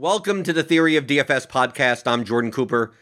[0.00, 2.06] Welcome to the Theory of DFS podcast.
[2.06, 2.94] I'm Jordan Cooper,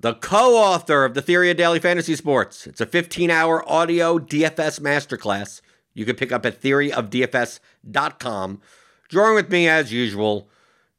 [0.00, 2.66] the co author of the Theory of Daily Fantasy Sports.
[2.66, 5.60] It's a 15 hour audio DFS masterclass
[5.92, 8.62] you can pick up at theoryofdfs.com.
[9.10, 10.48] Drawing with me, as usual,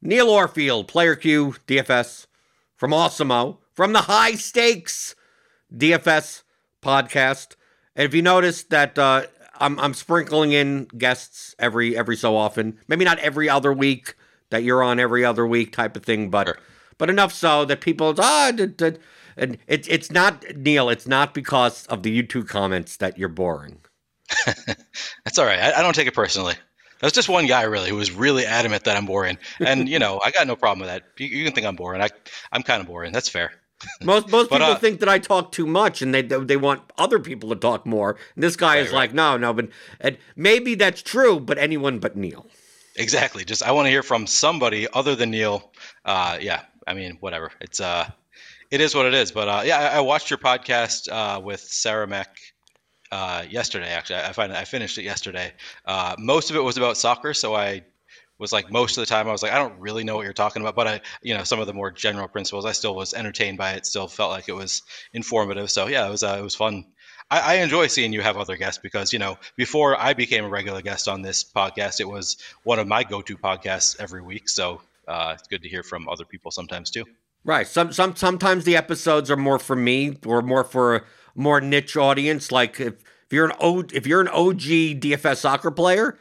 [0.00, 2.28] Neil Orfield, Player Q, DFS,
[2.76, 5.16] from Awesemo, from the High Stakes
[5.76, 6.44] DFS
[6.80, 7.56] podcast.
[7.96, 9.22] And if you notice that uh,
[9.58, 14.14] I'm, I'm sprinkling in guests every every so often, maybe not every other week
[14.50, 16.58] that you're on every other week type of thing, but Sure.
[16.98, 18.98] but enough so that people ah did, did,
[19.36, 20.88] and it's it's not Neil.
[20.88, 23.78] It's not because of the YouTube comments that you're boring.
[25.24, 25.58] That's all right.
[25.60, 26.54] I, I don't take it personally.
[27.00, 30.20] That's just one guy really who was really adamant that I'm boring, and you know
[30.24, 31.02] I got no problem with that.
[31.18, 32.00] You, you can think I'm boring.
[32.00, 32.08] I
[32.52, 33.12] I'm kind of boring.
[33.12, 33.52] That's fair.
[34.02, 36.82] Most most But, people uh, think that I talk too much, and they they want
[36.96, 38.16] other people to talk more.
[38.34, 39.68] And this guy is Right, like, no, no, but
[40.00, 42.46] and maybe that's true, but anyone but Neil.
[42.96, 43.44] Exactly.
[43.44, 45.72] Just I want to hear from somebody other than Neil.
[46.04, 46.62] Uh, yeah.
[46.86, 47.50] I mean, whatever.
[47.60, 48.08] It's uh,
[48.70, 49.32] it is what it is.
[49.32, 52.36] But uh, yeah, I, I watched your podcast uh, with Sarah Mack
[53.12, 53.88] uh, yesterday.
[53.88, 55.52] Actually, I find I finished it yesterday.
[55.86, 57.82] Uh, most of it was about soccer, so I
[58.38, 60.32] was like most of the time I was like I don't really know what you're
[60.32, 63.14] talking about, but I you know some of the more general principles I still was
[63.14, 63.86] entertained by it.
[63.86, 65.70] Still felt like it was informative.
[65.70, 66.84] So yeah, it was uh, it was fun.
[67.30, 70.48] I, I enjoy seeing you have other guests because you know before I became a
[70.48, 74.48] regular guest on this podcast, it was one of my go-to podcasts every week.
[74.48, 77.04] So uh, it's good to hear from other people sometimes too.
[77.44, 77.66] Right.
[77.66, 81.02] Some some sometimes the episodes are more for me or more for a
[81.34, 82.50] more niche audience.
[82.50, 84.60] Like if, if you're an O if you're an OG
[85.00, 86.18] DFS soccer player,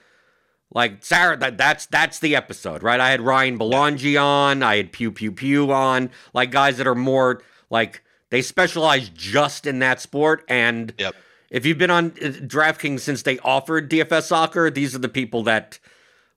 [0.73, 2.99] like Sarah, that that's that's the episode, right?
[2.99, 6.95] I had Ryan Belangi on, I had Pew Pew Pew on, like guys that are
[6.95, 10.43] more like they specialize just in that sport.
[10.47, 11.13] And Yep.
[11.51, 15.43] if you've been on uh, DraftKings since they offered DFS soccer, these are the people
[15.43, 15.77] that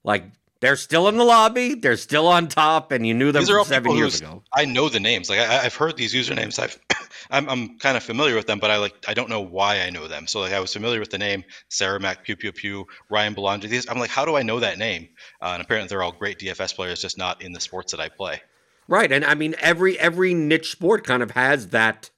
[0.05, 0.25] like
[0.61, 3.59] they're still in the lobby, they're still on top, and you knew them These are
[3.59, 4.43] all seven years ago.
[4.53, 5.31] I know the names.
[5.31, 6.59] Like I, I've heard these usernames.
[6.59, 6.79] I've
[7.31, 9.89] I'm, I'm kind of familiar with them, but I like I don't know why I
[9.89, 10.27] know them.
[10.27, 13.71] So like I was familiar with the name Sarah Mac Pew Pew Pew Ryan Belangi.
[13.71, 15.09] These I'm like, how do I know that name?
[15.41, 18.11] Uh, and apparently they're all great DFS players, just not in the sports that I
[18.11, 18.43] play.
[18.89, 22.11] Right, and I mean every every niche sport kind of has that.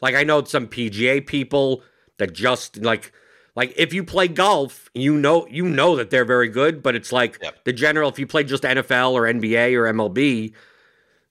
[0.00, 1.82] Like I know some PGA people
[2.18, 3.12] that just like
[3.56, 7.12] like if you play golf, you know you know that they're very good, but it's
[7.12, 7.64] like Yep.
[7.64, 8.08] the general.
[8.10, 10.52] If you play just NFL or NBA or MLB,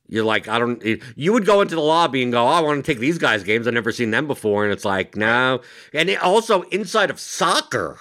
[0.07, 0.83] you're like I don't.
[1.15, 3.43] You would go into the lobby and go, oh, I want to take these guys'
[3.43, 3.67] games.
[3.67, 5.61] I've never seen them before, and it's like no.
[5.93, 7.99] And it also inside of soccer,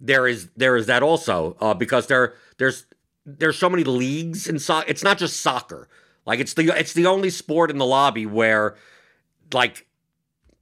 [0.00, 2.86] there is there is that also uh, because there there's
[3.26, 4.88] there's so many leagues in soccer.
[4.88, 5.88] It's not just soccer.
[6.24, 8.76] Like it's the it's the only sport in the lobby where
[9.52, 9.86] like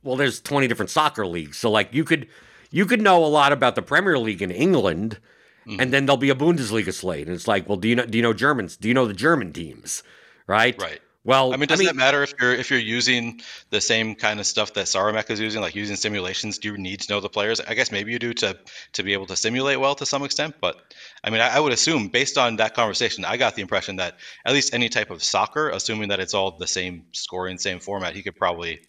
[0.02, 1.58] well there's 20 different soccer leagues.
[1.58, 2.26] So like you could
[2.70, 5.20] you could know a lot about the Premier League in England
[5.66, 5.90] and mm-hmm.
[5.90, 8.22] then there'll be a Bundesliga slate and it's like, well do you know do you
[8.22, 8.76] know Germans?
[8.76, 10.02] Do you know the German teams?
[10.46, 10.80] Right?
[10.80, 11.00] Right.
[11.24, 13.40] Well, I mean, does that matter if you're if you're using
[13.70, 16.58] the same kind of stuff that Saramek is using, like using simulations?
[16.58, 17.60] Do you need to know the players?
[17.60, 18.58] I guess maybe you do to
[18.92, 20.56] to be able to simulate well to some extent.
[20.60, 20.76] But
[21.22, 24.18] I mean, I, I would assume based on that conversation, I got the impression that
[24.44, 28.14] at least any type of soccer, assuming that it's all the same scoring, same format,
[28.14, 28.80] he could probably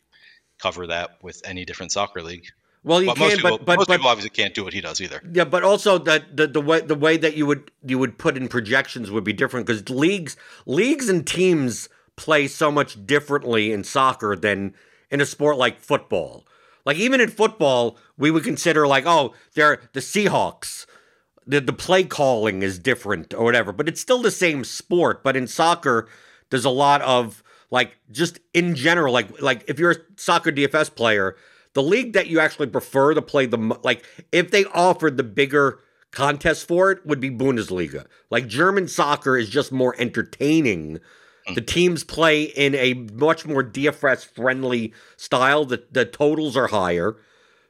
[0.60, 2.48] cover that with any different soccer league.
[2.84, 4.74] well you But most can people, but but, most but people obviously can't do what
[4.74, 5.22] he does either.
[5.32, 8.36] Yeah, but also that the, the way the way that you would you would put
[8.36, 10.36] in projections would be different because leagues
[10.66, 14.74] leagues and teams play so much differently in soccer than
[15.12, 16.46] in a sport like football.
[16.86, 20.86] Like even in football, we would consider like, oh, they're the Seahawks.
[21.48, 25.24] The the play calling is different or whatever, but it's still the same sport.
[25.24, 26.08] But in soccer,
[26.50, 30.96] there's a lot of like just in general, like like if you're a soccer DFS
[30.96, 31.36] player,
[31.74, 35.80] the league that you actually prefer to play the like if they offered the bigger
[36.12, 38.06] contest for it would be Bundesliga.
[38.32, 41.00] Like German soccer is just more entertaining.
[41.54, 45.66] The teams play in a much more DFS friendly style.
[45.66, 47.18] The the totals are higher.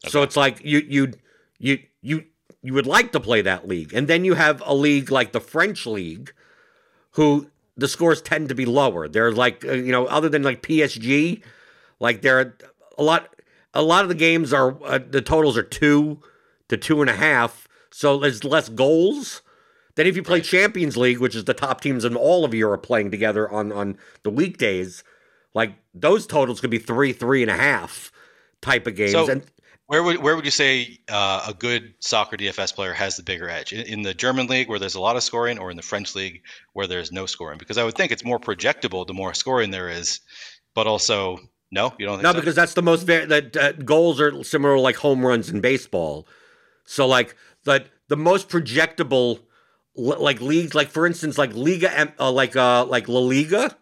[0.08, 1.14] So it's like you you
[1.60, 2.26] you you
[2.62, 3.94] you would like to play that league.
[3.94, 6.32] And then you have a league like the French league
[7.12, 9.10] who the scores tend to be lower.
[9.10, 11.42] They're like uh, you know other than like PSG,
[12.00, 12.56] like they're
[12.98, 13.36] a lot
[13.74, 16.20] a lot of the games are uh, the totals are 2
[16.70, 17.68] to two and a half.
[17.92, 19.42] So there's less goals.
[19.96, 22.84] Then if you play Champions League, which is the top teams in all of Europe
[22.84, 25.04] playing together on on the weekdays,
[25.54, 28.12] like those totals could be three, three and a half
[28.62, 29.14] type of games.
[29.14, 29.44] So- and
[29.88, 33.50] Where would where would you say uh, a good soccer DFS player has the bigger
[33.50, 35.84] edge in, in the German league where there's a lot of scoring, or in the
[35.84, 36.42] French league
[36.74, 37.58] where there's no scoring?
[37.58, 40.20] Because I would think it's more projectable the more scoring there is,
[40.74, 41.38] but also
[41.72, 42.40] no, you don't think no, so?
[42.40, 46.28] because that's the most that uh, goals are similar like home runs in baseball.
[46.86, 49.40] So like the the most projectable
[49.96, 53.76] like leagues, like for instance, like Liga, uh, like uh, like La Liga.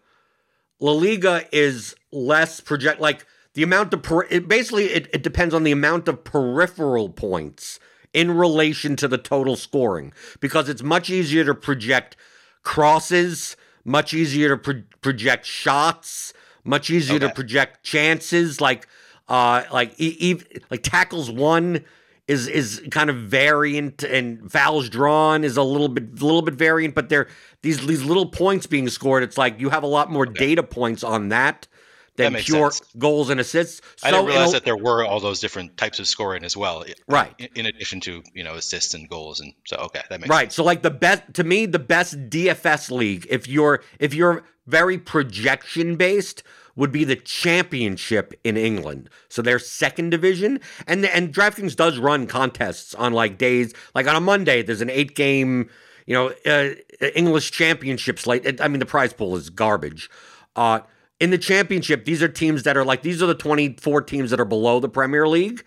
[0.80, 5.54] La Liga is less project like the amount of per- it basically it, it depends
[5.54, 7.80] on the amount of peripheral points
[8.12, 12.16] in relation to the total scoring because it's much easier to project
[12.62, 16.32] crosses, much easier to pro- project shots,
[16.64, 17.28] much easier okay.
[17.28, 18.86] to project chances like
[19.28, 21.84] uh like e- e- like tackles one
[22.26, 26.54] is is kind of variant and fouls drawn is a little bit a little bit
[26.54, 27.28] variant but they're
[27.62, 30.46] these these little points being scored it's like you have a lot more okay.
[30.46, 31.68] data points on that
[32.16, 32.88] than that pure sense.
[32.96, 33.80] goals and assists.
[33.96, 36.84] So I didn't realize that there were all those different types of scoring as well.
[37.08, 37.34] Right.
[37.38, 40.44] In, in, addition to you know assists and goals, and so okay, that makes right.
[40.44, 40.54] Sense.
[40.54, 44.98] So like the best to me, the best DFS league, if you're if you're very
[44.98, 46.42] projection based,
[46.76, 49.08] would be the championship in England.
[49.28, 50.60] So their second division.
[50.86, 54.90] And and DraftKings does run contests on like days, like on a Monday, there's an
[54.90, 55.70] eight game,
[56.06, 56.74] you know, uh,
[57.14, 58.60] English championship slate.
[58.60, 60.10] I mean, the prize pool is garbage.
[60.56, 60.80] Uh,
[61.20, 64.40] in the championship, these are teams that are like, these are the 24 teams that
[64.40, 65.64] are below the Premier League.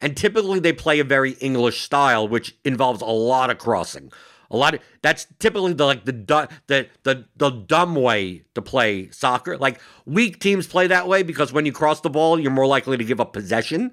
[0.00, 4.10] And typically they play a very English style, which involves a lot of crossing,
[4.50, 6.12] a lot of that's typically the like the
[6.66, 9.56] the the the dumb way to play soccer.
[9.56, 12.96] Like weak teams play that way because when you cross the ball, you're more likely
[12.96, 13.92] to give up possession.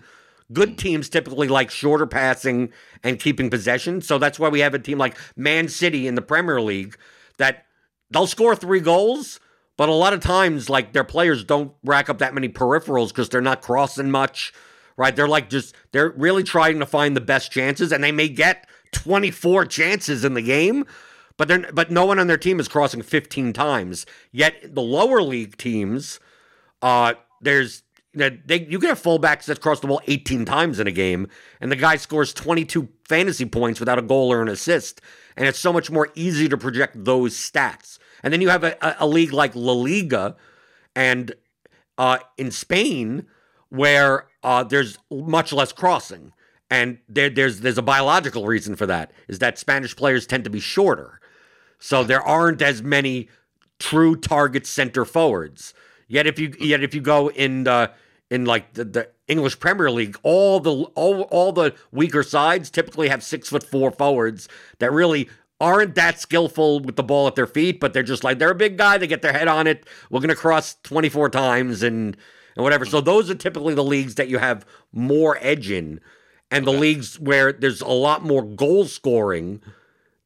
[0.52, 0.78] Good mm.
[0.78, 2.72] teams typically like shorter passing
[3.04, 4.02] and keeping possession.
[4.02, 6.98] So that's why we have a team like Man City in the Premier League
[7.38, 7.66] that
[8.10, 9.40] they'll score three goals,
[9.78, 13.30] but a lot of times like their players don't rack up that many peripherals because
[13.30, 14.54] they're not crossing much.
[14.96, 15.16] Right?
[15.16, 18.68] They're like just they're really trying to find the best chances and they may get
[18.92, 20.86] 24 chances in the game,
[21.38, 24.06] but they're but no one on their team is crossing 15 times.
[24.32, 26.20] Yet the lower league teams,
[26.82, 30.92] uh, there's they, you can have fullbacks that cross the ball 18 times in a
[30.92, 31.28] game,
[31.62, 35.02] and the guy scores 22 fantasy points without a goal or an assist.
[35.36, 38.00] And it's so much more easy to project those stats.
[38.24, 40.36] And then you have a, a, a league like La Liga
[40.96, 41.34] and
[42.00, 43.28] uh, in Spain
[43.70, 46.32] where uh, there's much less crossing
[46.70, 50.50] and there, there's there's a biological reason for that is that Spanish players tend to
[50.50, 51.20] be shorter,
[51.80, 53.30] so there aren't as many
[53.80, 55.74] true target center forwards.
[56.08, 57.92] Yet if you yet if you go in the
[58.30, 63.08] in like the, the English Premier League, all the all, all the weaker sides typically
[63.10, 64.50] have six foot four forwards
[64.80, 65.30] that really
[65.60, 68.56] aren't that skillful with the ball at their feet, but they're just like they're a
[68.56, 68.98] big guy.
[68.98, 69.88] They get their head on it.
[70.10, 72.18] We're gonna cross twenty four times and
[72.56, 72.86] and whatever.
[72.86, 76.02] So those are typically the leagues that you have more edge in
[76.52, 79.62] and the leagues where there's a lot more goal scoring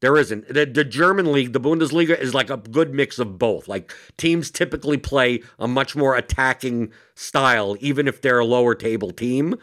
[0.00, 0.48] there isn't.
[0.48, 3.68] The, the german league the bundesliga is like a good mix of both.
[3.68, 9.12] Like teams typically play a much more attacking style even if they're a lower table
[9.12, 9.54] team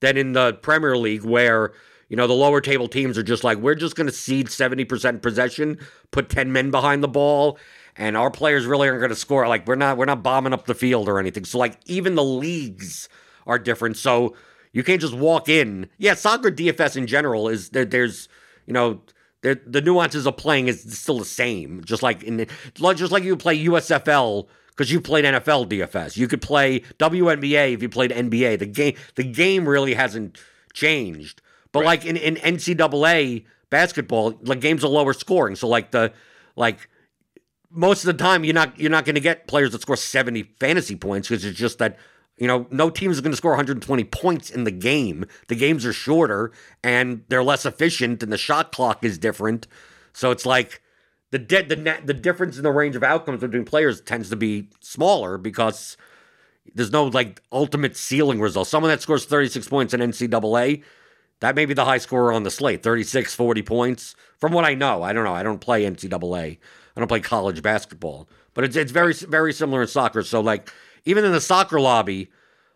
[0.00, 1.72] than in the premier league where
[2.08, 5.22] you know the lower table teams are just like we're just going to cede 70%
[5.22, 5.78] possession
[6.10, 7.58] put 10 men behind the ball
[7.96, 9.48] and our players really aren't going to score.
[9.48, 11.44] Like we're not we're not bombing up the field or anything.
[11.44, 13.08] So like even the leagues
[13.46, 13.96] are different.
[13.96, 14.34] So
[14.76, 15.88] you can't just walk in.
[15.96, 18.28] Yeah, soccer DFS in general is there, there's
[18.66, 19.00] you know
[19.40, 21.82] there, the nuances of playing is still the same.
[21.82, 26.18] Just like in just like you play USFL because you played NFL DFS.
[26.18, 28.58] You could play WNBA if you played NBA.
[28.58, 30.38] The game the game really hasn't
[30.74, 31.40] changed.
[31.72, 31.86] But right.
[31.86, 35.56] like in, in NCAA basketball, like games are lower scoring.
[35.56, 36.12] So like the
[36.54, 36.86] like
[37.70, 40.42] most of the time you're not you're not going to get players that score 70
[40.60, 41.96] fantasy points because it's just that
[42.36, 45.24] you know, no team is going to score 120 points in the game.
[45.48, 46.52] The games are shorter
[46.84, 49.66] and they're less efficient, and the shot clock is different.
[50.12, 50.82] So it's like
[51.30, 54.36] the de- the net, the difference in the range of outcomes between players tends to
[54.36, 55.96] be smaller because
[56.74, 58.68] there's no like ultimate ceiling result.
[58.68, 60.82] Someone that scores 36 points in NCAA,
[61.40, 64.14] that may be the high scorer on the slate, 36, 40 points.
[64.38, 65.34] From what I know, I don't know.
[65.34, 66.58] I don't play NCAA.
[66.96, 70.22] I don't play college basketball, but it's it's very very similar in soccer.
[70.22, 70.70] So like
[71.06, 72.30] even in the soccer lobby,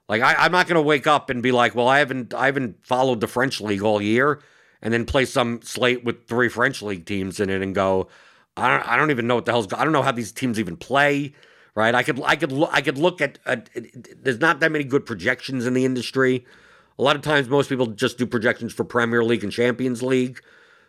[0.09, 2.47] like I, am not going to wake up and be like, well, I haven't I
[2.47, 4.41] haven't followed the French league all year,
[4.81, 8.09] and then play some slate with three French league teams in it and go,
[8.57, 9.81] I don't I don't even know what the hell's going.
[9.81, 11.35] I don't know how these teams even play.
[11.75, 11.95] Right?
[11.95, 13.71] I could I could look I could look at, at
[14.23, 16.45] there's not that many good projections in the industry.
[16.99, 20.43] A lot of times, most people just do projections for Premier League and Champions League.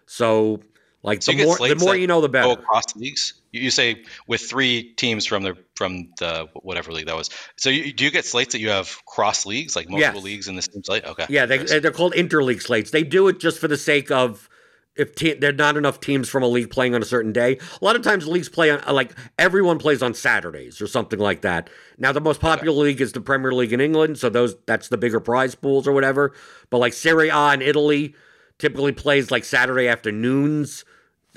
[0.06, 0.60] So
[1.04, 2.54] like so the more the more you know, the better.
[2.54, 3.41] across leagues.
[3.52, 7.30] You say with three teams from the from the whatever league that was.
[7.58, 10.24] So you, do you get slates that you have cross leagues, like multiple yes.
[10.24, 11.04] leagues in the same slate?
[11.06, 11.26] Okay.
[11.30, 12.92] Yeah, they, they're called interleague slates.
[12.92, 14.48] They do it just for the sake of
[14.96, 17.58] if te- there are not enough teams from a league playing on a certain day.
[17.82, 21.20] A lot of times leagues play on uh, like everyone plays on Saturdays or something
[21.20, 21.70] like that.
[21.98, 22.90] Now the most popular okay.
[22.90, 25.92] league is the Premier League in England, so those that's the bigger prize pools or
[25.94, 26.34] whatever.
[26.70, 28.16] But like Serie A in Italy
[28.60, 30.86] typically plays like Saturday afternoons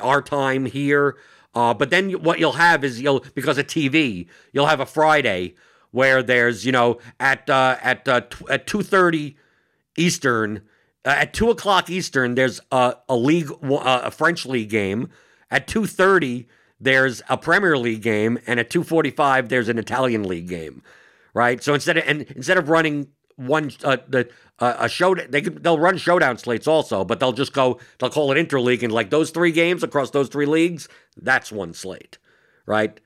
[0.00, 1.16] our time here.
[1.54, 5.54] Uh, but then what you'll have is you'll because of TV, you'll have a Friday
[5.90, 9.36] where there's you know at uh, at uh, t- at two thirty
[9.96, 10.62] Eastern,
[11.04, 15.08] uh, at two o'clock Eastern, there's a, a league uh, a French league game.
[15.50, 16.48] At two thirty,
[16.80, 20.82] there's a Premier League game, and at two forty five, there's an Italian league game.
[21.32, 21.62] Right.
[21.62, 24.28] So instead of and instead of running one uh, the
[24.60, 28.10] uh, a show they could, they'll run showdown slates also, but they'll just go they'll
[28.10, 32.18] call it interleague and like those three games across those three leagues, that's one slate,
[32.66, 33.00] right?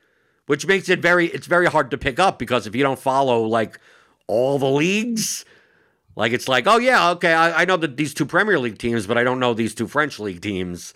[0.47, 3.42] Which makes it very it's very hard to pick up because if you don't follow
[3.42, 3.80] like
[4.26, 5.44] all the leagues,
[6.16, 9.06] like it's like oh yeah okay I, I know that these two Premier League teams,
[9.06, 10.92] but I don't know these two French league teams.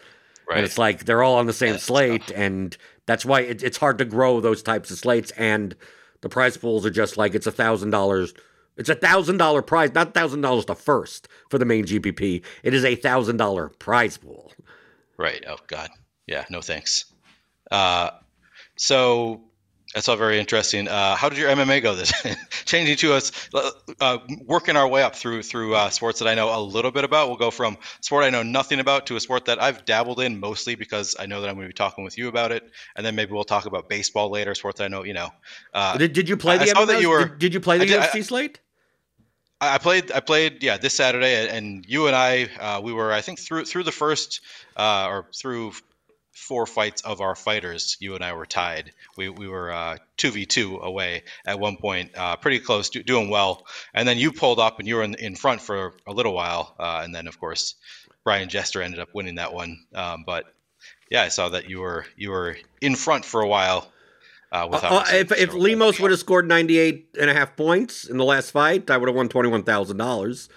[0.49, 0.59] Right.
[0.59, 3.79] And it's like they're all on the same yeah, slate, and that's why it, it's
[3.79, 5.31] hard to grow those types of slates.
[5.33, 5.77] And
[6.21, 8.35] the prize pools are just like it's a thousand dollars
[8.77, 12.43] it's a thousand dollar prize, not thousand dollars the first for the main GPP.
[12.63, 14.53] It is a thousand dollar prize pool.
[15.17, 15.45] Right.
[15.47, 15.91] Oh God.
[16.27, 16.45] Yeah.
[16.51, 17.07] No thanks.
[17.71, 18.11] Uh,
[18.77, 19.43] so
[19.95, 20.89] that's all very interesting.
[20.89, 21.95] Uh, how did your MMA go?
[21.95, 22.13] This
[22.65, 23.49] changing to us,
[24.01, 27.05] uh, working our way up through through uh, sports that I know a little bit
[27.05, 27.29] about.
[27.29, 30.41] We'll go from sport I know nothing about to a sport that I've dabbled in
[30.41, 32.65] mostly because I know that I'm going to be talking with you about it,
[32.97, 34.55] and then maybe we'll talk about baseball later.
[34.55, 35.29] Sports I know, you know.
[35.75, 36.65] Uh, did, did you play the?
[36.65, 37.27] I saw that you were.
[37.27, 38.61] Did, did you play the did, UFC I, slate?
[39.61, 40.11] I played.
[40.11, 40.63] I played.
[40.63, 43.13] Yeah, this Saturday, and you and I, uh, we were.
[43.13, 44.41] I think through through the first
[44.77, 45.73] uh, or through
[46.33, 48.93] four fights of our fighters, you and I were tied.
[49.17, 53.03] We we were uh, two v two away at one point, uh, pretty close, do,
[53.03, 53.67] doing well.
[53.95, 56.75] And then you pulled up, and you were in, in front for a little while.
[56.79, 57.75] Uh, and then, of course,
[58.25, 59.85] Brian Jester ended up winning that one.
[59.95, 60.45] Um, but
[61.11, 63.93] yeah, I saw that you were you were in front for a while
[64.53, 68.25] uh, uh, if if Lemos would have scored 98 and a half points in the
[68.25, 70.49] last fight, I would have won $21,000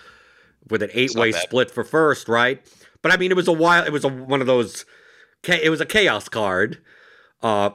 [0.70, 2.62] with an eight-way split for first, right?
[3.02, 3.86] But I mean, it was a while.
[3.86, 4.86] It was a, one of those.
[5.48, 6.80] It was a chaos card,
[7.42, 7.72] uh,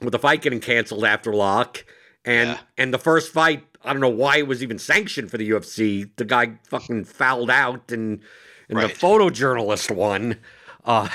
[0.00, 1.84] with the fight getting canceled after lock,
[2.24, 2.58] and yeah.
[2.78, 3.64] and the first fight.
[3.82, 6.10] I don't know why it was even sanctioned for the UFC.
[6.16, 8.20] The guy fucking fouled out, and
[8.68, 8.92] and right.
[8.92, 10.36] the photojournalist won.
[10.84, 11.08] Uh,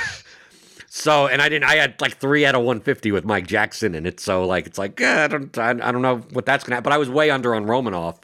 [0.90, 1.70] so, and I didn't.
[1.70, 4.20] I had like three out of 150 with Mike Jackson in it.
[4.20, 6.76] So, like, it's like eh, I don't, I, I, don't know what that's gonna.
[6.76, 6.86] happen.
[6.90, 8.18] But I was way under on Romanov.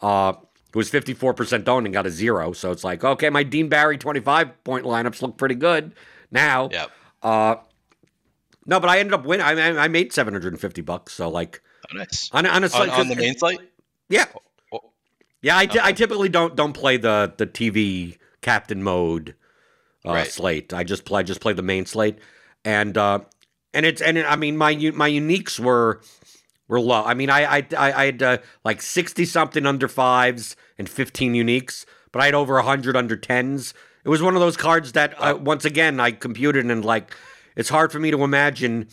[0.00, 0.34] Uh,
[0.68, 2.52] it was 54% owned and got a zero.
[2.52, 5.94] So it's like, okay, my Dean Barry 25 point lineups look pretty good
[6.30, 6.68] now.
[6.70, 6.90] Yep.
[7.22, 7.56] Uh,
[8.66, 9.44] no, but I ended up winning.
[9.44, 11.14] I, I made 750 bucks.
[11.14, 12.30] So like, oh, nice.
[12.32, 13.60] On, on, a on, on the main site.
[14.08, 14.26] Yeah.
[14.34, 14.40] Oh,
[14.74, 14.90] oh.
[15.40, 15.80] Yeah, I, okay.
[15.82, 19.34] I typically don't don't play the the TV captain mode
[20.04, 20.30] uh, right.
[20.30, 20.72] slate.
[20.72, 22.18] I just play I just play the main slate,
[22.64, 23.20] and uh,
[23.74, 26.00] and it's and it, I mean my my uniques were
[26.68, 27.04] were low.
[27.04, 31.84] I mean I I I, had uh, like sixty something under fives and fifteen uniques,
[32.12, 33.74] but I had over hundred under tens.
[34.04, 37.14] It was one of those cards that uh, once again I computed and like
[37.56, 38.88] it's hard for me to imagine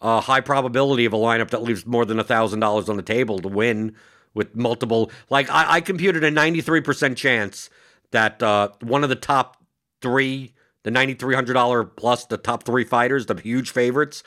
[0.00, 3.02] a high probability of a lineup that leaves more than a thousand dollars on the
[3.02, 3.94] table to win
[4.34, 5.10] with multiple.
[5.28, 7.70] Like I, I computed a ninety three percent chance
[8.10, 9.56] that uh, one of the top
[10.00, 14.22] three, the $9,300 plus the top three fighters, the huge favorites,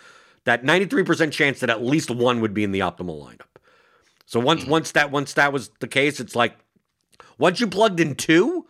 [0.45, 3.41] that 93% chance that at least one would be in the optimal lineup.
[4.25, 4.71] So once mm-hmm.
[4.71, 6.55] once that once that was the case, it's like
[7.37, 8.65] once you plugged in two,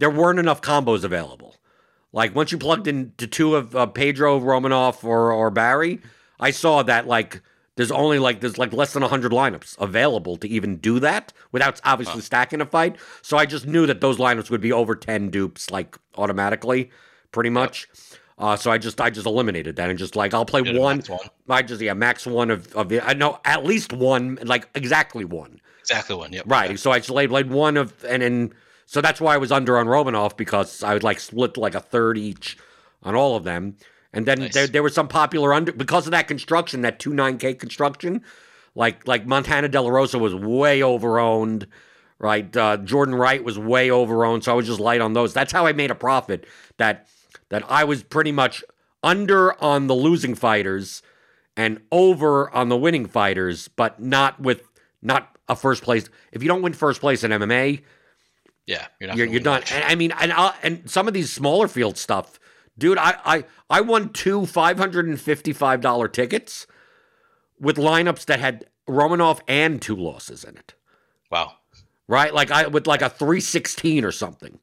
[0.00, 1.56] there weren't enough combos available.
[2.12, 6.00] Like once you plugged into two of uh, Pedro, Romanov or or Barry,
[6.40, 7.40] I saw that like
[7.76, 11.80] there's only like there's like less than 100 lineups available to even do that without
[11.84, 12.96] obviously stacking a fight.
[13.22, 16.90] So I just knew that those lineups would be over 10 dupes like automatically,
[17.30, 17.86] pretty much.
[17.88, 18.20] Yep.
[18.38, 21.20] Uh, so I just I just eliminated that and just like I'll play one, one.
[21.48, 25.26] I just yeah max one of of the I know at least one like exactly
[25.26, 25.60] one.
[25.80, 26.32] Exactly one.
[26.32, 26.78] yeah Right.
[26.78, 28.54] So I just played, played one of and then
[28.90, 31.80] so that's why I was under on Romanov because I would like split like a
[31.80, 32.58] third each
[33.04, 33.76] on all of them.
[34.12, 34.52] And then nice.
[34.52, 38.24] there, there was some popular under because of that construction, that two nine K construction,
[38.74, 41.68] like like Montana De La Rosa was way overowned,
[42.18, 42.56] right?
[42.56, 45.32] Uh, Jordan Wright was way overowned, so I was just light on those.
[45.32, 46.44] That's how I made a profit.
[46.78, 47.06] That
[47.50, 48.64] that I was pretty much
[49.04, 51.00] under on the losing fighters
[51.56, 54.64] and over on the winning fighters, but not with
[55.00, 56.08] not a first place.
[56.32, 57.84] If you don't win first place in MMA,
[58.70, 59.62] yeah, you're, you're, you're done.
[59.72, 62.40] And, I mean, and I'll, and some of these smaller field stuff
[62.80, 66.66] Dude, I, I, I won two $555 tickets
[67.60, 70.74] with lineups that had Romanov and two losses in it.
[71.30, 71.52] Wow.
[72.08, 72.32] Right?
[72.32, 74.58] Like I with like a 316 or something.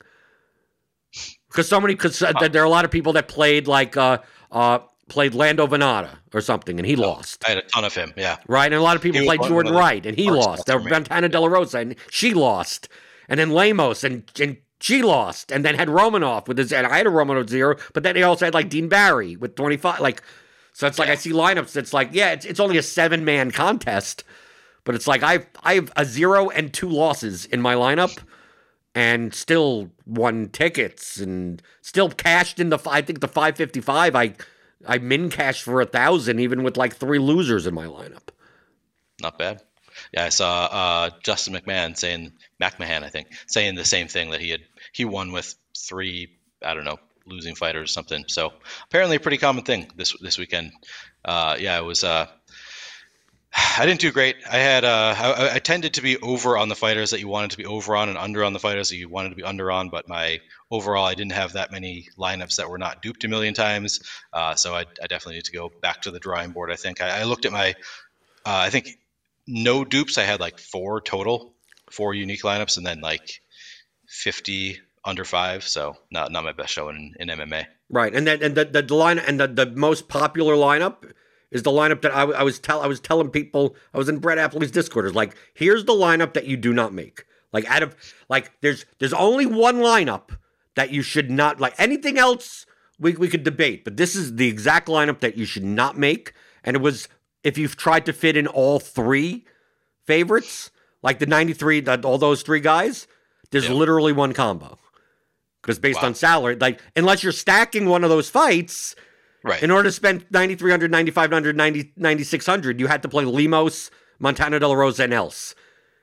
[1.48, 4.18] Because so many because uh, there are a lot of people that played like uh
[4.52, 7.44] uh played Lando Vannata or something, and he oh, lost.
[7.46, 8.36] I had a ton of him, yeah.
[8.48, 10.66] Right, and a lot of people played Jordan Wright, and he lost.
[10.66, 12.90] There Montana De La Rosa, and she lost.
[13.27, 16.98] And then Lemos and, and she lost and then had Romanov with his, and I
[16.98, 20.00] had a Romanov zero, but then they also had like Dean Barry with 25.
[20.00, 20.22] Like,
[20.74, 21.75] so it's like I see lineups.
[21.75, 24.24] It's like, yeah, it's, it's only a seven man contest,
[24.84, 28.19] but it's like I've I have a zero and two losses in my lineup,
[28.93, 32.79] and still won tickets and still cashed in the.
[32.88, 34.15] I think the 555.
[34.15, 34.34] I
[34.88, 38.29] I min cashed for a thousand even with like three losers in my lineup.
[39.19, 39.63] Not bad.
[40.14, 44.42] Yeah, I saw uh, Justin McMahon saying McMahon, I think, saying the same thing that
[44.42, 44.62] he had
[44.94, 46.30] he won with three,
[46.64, 48.26] I don't know, losing fighters or something.
[48.28, 48.54] So
[48.86, 50.72] apparently a pretty common thing this this weekend.
[51.24, 52.04] Uh, yeah, it was.
[52.04, 52.28] Uh,
[53.80, 54.36] I didn't do great.
[54.52, 57.52] I had uh, I, I tended to be over on the fighters that you wanted
[57.52, 59.72] to be over on, and under on the fighters that you wanted to be under
[59.72, 59.90] on.
[59.90, 63.54] But my overall, I didn't have that many lineups that were not duped a million
[63.54, 64.02] times.
[64.32, 66.72] Uh, so I, I definitely need to go back to the drawing board.
[66.72, 67.70] I think I, I looked at my,
[68.46, 68.90] uh, I think
[69.48, 70.18] no dupes.
[70.18, 71.54] I had like four total,
[71.89, 73.42] four unique lineups, and then like
[74.08, 75.63] fifty under five.
[75.63, 77.66] So not not my best showing in, in MMA.
[77.89, 81.12] Right, and then and the the, the line and the, the most popular lineup
[81.50, 84.20] is the lineup that I, I was tell I was telling people I was in
[84.20, 85.06] Brett Appley's Discord.
[85.06, 87.24] Is like here's the lineup that you do not make.
[87.54, 87.96] Like out of
[88.30, 90.38] like there's there's only one lineup
[90.75, 92.66] that you should not like anything else
[93.00, 96.34] we we could debate, but this is the exact lineup that you should not make.
[96.63, 97.08] And it was
[97.48, 99.46] if you've tried to fit in all three
[100.06, 100.70] favorites,
[101.01, 103.08] like the 93, that all those three guys,
[103.51, 104.77] there's literally one combo.
[105.62, 106.10] Because based Wow.
[106.10, 108.96] on salary, like unless you're stacking one of those fights,
[109.44, 109.63] Right.
[109.63, 114.68] in order to spend 9,300, 9,500, 90 9,600, you had to play Lemos, Montana De
[114.68, 115.56] La Rosa, and else.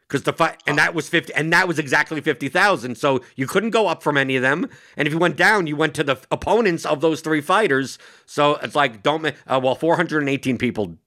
[0.09, 2.95] Because the fight, and that was 50, and that was exactly 50,000.
[2.97, 4.69] So you couldn't go up from any of them.
[4.97, 7.99] And if you went down, you went to the opponents of those three fighters.
[8.27, 10.99] So it's like, don't, uh, well, 418 people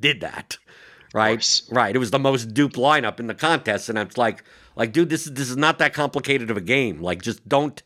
[0.00, 0.58] did that.
[1.14, 1.60] Right.
[1.70, 1.94] Right.
[1.94, 3.88] It was the most duped lineup in the contest.
[3.88, 4.44] And it's like,
[4.76, 7.00] like, dude, this is, this is not that complicated of a game.
[7.00, 7.82] Like, just don't,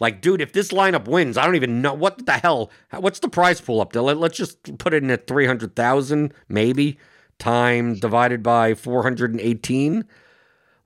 [0.00, 2.70] like, dude, if this lineup wins, I don't even know what the hell.
[2.90, 4.02] What's the prize pool up there?
[4.02, 6.98] Let, us just put it in at three hundred thousand, maybe.
[7.38, 10.04] Time divided by four hundred and eighteen,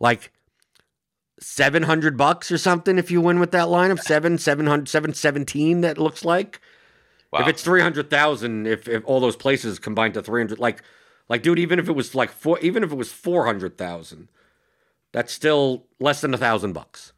[0.00, 0.32] like
[1.38, 2.96] seven hundred bucks or something.
[2.96, 5.82] If you win with that lineup, seven, seven hundred, seven seventeen.
[5.82, 6.60] That looks like.
[7.32, 7.40] Wow.
[7.40, 10.82] If it's three hundred thousand, if if all those places combined to three hundred, like,
[11.28, 14.28] like, dude, even if it was like four, even if it was four hundred thousand,
[15.12, 17.12] that's still less than a thousand bucks.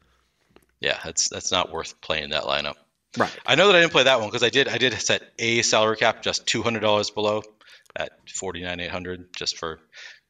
[0.81, 2.75] yeah, that's that's not worth playing that lineup.
[3.17, 3.35] Right.
[3.45, 5.61] I know that I didn't play that one because I did I did set a
[5.61, 7.41] salary cap just two hundred dollars below
[7.95, 9.79] at forty nine eight hundred just for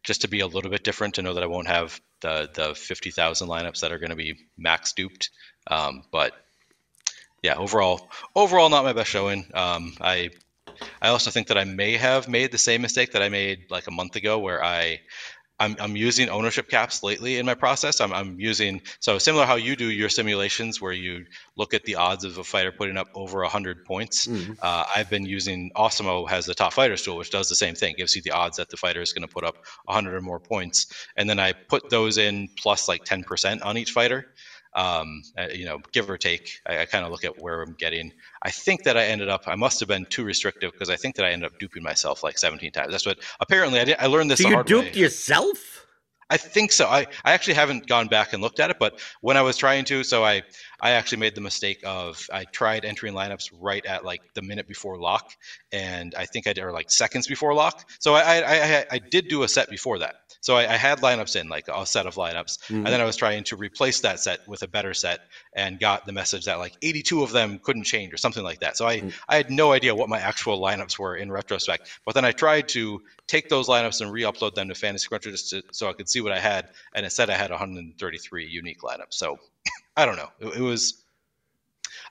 [0.03, 2.75] just to be a little bit different to know that I won't have the the
[2.75, 5.29] fifty thousand lineups that are going to be max duped.
[5.67, 6.33] Um, but
[7.41, 7.99] yeah, overall
[8.35, 9.45] overall not my best showing.
[9.53, 10.29] Um, I
[11.01, 13.87] I also think that I may have made the same mistake that I made like
[13.87, 14.99] a month ago where I
[15.59, 18.01] I'm, I'm using ownership caps lately in my process.
[18.01, 21.25] I'm, I'm using so similar how you do your simulations where you
[21.57, 24.25] look at the odds of a fighter putting up over 100 points.
[24.25, 24.55] Mhm.
[24.61, 27.95] Uh, I've been using Awesemo has the top fighters tool, which does the same thing,
[27.95, 30.39] gives you the odds that the fighter is going to put up 100 or more
[30.39, 34.25] points, and then I put those in plus like 10% on each fighter.
[34.73, 36.49] Um, uh, you know, give or take.
[36.65, 38.11] I, I kind of look at where I'm getting.
[38.41, 39.41] I think that I ended up.
[39.47, 42.23] I must have been too restrictive because I think that I ended up duping myself
[42.23, 42.91] like 17 times.
[42.91, 43.97] That's what apparently I did.
[43.99, 44.39] I learned this.
[44.41, 45.01] So you duped way.
[45.01, 45.85] yourself?
[46.31, 46.87] I think so.
[46.87, 49.83] I, I actually haven't gone back and looked at it, but when I was trying
[49.85, 50.43] to, so I
[50.81, 54.67] I actually made the mistake of I tried entering lineups right at like the minute
[54.67, 55.25] before lock,
[55.71, 57.75] and I think I did or like seconds before lock.
[57.99, 60.15] So I I, I, I did do a set before that.
[60.41, 62.85] So I, I had lineups in like a set of lineups, Mhm.
[62.85, 65.19] and then I was trying to replace that set with a better set,
[65.55, 68.77] and got the message that like 82 of them couldn't change or something like that.
[68.77, 69.13] So I Mm.
[69.29, 71.87] I had no idea what my actual lineups were in retrospect.
[72.05, 75.49] But then I tried to take those lineups and re-upload them to Fantasy Cruncher just
[75.49, 78.79] to, so I could see what I had, and it said I had 133 unique
[78.83, 79.11] lineups.
[79.13, 79.37] So
[80.01, 80.29] I don't know.
[80.39, 81.03] It, it was.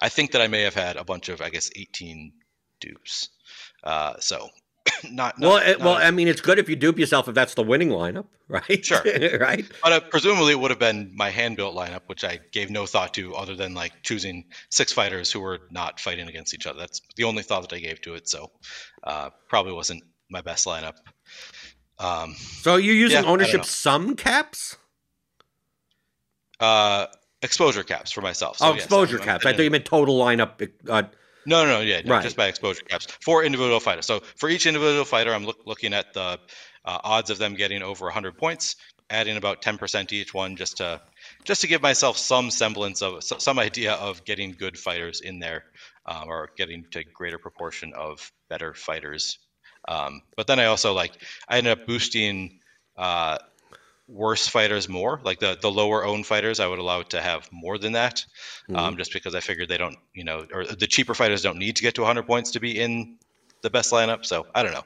[0.01, 2.33] I think that I may have had a bunch of I guess 18
[2.81, 3.29] dupes.
[3.85, 4.49] Uh, so
[5.11, 7.35] not, not Well, not well, a- I mean, it's good if you dupe yourself if
[7.35, 8.85] that's the winning lineup, right?
[8.85, 9.03] Sure.
[9.41, 9.65] right.
[9.83, 12.87] But uh, presumably, it would have been my hand built lineup, which I gave no
[12.87, 16.79] thought to other than like choosing six fighters who were not fighting against each other.
[16.79, 18.29] That's the only thought that I gave to it.
[18.29, 18.51] So
[19.05, 20.95] uh, probably wasn't my best lineup.
[21.99, 24.77] Um, So you're using Yeah, ownership sum caps?
[26.59, 27.07] uh,
[27.43, 28.59] exposure caps for myself.
[28.59, 29.45] So oh, yes, exposure I'm caps.
[29.47, 30.71] I getting- thought you meant total lineup.
[30.89, 31.03] Uh,
[31.47, 32.23] No, no, no, yeah, no, Right.
[32.23, 34.05] just by exposure caps for individual fighters.
[34.07, 36.39] So for each individual fighter, I'm look, looking at the
[36.85, 38.77] uh, odds of them getting over 100 points,
[39.09, 41.01] adding about 10% to each one, just to
[41.45, 45.39] just to give myself some semblance of so- some idea of getting good fighters in
[45.39, 45.65] there,
[46.07, 49.39] um, or getting to greater proportion of better fighters.
[49.89, 51.13] Um, but then I also like
[51.49, 52.61] I ended up boosting.
[52.97, 53.39] Uh,
[54.11, 56.59] worse fighters more, like the the lower owned fighters.
[56.61, 58.25] I would allow it to have more than that,
[58.75, 58.99] um, Mhm.
[58.99, 61.83] just because I figured they don't, you know, or the cheaper fighters don't need to
[61.83, 63.17] get to 100 points to be in
[63.63, 64.25] the best lineup.
[64.27, 64.85] So I don't know.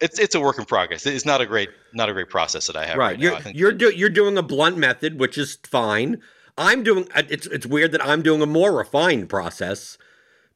[0.00, 1.06] It's it's a work in progress.
[1.06, 3.18] It's not a great not a great process that I have right, right.
[3.18, 3.22] now.
[3.24, 6.20] You're think you're do, you're doing a blunt method, which is fine.
[6.58, 7.08] I'm doing.
[7.14, 9.96] It's it's weird that I'm doing a more refined process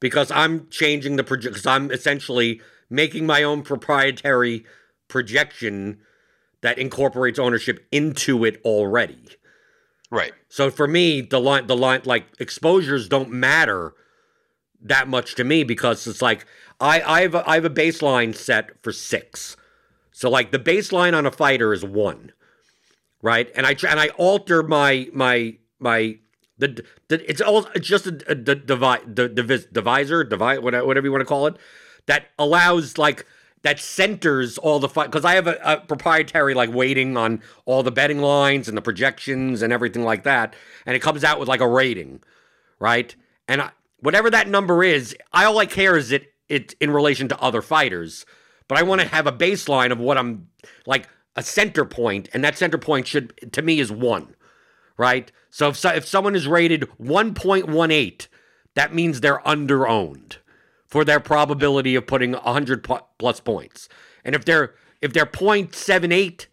[0.01, 1.55] because I'm changing the project.
[1.55, 4.65] Because I'm essentially making my own proprietary
[5.09, 5.99] projection
[6.63, 9.29] that incorporates ownership into it already.
[10.11, 10.33] right.
[10.49, 13.93] So for me, the line, the line, like exposures don't matter
[14.81, 16.47] that much to me because it's like
[16.81, 19.57] I, I have, a, I have a baseline set for six.
[20.13, 22.33] So like the baseline on a fighter is one,
[23.21, 23.51] right?
[23.55, 26.19] And I tr- and I alter my my my
[26.57, 31.07] the, the it's all it's just a, a, the divi- the divis- divisor, divide whatever
[31.07, 31.57] you want to call it,
[32.07, 33.27] that allows like
[33.67, 37.83] that centers all the fight because I have a, a proprietary like weighting on all
[37.83, 40.55] the betting lines and the projections and everything like that,
[40.87, 42.23] and it comes out with like a rating,
[42.79, 43.13] right?
[43.49, 47.27] And I, whatever that number is, I all I care is it it in relation
[47.27, 48.25] to other fighters,
[48.69, 49.11] but I want to mm.
[49.11, 50.47] have a baseline of what I'm
[50.87, 54.37] like a center point, and that center point should to me is one,
[54.97, 55.33] right?
[55.51, 58.29] So if so, if someone is rated 1.18,
[58.75, 60.37] that means they're underowned
[60.87, 62.87] for their probability of putting 100
[63.19, 63.89] plus points.
[64.25, 66.47] And if they're if they're 0.78,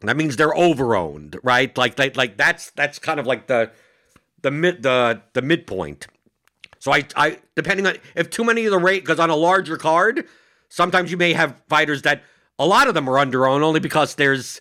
[0.00, 1.76] that means they're overowned, right?
[1.76, 3.70] Like they, like that's that's kind of like the
[4.42, 6.06] the mid the the midpoint.
[6.78, 9.76] So I I depending on if too many of the rate because on a larger
[9.76, 10.26] card,
[10.68, 12.22] sometimes you may have fighters that
[12.58, 14.60] a lot of them are underowned only because there's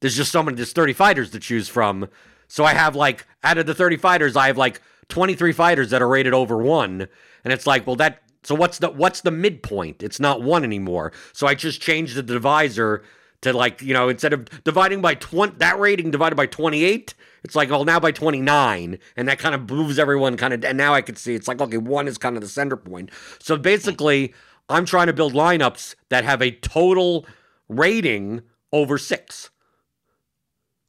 [0.00, 2.08] there's just so many there's 30 fighters to choose from.
[2.48, 6.02] So I have like out of the 30 fighters, I have like 23 fighters that
[6.02, 7.08] are rated over one,
[7.44, 10.02] and it's like, well, that so what's the what's the midpoint?
[10.02, 11.12] It's not one anymore.
[11.32, 13.02] So I just changed the divisor
[13.42, 17.54] to like you know instead of dividing by 20 that rating divided by 28 it's
[17.54, 20.92] like well now by 29 and that kind of moves everyone kind of and now
[20.92, 23.10] i can see it's like okay one is kind of the center point.
[23.38, 24.34] So basically
[24.68, 27.26] i'm trying to build lineups that have a total
[27.68, 29.50] rating over six.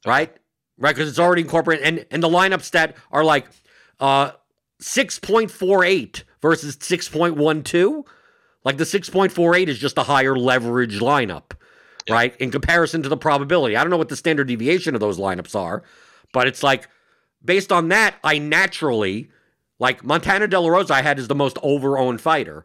[0.04, 0.34] Right?
[0.78, 0.94] Right?
[0.94, 3.46] Because it's already incorporated and and the lineups that are like
[4.00, 4.32] uh
[4.82, 8.04] 6.48 versus 6.12
[8.64, 11.52] like the 6.48 is just a higher leverage lineup
[12.06, 12.14] Yeah.
[12.14, 12.36] right?
[12.36, 13.76] In comparison to the probability.
[13.76, 15.82] I don't know what the standard deviation of those lineups are
[16.32, 16.88] but it's like
[17.44, 19.28] based on that i naturally
[19.78, 22.64] like montana de la rosa i had as the most over-owned fighter.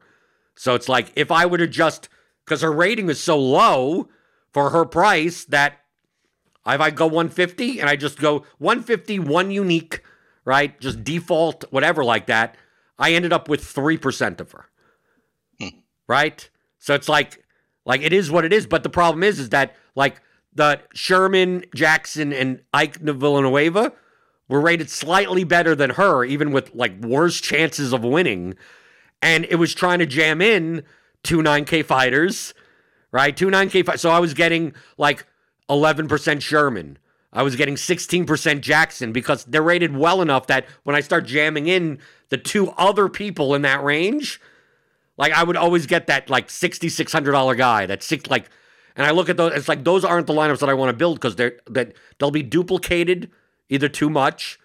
[0.56, 2.10] So it's like if i would have just
[2.46, 4.10] because her rating is so low
[4.54, 5.80] for her price that
[6.66, 10.02] if I go 150 and I just go 150, one unique,
[10.48, 10.80] right?
[10.80, 12.56] Just default, whatever like that,
[12.98, 14.66] I ended up with 3% of her.
[15.60, 15.80] Hmm.
[16.08, 16.50] Right?
[16.80, 17.44] So it's like,
[17.86, 18.66] like it is what it is.
[18.66, 20.22] But the problem is, is that like
[20.56, 23.92] the Sherman, Jackson, and Ike Villanueva
[24.48, 28.56] were rated slightly better than her, even with like worse chances of winning.
[29.22, 30.84] And it was trying to jam in
[31.24, 32.54] two 9K fighters,
[33.12, 33.36] right?
[33.36, 34.00] Two 9K fighters.
[34.00, 35.26] So I was getting like
[35.70, 37.00] 11% Sherman.
[37.34, 41.68] I was getting 16% Jackson because they're rated well enough that when I start jamming
[41.68, 44.40] in the two other people in that range,
[45.18, 47.86] like I would always get that like $6,600 guy.
[47.86, 48.50] That's six, like,
[48.96, 50.98] and I look at those, it's like those aren't the lineups that I want to
[50.98, 53.30] build because they're, that they'll be duplicated
[53.70, 54.58] either too much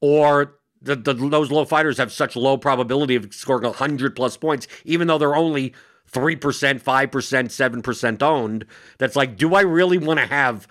[0.00, 4.68] or the, the those low fighters have such low probability of scoring 100 plus points,
[4.84, 5.74] even though they're only
[6.12, 8.66] 3%, 5%, 7% owned.
[8.98, 10.68] That's like, do I really want to have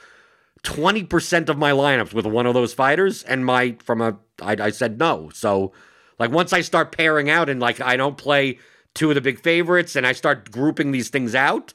[0.63, 3.23] 20% of my lineups with one of those fighters?
[3.23, 5.30] And my, from a, I, I said no.
[5.34, 5.73] So,
[6.19, 8.60] like, once I start pairing out and like I don't play
[8.93, 11.73] two of the big favorites and I start grouping these things out,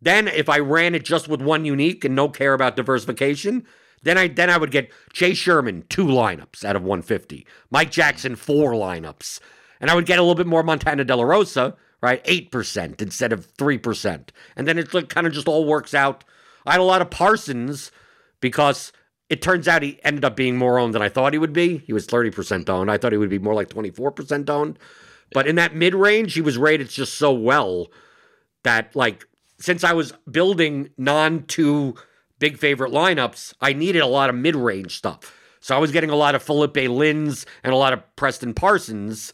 [0.00, 3.66] then if I ran it just with one unique and no care about diversification,
[4.02, 8.36] then I then I would get Chase Sherman two lineups out of 150, Mike Jackson
[8.36, 9.40] four lineups,
[9.80, 13.02] and I would get a little bit more Montana De La Rosa, right, eight percent
[13.02, 16.24] instead of three percent, and then it like, kind of just all works out.
[16.68, 17.90] I had a lot of Parsons
[18.40, 18.92] because
[19.28, 21.78] it turns out he ended up being more owned than I thought he would be.
[21.78, 22.90] He was 30% owned.
[22.90, 24.78] I thought he would be more like 24% owned.
[25.32, 27.88] But in that mid range, he was rated just so well
[28.62, 29.26] that, like,
[29.58, 31.94] since I was building non two
[32.38, 35.34] big favorite lineups, I needed a lot of mid range stuff.
[35.60, 39.32] So I was getting a lot of Felipe Lins and a lot of Preston Parsons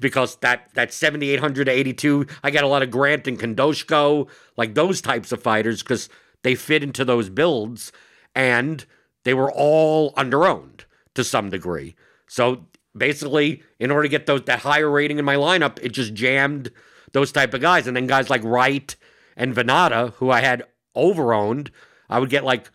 [0.00, 4.74] because that that 7800 to 82 i got a lot of grant and kondoshko like
[4.74, 6.08] those types of fighters because
[6.44, 7.90] they fit into those builds
[8.34, 8.86] and
[9.24, 10.82] they were all underowned
[11.14, 11.96] to some degree
[12.28, 12.64] so
[12.96, 16.70] basically in order to get those that higher rating in my lineup it just jammed
[17.10, 18.94] those type of guys and then guys like wright
[19.36, 20.62] and vannata who i had
[20.96, 21.70] overowned
[22.08, 22.70] i would get like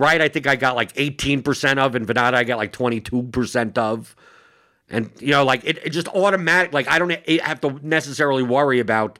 [0.00, 4.16] Right, I think I got like 18% of, and Vannata I got like 22% of.
[4.88, 6.72] And you know, like it, it just automatic.
[6.72, 9.18] Like I don't have to necessarily worry about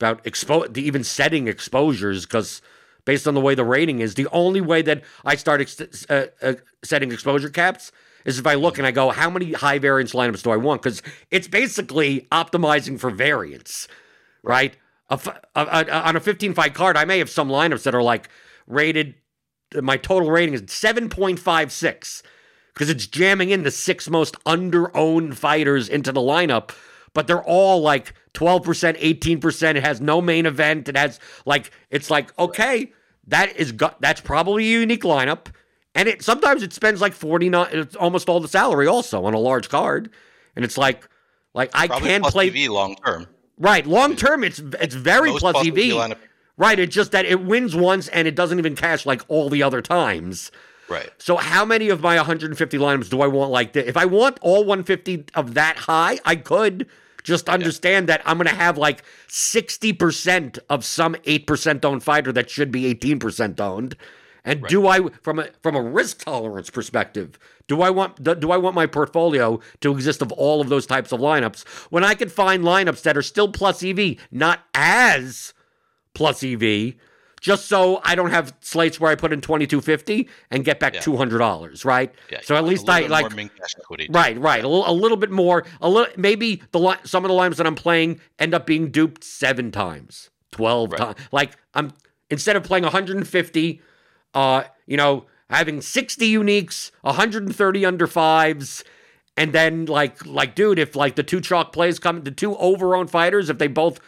[0.00, 2.60] about expo even setting exposures because
[3.04, 6.26] based on the way the rating is, the only way that I start ex- uh,
[6.42, 7.92] uh, setting exposure caps
[8.24, 10.82] is if I look and I go, how many high variance lineups do I want?
[10.82, 13.88] Because it's basically optimizing for variance,
[14.42, 14.76] right?
[15.56, 18.28] On a 15 fight card, I may have some lineups that are like
[18.66, 19.14] rated.
[19.74, 22.22] My total rating is 7.56
[22.74, 26.70] because it's jamming in the six most under-owned fighters into the lineup,
[27.14, 28.62] but they're all like 12%,
[29.00, 29.76] 18%.
[29.76, 30.88] It has no main event.
[30.88, 32.92] It has like it's like okay,
[33.26, 35.46] that is that's probably a unique lineup.
[35.94, 39.38] And it sometimes it spends like 49 it's almost all the salary also on a
[39.38, 40.10] large card.
[40.56, 41.08] And it's like
[41.54, 43.26] like I probably can play EV long term.
[43.58, 45.74] Right, long term it's it's very Most plus plus EV.
[45.74, 46.18] lineup.
[46.56, 49.62] Right, it's just that it wins once and it doesn't even cash like all the
[49.62, 50.50] other times.
[50.90, 51.08] Right.
[51.18, 53.86] So how many of my 150 lineups do I want like this?
[53.86, 56.88] If I want all 150 of that high, I could
[57.22, 62.50] just understand that I'm going to have like 60% of some 8% owned fighter that
[62.50, 63.96] should be 18% owned.
[64.44, 68.56] And do I from a from a risk tolerance perspective, do I want do I
[68.56, 72.30] want my portfolio to exist of all of those types of lineups when I can
[72.30, 75.52] find lineups that are still plus EV, not as
[76.14, 76.94] plus EV,
[77.40, 81.00] just so I don't have slates where I put in 2250 and get back Yeah.
[81.00, 82.14] $200, right?
[82.30, 82.40] Yeah.
[82.42, 83.24] so at least I like.
[84.10, 84.62] Right, right.
[84.62, 85.64] A little, a little bit more.
[85.80, 89.24] A little, maybe the some of the lines that I'm playing end up being duped
[89.24, 90.98] seven times, twelve Right.
[90.98, 91.16] times.
[91.32, 91.92] Like I'm
[92.30, 93.80] instead of playing 150,
[94.34, 98.84] uh, you know, having 60 uniques, 130 under fives,
[99.36, 103.10] and then like, like, dude, if like the two chalk plays come, the two overowned
[103.10, 103.98] fighters, if they both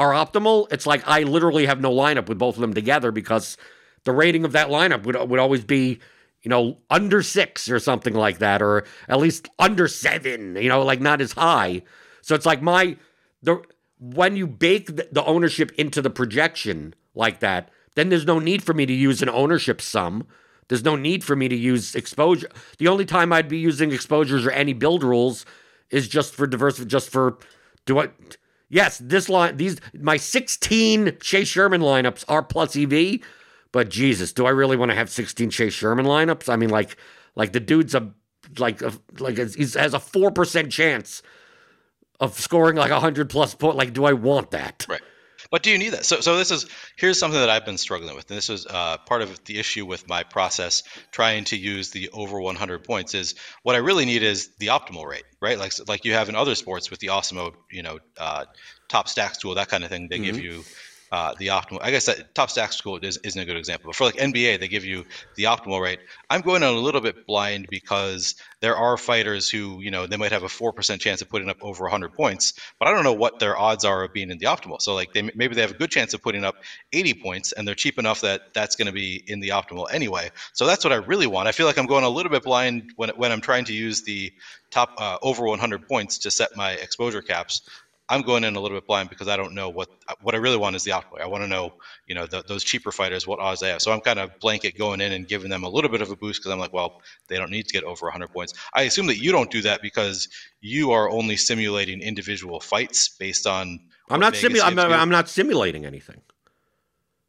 [0.00, 3.56] are optimal, it's like I literally have no lineup with both of them together because
[4.04, 6.00] the rating of that lineup would would always be
[6.42, 10.82] you know, under six or something like that, or at least under seven, you know,
[10.82, 11.82] like not as high.
[12.22, 12.96] So it's like my
[13.42, 13.62] the
[13.98, 18.72] when you bake the, ownership into the projection like that, then there's no need for
[18.72, 20.26] me to use an ownership sum.
[20.68, 22.48] There's no need for me to use exposure.
[22.78, 25.44] The only time I'd be using exposures or any build rules
[25.90, 27.36] is just for diversity, just for
[27.84, 28.08] do I
[28.70, 33.20] yes, this line these my 16 Chase Sherman lineups are plus EV,
[33.72, 36.48] but Jesus, do I really want to have 16 Chase Sherman lineups?
[36.48, 36.96] I mean, like,
[37.34, 38.12] like the dude's a
[38.58, 41.22] like a, like a, he has a four percent chance
[42.18, 43.76] of scoring like a hundred plus point.
[43.76, 44.86] Like, do I want that?
[44.88, 45.00] Right.
[45.50, 46.04] But do you need that?
[46.04, 48.98] So, so this is here's something that I've been struggling with, and this is uh,
[48.98, 53.14] part of the issue with my process trying to use the over 100 points.
[53.14, 55.58] Is what I really need is the optimal rate, right?
[55.58, 58.44] Like like you have in other sports with the Awesemo, you know, uh,
[58.88, 60.08] top stacks tool, that kind of thing.
[60.08, 60.64] They give you
[61.12, 61.78] uh, the optimal.
[61.82, 64.56] I guess that top stacks tool is, isn't a good example, but for like NBA,
[64.56, 65.04] they give you
[65.36, 66.00] the optimal rate.
[66.28, 70.32] I'm going a little bit blind because there are fighters who, you know, they might
[70.32, 73.14] have a four percent chance of putting up over 100 points, but I don't know
[73.14, 74.80] what their odds are of being in the optimal.
[74.80, 76.56] So like they maybe they have a good chance of putting up
[76.92, 80.30] 80 points, and they're cheap enough that that's going to be in the optimal anyway.
[80.52, 81.48] So that's what I really want.
[81.48, 84.02] I feel like I'm going a little bit blind when when I'm trying to use
[84.02, 84.32] the
[84.70, 87.62] top uh, over 100 points to set my exposure caps.
[88.10, 89.88] I'm going in a little bit blind because I don't know what
[90.20, 91.20] what I really want is the optimal.
[91.20, 91.72] I want to know,
[92.06, 93.80] you know, the, those cheaper fighters what odds they have.
[93.80, 96.16] So I'm kind of blanket going in and giving them a little bit of a
[96.16, 98.52] boost because I'm like, well, they don't need to get over 100 points.
[98.74, 100.28] I assume that you don't do that because
[100.60, 103.78] you are only simulating individual fights based on.
[104.10, 104.90] I'm not Vegas simu- I'm, not.
[104.90, 106.20] I'm not simulating anything.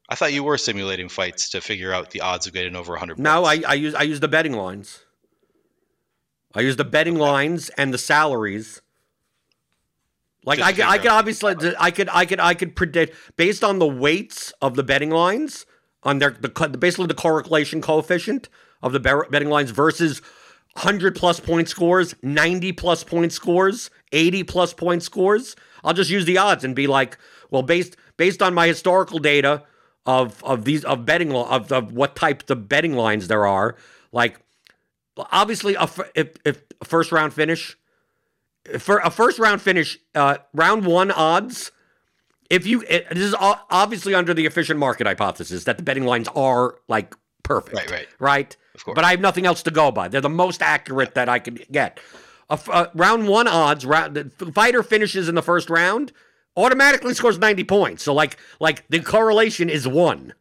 [0.09, 3.19] I thought you were simulating fights to figure out the odds of getting over 100.
[3.19, 3.65] No, points.
[3.65, 5.05] I, I use I use the betting lines.
[6.53, 8.81] I use the betting lines and the salaries.
[10.43, 13.79] Like I could, I could obviously, I could, I could, I could predict based on
[13.79, 15.65] the weights of the betting lines
[16.03, 18.49] on their the basically the correlation coefficient
[18.81, 20.21] of the betting lines versus
[20.77, 25.55] hundred plus point scores, ninety plus point scores, eighty plus point scores.
[25.83, 27.17] I'll just use the odds and be like,
[27.51, 29.63] well, based based on my historical data
[30.07, 33.75] of of these of betting of, of what types of betting lines there are,
[34.11, 34.39] like
[35.31, 37.77] obviously a, if if first round finish
[38.79, 41.71] for a first round finish, uh, round one odds.
[42.49, 46.27] If you, it, this is obviously under the efficient market hypothesis that the betting lines
[46.35, 48.07] are like perfect, Right, right.
[48.19, 48.57] right.
[48.75, 48.95] Of course.
[48.95, 50.07] But I have nothing else to go by.
[50.09, 51.99] They're the most accurate that I can get.
[52.49, 56.11] A, uh, round one odds, round, the fighter finishes in the first round,
[56.57, 58.03] automatically scores ninety points.
[58.03, 60.33] So like, like the correlation is one,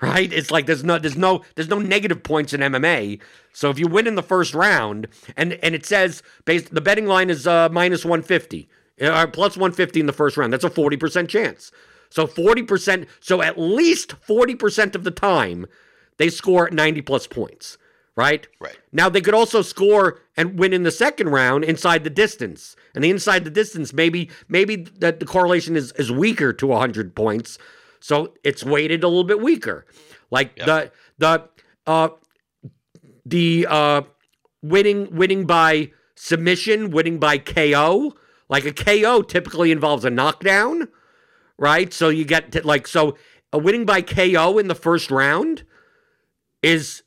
[0.00, 0.32] right?
[0.32, 3.20] It's like there's no, there's no, there's no negative points in MMA.
[3.52, 7.06] So if you win in the first round, and and it says based, the betting
[7.06, 8.68] line is uh, minus one fifty,
[9.00, 10.52] uh, plus one fifty in the first round.
[10.52, 11.72] That's a forty percent chance.
[12.10, 13.08] So forty percent.
[13.20, 15.66] So at least forty percent of the time,
[16.18, 17.78] they score 90 plus points,
[18.16, 18.46] right?
[18.60, 18.76] Right.
[18.92, 22.76] Now they could also score and win in the second round inside the distance.
[22.94, 27.14] And the inside the distance, maybe maybe that the correlation is is weaker to 100
[27.14, 27.58] points,
[28.00, 29.86] so it's weighted a little bit weaker.
[30.30, 30.66] Like Yep.
[30.66, 31.48] the the
[31.86, 32.08] uh
[33.24, 34.02] the uh
[34.62, 38.14] winning winning by submission, winning by KO.
[38.48, 40.88] Like a KO typically involves a knockdown,
[41.58, 41.92] right?
[41.92, 43.16] So you get to, like so
[43.52, 45.64] a winning by KO in the first round
[46.62, 47.02] is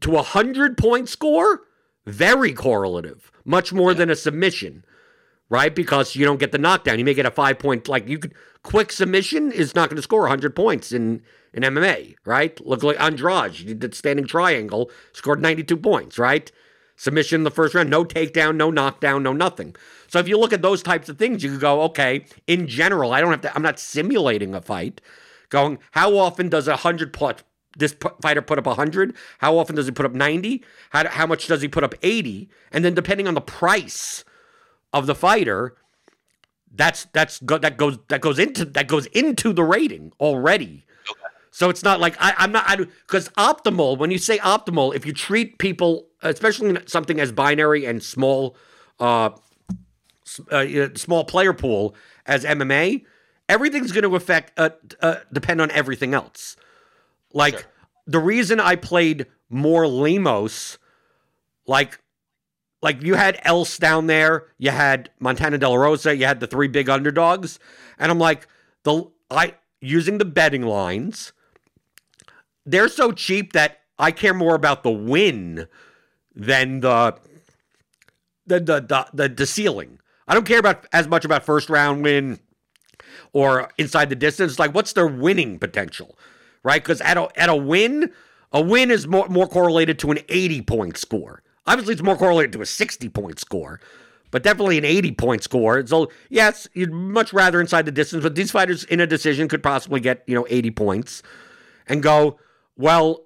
[0.00, 1.62] to a hundred point score
[2.06, 4.84] very correlative, much more than a submission,
[5.50, 5.74] right?
[5.74, 6.98] Because you don't get the knockdown.
[6.98, 10.02] You may get a five point like you could quick submission is not going to
[10.02, 12.64] score hundred points in in MMA, right?
[12.64, 16.50] Look like Andrade, he did standing triangle, scored ninety two points, right?
[16.96, 19.74] Submission in the first round, no takedown, no knockdown, no nothing.
[20.06, 23.12] So if you look at those types of things, you could go, okay, in general,
[23.12, 25.00] I don't have to, I'm not simulating a fight.
[25.48, 27.36] Going, how often does a hundred plus
[27.76, 29.16] this fighter put up a 100?
[29.38, 30.62] How often does he put up 90?
[30.90, 32.50] How, how much does he put up 80?
[32.70, 34.24] And then depending on the price
[34.92, 35.76] of the fighter,
[36.72, 40.84] that's that's go, that goes that goes into that goes into the rating already.
[41.52, 43.98] So it's not like I, I'm not I because optimal.
[43.98, 48.56] When you say optimal, if you treat people, especially something as binary and small,
[49.00, 49.30] uh,
[50.50, 53.04] uh, small player pool as MMA,
[53.48, 56.54] everything's going to affect uh, uh, depend on everything else.
[57.32, 57.68] Like Sure.
[58.06, 60.78] the reason I played more Lemos,
[61.66, 61.98] like
[62.82, 66.46] like you had Else down there, you had Montana De La Rosa, you had the
[66.46, 67.58] three big underdogs,
[67.98, 68.46] and I'm like
[68.84, 71.32] the I using the betting lines.
[72.66, 75.66] They're so cheap that I care more about the win
[76.34, 77.16] than the
[78.46, 79.98] the the the, the, the ceiling.
[80.26, 82.38] I don't care about as much about first round win
[83.32, 84.58] or inside the distance.
[84.58, 86.16] Like, what's their winning potential,
[86.62, 86.82] right?
[86.82, 88.12] Because at a at a win,
[88.52, 91.42] a win is more more correlated to an eighty point score.
[91.66, 93.80] Obviously, it's more correlated to a sixty point score,
[94.30, 95.86] but definitely an eighty point score.
[95.86, 99.62] So yes, you'd much rather inside the distance, but these fighters in a decision could
[99.62, 101.22] possibly get you know eighty points,
[101.86, 102.38] and go
[102.76, 103.24] well.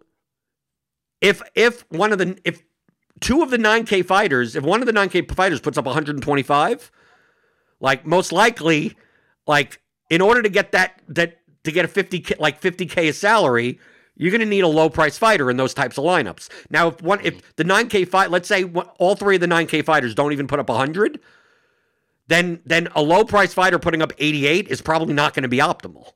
[1.20, 2.62] If if one of the if
[3.20, 6.90] two of the 9K fighters, if one of the 9K fighters puts up 125,
[7.80, 8.96] like most likely,
[9.46, 13.78] like in order to get that that to get a 50k like 50k a salary,
[14.16, 16.48] you're going to need a low price fighter in those types of lineups.
[16.70, 18.64] Now, if one if the 9K fight, let's say
[18.98, 21.20] all three of the 9K fighters don't even put up 100,
[22.28, 25.58] then then a low price fighter putting up 88 is probably not going to be
[25.58, 26.12] optimal,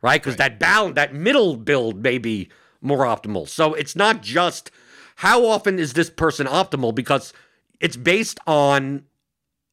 [0.00, 0.20] right?
[0.20, 2.48] Because that balance, that middle build may be
[2.80, 3.48] more optimal.
[3.48, 4.70] So it's not just
[5.16, 7.32] how often is this person optimal because
[7.80, 9.04] it's based on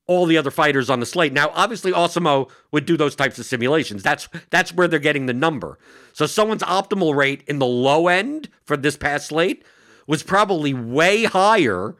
[0.08, 1.34] all the other fighters on the slate.
[1.34, 4.02] Now, obviously, Awesemo would do those types of simulations.
[4.02, 5.78] That's that's where they're getting the number.
[6.14, 9.64] So someone's optimal rate in the low end for this past slate
[10.08, 11.96] was probably way higher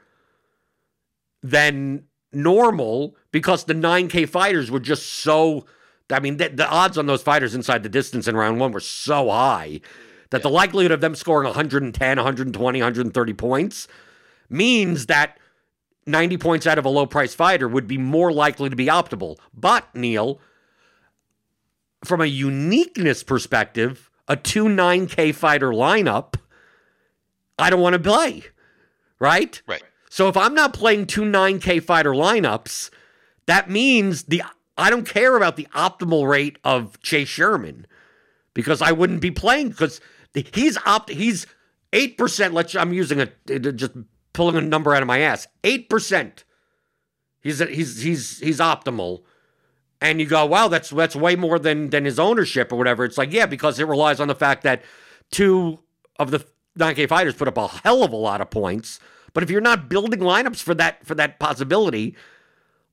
[1.44, 5.66] than normal because the 9K fighters were just so.
[6.10, 8.80] I mean, the, the odds on those fighters inside the distance in round one were
[8.80, 9.82] so high
[10.30, 13.88] that the likelihood of them scoring 110, 120, 130 points
[14.50, 15.38] means that
[16.08, 19.38] 90 points out of a low price fighter would be more likely to be optimal.
[19.54, 20.40] But, Neil,
[22.06, 26.36] from a uniqueness perspective, a 2 9K fighter lineup,
[27.60, 28.46] I don't want to play,
[29.20, 29.62] right?
[29.68, 29.84] Right.
[30.10, 32.90] So if I'm not playing two 9K fighter lineups,
[33.46, 34.44] that means the
[34.78, 37.88] I don't care about the optimal rate of Chase Sherman
[38.54, 40.02] because I wouldn't be playing because
[40.34, 41.48] he's opt he's
[41.94, 42.54] eight percent.
[42.54, 43.28] Let's I'm using a
[43.60, 43.94] just
[44.38, 45.48] pulling a number out of my ass.
[45.64, 46.46] Eight percent.
[47.42, 49.24] He's he's he's he's optimal.
[50.00, 53.04] And you go, wow, that's that's way more than than his ownership or whatever.
[53.04, 54.84] It's like, yeah, because it relies on the fact that
[55.32, 55.80] two
[56.20, 56.46] of the
[56.78, 59.00] 9K fighters put up a hell of a lot of points.
[59.34, 62.16] But if you're not building lineups for that for that possibility,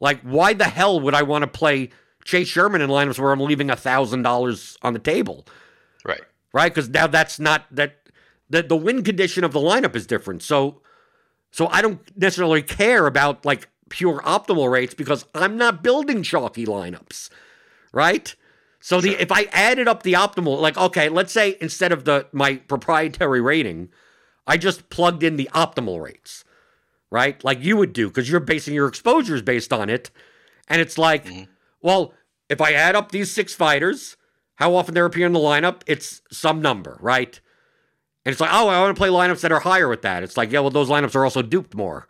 [0.01, 1.91] like why the hell would I want to play
[2.25, 5.47] Chase Sherman in lineups where I'm leaving a thousand dollars on the table?
[6.07, 6.23] Right.
[6.55, 6.73] Right?
[6.73, 7.97] Because now that's not that
[8.49, 10.43] the the win condition of the lineup is different.
[10.43, 10.81] So
[11.55, 16.67] so I don't necessarily care about like pure optimal rates because I'm not building chalky
[16.67, 17.31] lineups.
[17.93, 18.35] Right?
[18.81, 22.27] So the if I added up the optimal, like okay, let's say instead of the
[22.33, 23.91] my proprietary rating,
[24.49, 26.45] I just plugged in the optimal rates,
[27.09, 27.43] right?
[27.45, 30.11] Like you would do because you're basing your exposures based on it,
[30.67, 31.45] and it's like, mm-hmm.
[31.81, 32.15] well,
[32.49, 34.17] if I add up these six fighters,
[34.57, 37.41] how often they appear in the lineup, it's some number, right?
[38.25, 40.23] And it's like, oh, I want to play lineups that are higher with that.
[40.23, 42.07] It's like, yeah, well, those lineups are also duped more,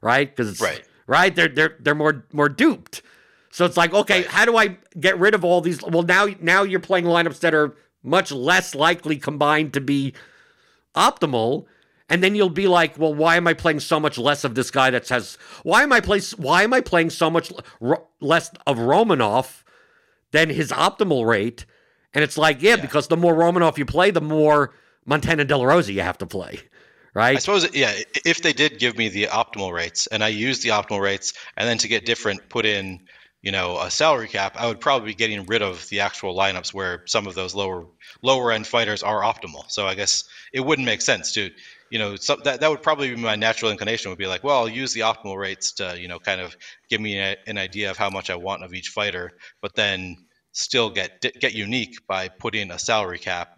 [0.00, 0.34] right?
[0.34, 0.82] Because Right.
[1.06, 3.02] right, they're they're they're more more duped.
[3.50, 4.26] So it's like, okay, Right.
[4.30, 5.82] how do I get rid of all these?
[5.82, 10.14] Well, now now you're playing lineups that are much less likely combined to be
[10.94, 11.66] optimal.
[12.10, 14.70] And then you'll be like, well, why am I playing so much less of this
[14.70, 15.36] guy that has?
[15.62, 16.20] Why am I play?
[16.38, 19.62] Why am I playing so much ro- less of Romanov
[20.32, 21.66] than his optimal rate?
[22.14, 24.72] And it's like, yeah, yeah, because the more Romanov you play, the more
[25.08, 26.60] Montana De La Rosa you have to play,
[27.14, 27.36] right?
[27.36, 27.94] I suppose, yeah.
[28.26, 31.66] If they did give me the optimal rates, and I used the optimal rates, and
[31.66, 33.00] then to get different, put in
[33.40, 36.74] you know a salary cap, I would probably be getting rid of the actual lineups
[36.74, 37.86] where some of those lower
[38.22, 39.70] lower end fighters are optimal.
[39.70, 41.50] So I guess it wouldn't make sense to
[41.90, 44.58] you know so that that would probably be my natural inclination would be like, well,
[44.58, 46.54] I'll use the optimal rates to you know kind of
[46.90, 49.32] give me a, an idea of how much I want of each fighter,
[49.62, 50.18] but then
[50.52, 53.56] still get get unique by putting a salary cap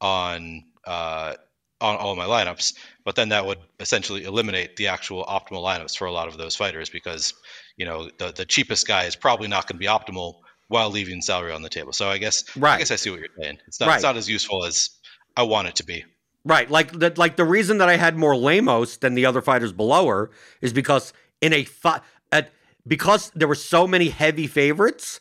[0.00, 1.34] on uh,
[1.80, 2.74] on all my lineups.
[3.04, 6.54] But then that would essentially eliminate the actual optimal lineups for a lot of those
[6.56, 7.34] fighters because
[7.76, 10.36] you know the the cheapest guy is probably not going to be optimal
[10.68, 11.92] while leaving salary on the table.
[11.92, 12.76] So I guess right.
[12.76, 13.58] I guess I see what you're saying.
[13.66, 13.94] It's not right.
[13.96, 14.90] it's not as useful as
[15.36, 16.04] I want it to be.
[16.44, 16.70] Right.
[16.70, 20.06] Like the like the reason that I had more Lemos than the other fighters below
[20.08, 20.30] her
[20.60, 22.50] is because in a fi- at
[22.86, 25.20] because there were so many heavy favorites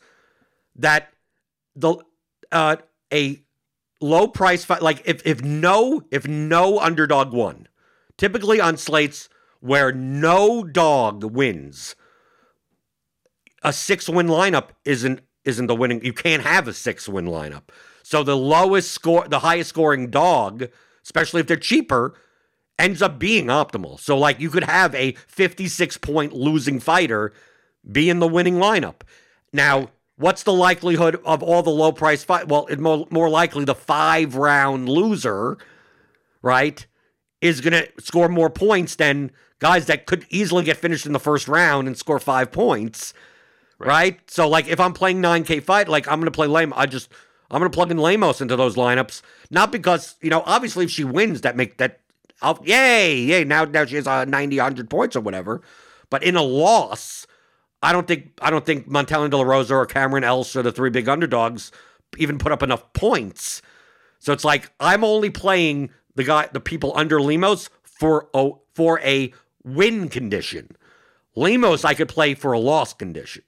[0.76, 1.12] that
[1.76, 1.97] the
[2.51, 2.78] uh
[3.14, 3.41] a
[4.01, 7.67] low price fight like if if no if no underdog won
[8.17, 9.29] typically on slates
[9.59, 11.95] where no dog wins
[13.63, 17.63] a six win lineup isn't isn't the winning you can't have a six win lineup.
[18.03, 20.69] So the lowest score the highest scoring dog
[21.03, 22.15] especially if they're cheaper
[22.77, 23.99] ends up being optimal.
[23.99, 27.33] So like you could have a 56 point losing fighter
[27.89, 29.01] be in the winning lineup.
[29.53, 29.89] Now
[30.22, 33.76] what's the likelihood of all the low price fight well it more, more likely the
[33.76, 35.57] five round loser
[36.41, 36.86] right
[37.41, 41.19] is going to score more points than guys that could easily get finished in the
[41.19, 43.13] first round and score five points
[43.82, 43.88] right?
[43.88, 44.32] right?
[44.32, 46.74] So like if I'm playing 9K fight, like I'm gonna play Lame.
[46.76, 47.11] I just
[47.49, 49.22] I'm gonna plug in Lemos into those lineups.
[49.49, 51.99] Not because, you know, obviously if she wins, that make that
[52.41, 53.43] I'll, yay, yay.
[53.43, 55.61] Now now she has uh, 90, 100 points or whatever.
[56.09, 57.28] But in a loss,
[57.82, 60.71] I don't think I don't think Montana De La Rosa or Cameron Else or the
[60.71, 61.71] three big underdogs
[62.17, 63.61] even put up enough points.
[64.19, 68.99] So it's like I'm only playing the guy the people under Lemos for a for
[68.99, 70.75] a win condition.
[71.36, 73.43] Lemos I could play for a loss condition.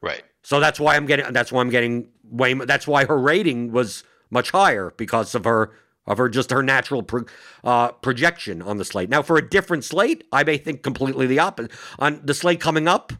[0.00, 0.22] Right.
[0.42, 1.32] So that's why I'm getting.
[1.32, 2.54] That's why I'm getting way.
[2.54, 5.72] That's why her rating was much higher because of her
[6.06, 7.24] of her just her natural pro,
[7.64, 9.10] uh, projection on the slate.
[9.10, 11.72] Now for a different slate, I may think completely the opposite.
[11.98, 13.12] On the slate coming up,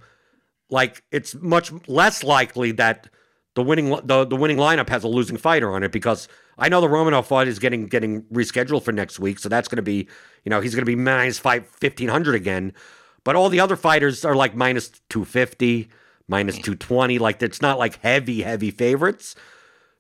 [0.71, 3.09] like it's much less likely that
[3.55, 6.81] the winning the, the winning lineup has a losing fighter on it because I know
[6.81, 10.09] the Romanov fight is getting getting rescheduled for next week, so that's going to be
[10.45, 12.73] you know he's going to be minus five fifteen hundred again.
[13.25, 15.89] But all the other fighters are like minus two fifty
[16.29, 16.63] minus hmm.
[16.63, 17.19] 220.
[17.19, 19.35] Like it's not like heavy, heavy favorites.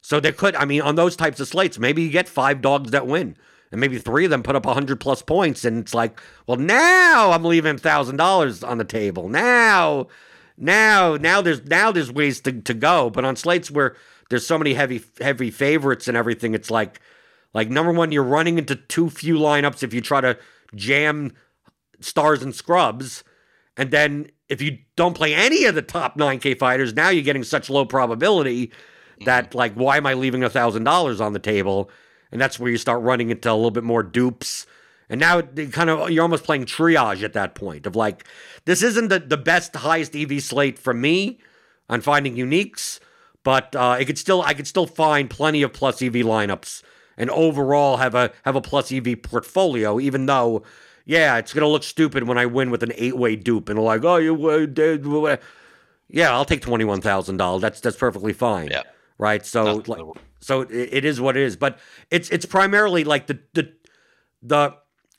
[0.01, 2.93] So there could, I mean, on those types of slates, maybe you get five dogs
[2.93, 3.37] that win.
[3.71, 5.65] And maybe three of them put up 100 plus points.
[5.65, 9.29] And it's like, well, now I'm leaving $1,000 on the table.
[9.29, 10.07] Now,
[10.59, 13.11] now, now there's now there's ways to, to go.
[13.11, 13.97] But on slates where
[14.29, 17.01] there's so many heavy heavy favorites and everything, it's like
[17.55, 20.39] like number one, you're running into too few lineups if you try to
[20.75, 21.33] jam
[22.01, 23.25] stars and scrubs.
[23.77, 27.45] And then if you don't play any of the top 9K fighters, now you're getting
[27.45, 28.73] such low probability
[29.25, 29.59] that mm-hmm.
[29.59, 31.91] like why am I leaving a thousand dollars on the table?
[32.31, 34.67] And that's where you start running into a little bit more dupes.
[35.11, 38.25] And now kind of you're almost playing triage at that point of like
[38.67, 41.39] this isn't the, the best highest EV slate for me
[41.89, 43.01] on finding uniques,
[43.43, 46.83] but uh, it could still I could still find plenty of plus EV lineups
[47.17, 50.63] and overall have a have a plus EV portfolio, even though
[51.05, 54.05] yeah, it's gonna look stupid when I win with an eight way dupe and like,
[54.05, 55.07] oh, you did.
[56.11, 57.63] Yeah, I'll take twenty one thousand dollars.
[57.63, 58.69] That's that's perfectly fine.
[58.69, 58.83] Yeah.
[59.19, 59.45] Right.
[59.45, 60.03] So like,
[60.41, 61.57] so it, it is what it is.
[61.57, 61.79] But
[62.11, 63.73] it's it's primarily like the the
[64.43, 64.77] the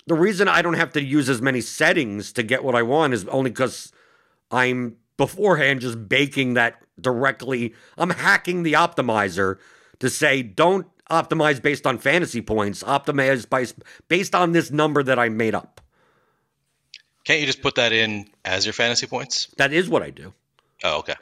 [0.10, 3.14] the reason I don't have to use as many settings to get what I want
[3.14, 3.94] is only because
[4.50, 7.76] I'm beforehand just baking that directly.
[7.96, 9.60] I'm hacking the optimizer
[10.00, 13.68] to say don't optimize based on fantasy points, optimize by,
[14.08, 15.80] based on this number that I made up.
[17.24, 19.54] Can't you just put that in as your fantasy points?
[19.58, 20.34] That is what I do.
[20.84, 21.16] Oh, okay.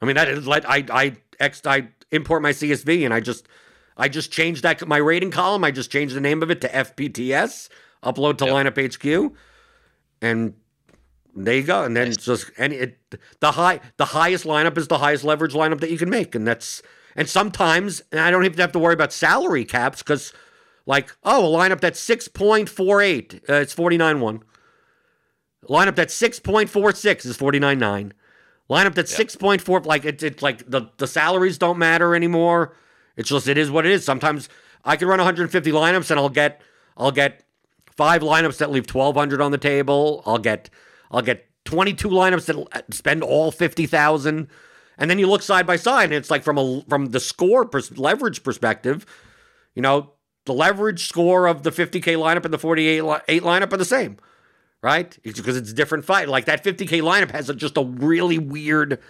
[0.00, 3.46] I mean, that is like I I ex I import my CSV and I just
[3.94, 5.64] I just changed that my rating column.
[5.64, 7.68] I just changed the name of it to FPTS.
[8.06, 8.54] Upload to yep.
[8.54, 9.36] Lineup HQ,
[10.22, 10.54] and
[11.34, 11.82] there you go.
[11.84, 12.16] And then nice.
[12.16, 12.98] just any it,
[13.40, 16.46] the high the highest lineup is the highest leverage lineup that you can make, and
[16.46, 16.82] that's
[17.16, 20.34] and sometimes, and I don't even have to worry about salary caps because,
[20.84, 24.44] like, oh, a lineup that's 6.48, uh, it's 49 1.
[25.68, 28.14] Lineup that's 6.46 is 49 9.
[28.68, 29.28] Lineup that's yep.
[29.28, 32.74] 6.4, like, it's it, like the, the salaries don't matter anymore.
[33.16, 34.04] It's just, it is what it is.
[34.04, 34.50] Sometimes
[34.84, 36.60] I can run 150 lineups and I'll get,
[36.98, 37.45] I'll get
[37.96, 40.22] five lineups that leave 1200 on the table.
[40.26, 40.70] I'll get
[41.10, 44.48] I'll get 22 lineups that spend all 50,000.
[44.98, 47.66] And then you look side by side and it's like from a from the score
[47.66, 49.04] pers- leverage perspective,
[49.74, 50.12] you know,
[50.46, 53.84] the leverage score of the 50k lineup and the 48 li- eight lineup are the
[53.84, 54.16] same.
[54.82, 55.18] Right?
[55.24, 56.28] It's because it's a different fight.
[56.28, 59.00] Like that 50k lineup has a, just a really weird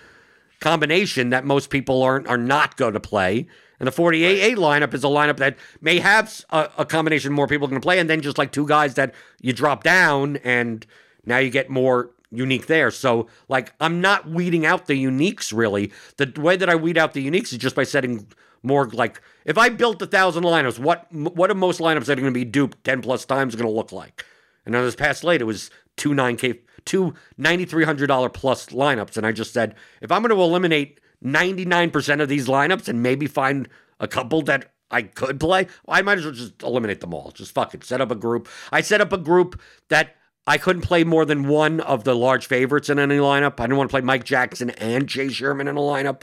[0.61, 3.47] combination that most people aren't are not going to play.
[3.79, 4.83] And the 48 right.
[4.83, 7.99] lineup is a lineup that may have a, a combination more people going to play,
[7.99, 10.87] and then just like two guys that you drop down, and
[11.27, 12.91] now you get more unique there.
[12.91, 15.93] So, like, I'm not weeding out the uniques really.
[16.17, 18.27] The way that I weed out the uniques is just by setting
[18.63, 22.23] more like if I built a thousand lineups, what what are most lineups that are
[22.23, 24.25] going to be duped 10 plus times going to look like?
[24.65, 29.17] And on this past late, it was two 9K, two $9,300 plus lineups.
[29.17, 33.27] And I just said, if I'm going to eliminate 99% of these lineups and maybe
[33.27, 33.69] find
[34.01, 37.33] a couple that I could play, I might as well just eliminate them all.
[37.33, 37.83] Just fucking.
[37.83, 38.49] Set up a group.
[38.73, 40.17] I set up a group that
[40.47, 43.59] I couldn't play more than one of the large favorites in any lineup.
[43.59, 46.23] I didn't want to play Mike Jackson and Chase Sherman in a lineup.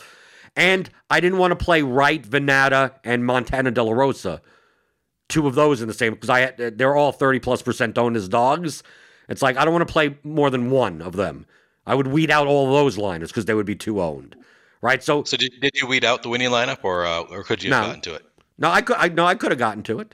[0.55, 4.41] And I didn't want to play Wright, Vannata, and Montana De La Rosa.
[5.27, 8.15] Two of those in the same because I had, they're all 30 plus percent owned
[8.15, 8.83] as dogs.
[9.33, 11.45] It's like I don't want to play more than one of them.
[11.85, 14.37] I would weed out all those lineups because they would be too owned
[14.83, 15.01] right?
[15.01, 17.73] So, so did, did you weed out the winning lineup, or uh, or could you
[17.73, 18.25] have no, gotten to it?
[18.59, 18.97] No, I could.
[18.97, 20.13] I no, I could have gotten to it.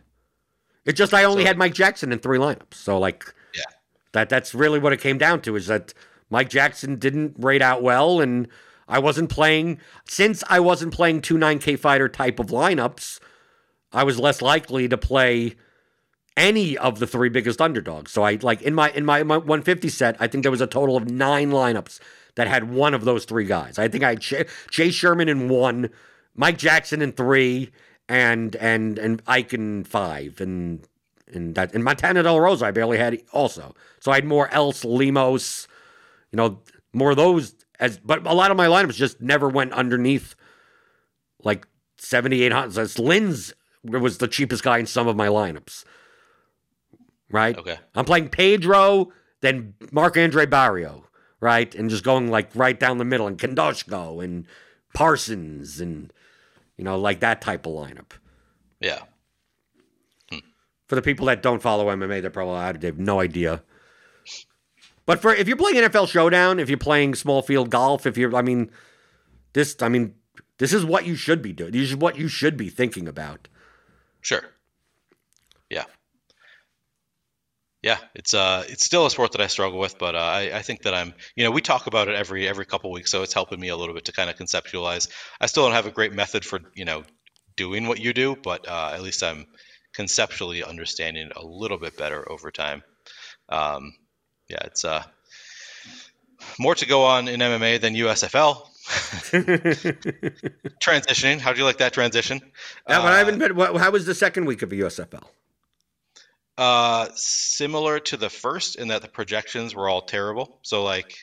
[0.85, 3.63] It's just I only so, had Mike Jackson in three lineups, so like, yeah,
[4.13, 5.93] that that's really what it came down to is that
[6.29, 8.47] Mike Jackson didn't rate out well, and
[8.87, 13.19] I wasn't playing since I wasn't playing two nine K fighter type of lineups.
[13.91, 15.55] I was less likely to play
[16.39, 18.11] any of the three biggest underdogs.
[18.11, 20.67] So I like in my in my, my 150 set, I think there was a
[20.67, 21.99] total of nine lineups
[22.35, 23.77] that had one of those three guys.
[23.77, 25.89] I think I had Chase, Sherman in one,
[26.35, 27.71] Mike Jackson in three,
[28.07, 30.87] and and and Ike in five, and
[31.31, 33.75] and that and Montana Del Rosa I barely had also.
[33.99, 35.67] So I had more else Lemos,
[36.31, 36.61] you know,
[36.93, 37.99] more of those as.
[37.99, 40.35] But a lot of my lineups just never went underneath
[41.43, 41.67] like
[41.97, 42.87] seventy eight hundred.
[42.87, 45.83] So Lynn's was the cheapest guy in some of my lineups.
[47.31, 47.57] Right.
[47.57, 47.77] Okay.
[47.95, 49.11] I'm playing Pedro,
[49.41, 51.03] then Marc Andre Barriault
[51.39, 51.73] right?
[51.75, 54.45] And just going like right down the middle, and Kondoshko and
[54.93, 56.11] Parsons and
[56.77, 58.11] you know like that type of lineup.
[58.79, 58.99] Yeah.
[60.29, 60.39] Hmm.
[60.87, 63.63] For the people that don't follow MMA, they're probably they have no idea.
[65.05, 68.35] But for if you're playing NFL Showdown, if you're playing small field golf, if you're,
[68.35, 68.69] I mean,
[69.53, 70.13] this, I mean,
[70.59, 71.71] this is what you should be doing.
[71.71, 73.47] This is what you should be thinking about.
[74.21, 74.43] Sure.
[75.67, 75.85] Yeah
[77.81, 80.61] yeah, it's uh, it's still a sport that I struggle with, but uh, I, I
[80.61, 83.33] think that I'm, you know, we talk about it every every couple weeks, so it's
[83.33, 85.07] helping me a little bit to kind of conceptualize.
[85.39, 87.03] I still don't have a great method for you know
[87.55, 89.45] doing what you do, but uh, at least I'm
[89.93, 92.83] conceptually understanding it a little bit better over time.
[93.47, 93.93] Um,
[94.49, 95.03] yeah, it's uh,
[96.59, 98.65] more to go on in MMA than USFL.
[100.81, 102.41] Transitioning, how do you like that transition?
[102.89, 103.55] Now, I haven't been.
[103.55, 105.23] How was the second week of USFL?
[106.59, 110.59] Uh, similar to the first in that the projections were all terrible.
[110.61, 111.15] So like,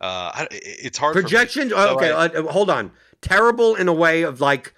[0.00, 1.14] uh, it's hard.
[1.14, 1.72] Projections.
[1.72, 2.90] Oh, okay, I, uh, hold on.
[3.20, 4.74] Terrible in a way of like,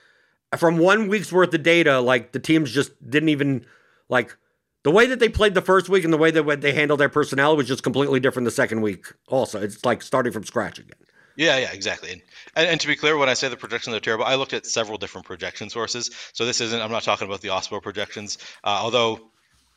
[0.58, 3.64] from one week's worth of data, like the teams just didn't even
[4.10, 4.36] like
[4.82, 7.08] the way that they played the first week and the way that they handled their
[7.08, 9.06] personnel was just completely different the second week.
[9.28, 10.98] Also, it's like starting from scratch again.
[11.36, 12.12] Yeah, yeah, exactly.
[12.12, 12.22] And,
[12.54, 14.66] and, and, to be clear, when I say the projections are terrible, I looked at
[14.66, 16.10] several different projection sources.
[16.34, 16.78] So this isn't.
[16.78, 18.36] I'm not talking about the OSPO projections.
[18.62, 19.30] Uh, although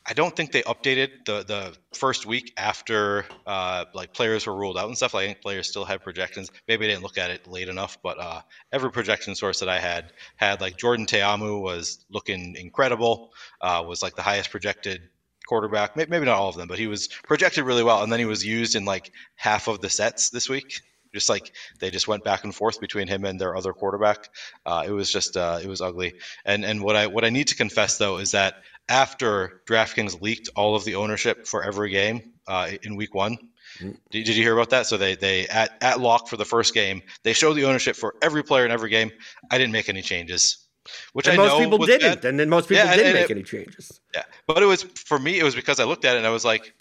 [0.08, 4.78] I don't think they updated the the first week after uh, like players were ruled
[4.78, 5.12] out and stuff.
[5.12, 6.50] Like, I think players still had projections.
[6.66, 8.40] Maybe I didn't look at it late enough, but uh,
[8.72, 13.32] every projection source that I had had like Jordan Ta'amu was looking incredible.
[13.60, 15.02] Uh, was like the highest projected
[15.46, 15.94] quarterback.
[15.94, 18.02] Maybe not all of them, but he was projected really well.
[18.02, 20.80] And then he was used in like half of the sets this week.
[21.14, 24.28] Just like they just went back and forth between him and their other quarterback.
[24.64, 26.14] Uh, it was just uh, it was ugly.
[26.44, 28.56] And and what I what I need to confess though is that
[28.88, 33.36] after DraftKings leaked all of the ownership for every game uh, in Week One.
[33.78, 33.90] Mm-hmm.
[34.10, 34.86] Did, did, you hear about that?
[34.86, 38.14] So they they at at lock for the first game, they show the ownership for
[38.22, 39.10] every player in every game.
[39.50, 40.66] I didn't make any changes,
[41.12, 42.24] which and I most people didn't, bad.
[42.24, 44.00] and then most people yeah, didn't make it, any changes.
[44.14, 45.38] Yeah, but it was for me.
[45.38, 46.74] It was because I looked at it and I was like,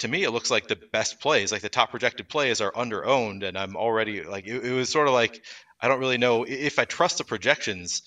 [0.00, 3.06] to me, it looks like the best plays, like the top projected plays, are under
[3.06, 5.42] owned, and I'm already like it, it was sort of like
[5.80, 8.02] I don't really know if I trust the projections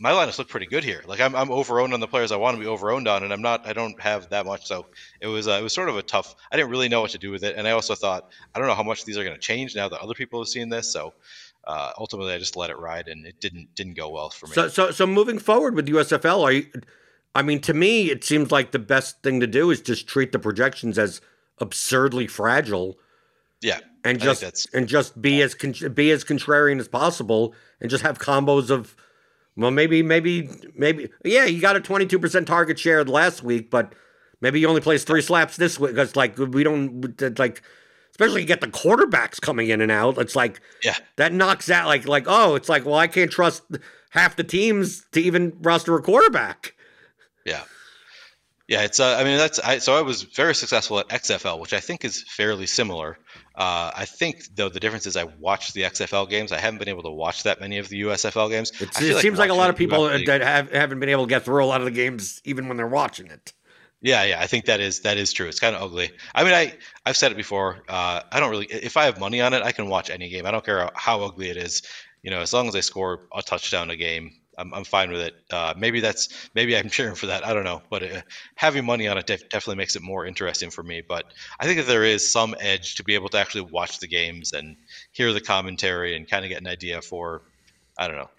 [0.00, 1.02] my lineups look pretty good here.
[1.06, 3.22] Like I'm, I'm over owned on the players I want to be over owned on,
[3.22, 3.66] and I'm not.
[3.66, 4.86] I don't have that much, so
[5.20, 6.34] it was uh, it was sort of a tough.
[6.50, 8.68] I didn't really know what to do with it, and I also thought I don't
[8.68, 10.92] know how much these are going to change now that other people have seen this.
[10.92, 11.14] So
[11.66, 14.54] uh, ultimately, I just let it ride, and it didn't didn't go well for me.
[14.54, 16.66] So so so moving forward with USFL, are you
[17.34, 20.32] I mean, to me, it seems like the best thing to do is just treat
[20.32, 21.20] the projections as
[21.58, 22.98] absurdly fragile.
[23.60, 28.02] Yeah, and just and just be as con- be as contrarian as possible, and just
[28.02, 28.94] have combos of,
[29.56, 33.70] well, maybe maybe maybe yeah, you got a twenty two percent target share last week,
[33.70, 33.94] but
[34.40, 37.62] maybe he only plays three slaps this week because like we don't like
[38.10, 40.18] especially you get the quarterbacks coming in and out.
[40.18, 43.62] It's like yeah, that knocks out like like oh, it's like well, I can't trust
[44.10, 46.74] half the teams to even roster a quarterback.
[47.44, 47.62] Yeah.
[48.66, 48.98] Yeah, it's.
[48.98, 49.58] Uh, I mean, that's.
[49.58, 53.18] I, so I was very successful at XFL, which I think is fairly similar.
[53.56, 56.50] Uh, I think though the difference is I watched the XFL games.
[56.50, 58.72] I haven't been able to watch that many of the USFL games.
[58.80, 61.44] it like seems like a lot of people that have, haven't been able to get
[61.44, 63.52] through a lot of the games even when they're watching it.
[64.00, 65.46] Yeah, yeah, I think that is that is true.
[65.48, 66.10] It's kind of ugly.
[66.34, 66.74] I mean, I
[67.06, 67.82] I've said it before.
[67.88, 68.66] Uh, I don't really.
[68.66, 70.44] If I have money on it, I can watch any game.
[70.44, 71.82] I don't care how ugly it is.
[72.22, 75.20] You know, as long as they score a touchdown a game, I'm, I'm fine with
[75.20, 75.34] it.
[75.50, 77.46] Uh, maybe that's maybe I'm cheering for that.
[77.46, 78.22] I don't know, but uh,
[78.56, 81.02] having money on it def- definitely makes it more interesting for me.
[81.08, 81.24] But
[81.60, 84.52] I think that there is some edge to be able to actually watch the games
[84.52, 84.76] and
[85.12, 87.42] hear the commentary and kind of get an idea for,
[87.98, 88.30] I don't know,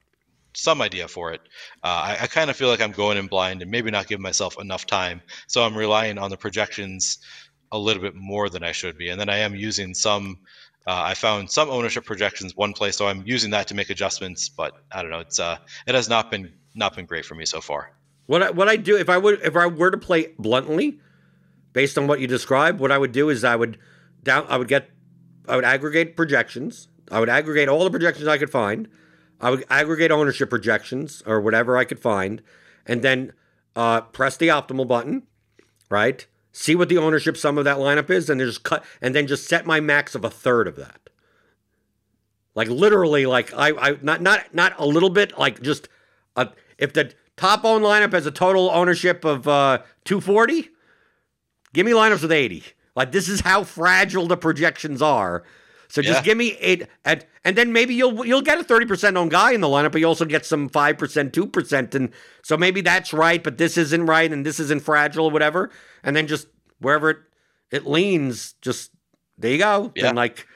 [0.55, 1.41] some idea for it.
[1.83, 4.21] Uh, I, I kind of feel like I'm going in blind and maybe not giving
[4.23, 5.21] myself enough time.
[5.47, 7.17] So I'm relying on the projections
[7.71, 9.09] a little bit more than I should be.
[9.09, 10.37] And then I am using some.
[10.87, 14.49] Uh, I found some ownership projections one place, so I'm using that to make adjustments.
[14.49, 15.19] But I don't know.
[15.19, 15.57] It's uh,
[15.87, 17.91] it has not been not been great for me so far.
[18.27, 20.99] What I, what I do if I would if I were to play bluntly,
[21.73, 23.77] based on what you described, what I would do is I would
[24.23, 24.89] down I would get
[25.47, 26.87] I would aggregate projections.
[27.11, 28.87] I would aggregate all the projections I could find.
[29.39, 32.41] I would aggregate ownership projections or whatever I could find,
[32.85, 33.33] and then
[33.75, 35.23] uh, press the optimal button,
[35.89, 36.25] right?
[36.57, 39.27] See what the ownership sum of that lineup is, and then just cut, and then
[39.27, 41.09] just set my max of a third of that.
[42.55, 45.89] Like literally, like I, I not not not a little bit, like just
[46.37, 46.47] a,
[46.77, 50.69] if the top owned lineup has a total ownership of uh, 240,
[51.73, 52.63] give me lineups with 80.
[52.95, 55.43] Like this is how fragile the projections are
[55.87, 56.23] so just yeah.
[56.23, 59.51] give me eight, and and then maybe you'll you'll get a thirty percent on guy
[59.51, 62.11] in the lineup, but you also get some five percent, two percent, and
[62.43, 65.71] so maybe that's right, but this isn't right, and this isn't fragile, or whatever.
[66.03, 66.47] And then just
[66.79, 67.17] wherever it
[67.71, 68.91] it leans, just
[69.37, 69.91] there you go.
[69.95, 70.07] Yeah.
[70.07, 70.47] And like,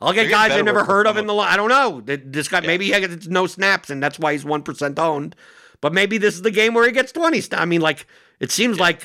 [0.00, 1.52] I'll get guys I've never heard of in the line.
[1.52, 2.00] I don't know.
[2.00, 2.66] This guy yeah.
[2.66, 5.36] maybe he gets no snaps, and that's why he's one percent owned.
[5.80, 7.42] But maybe this is the game where he gets twenty.
[7.52, 8.06] I mean, like
[8.40, 8.84] it seems yeah.
[8.84, 9.02] like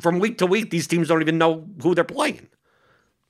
[0.00, 2.48] from week to week, these teams don't even know who they're playing.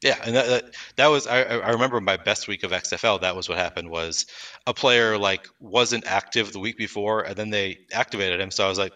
[0.03, 0.65] Yeah, and that, that,
[0.97, 3.19] that was I, I remember my best week of XFL.
[3.19, 4.25] That was what happened was
[4.67, 8.51] a player like wasn't active the week before, and then they activated him.
[8.51, 8.95] So I was like,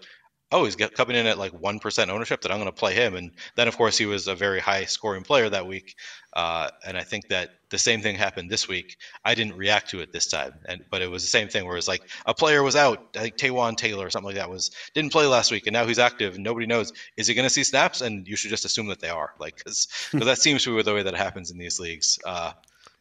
[0.50, 2.40] oh, he's got, coming in at like one percent ownership.
[2.40, 3.16] That I'm going to play him.
[3.16, 5.94] And then of course he was a very high scoring player that week.
[6.32, 8.96] Uh, and I think that the same thing happened this week.
[9.24, 11.76] I didn't react to it this time, and but it was the same thing where
[11.76, 15.10] it's like a player was out, like Taywan Taylor or something like that was didn't
[15.10, 17.64] play last week, and now he's active, and nobody knows is he going to see
[17.64, 20.82] snaps, and you should just assume that they are, like because that seems to be
[20.82, 22.20] the way that happens in these leagues.
[22.24, 22.52] Uh,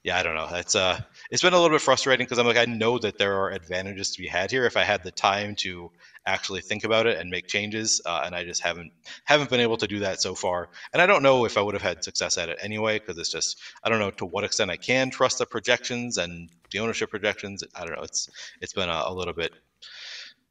[0.04, 0.50] yeah, I don't know.
[0.52, 1.00] It's uh,
[1.30, 4.12] it's been a little bit frustrating because I'm like, I know that there are advantages
[4.12, 5.92] to be had here if I had the time to
[6.26, 8.92] actually think about it and make changes, uh, and I just haven't
[9.26, 10.70] haven't been able to do that so far.
[10.94, 13.32] And I don't know if I would have had success at it anyway because it's
[13.32, 17.10] just I don't know to what extent I can trust the projections and the ownership
[17.10, 17.64] projections.
[17.76, 18.04] I don't know.
[18.04, 18.30] It's
[18.62, 19.54] it's been a, a little bit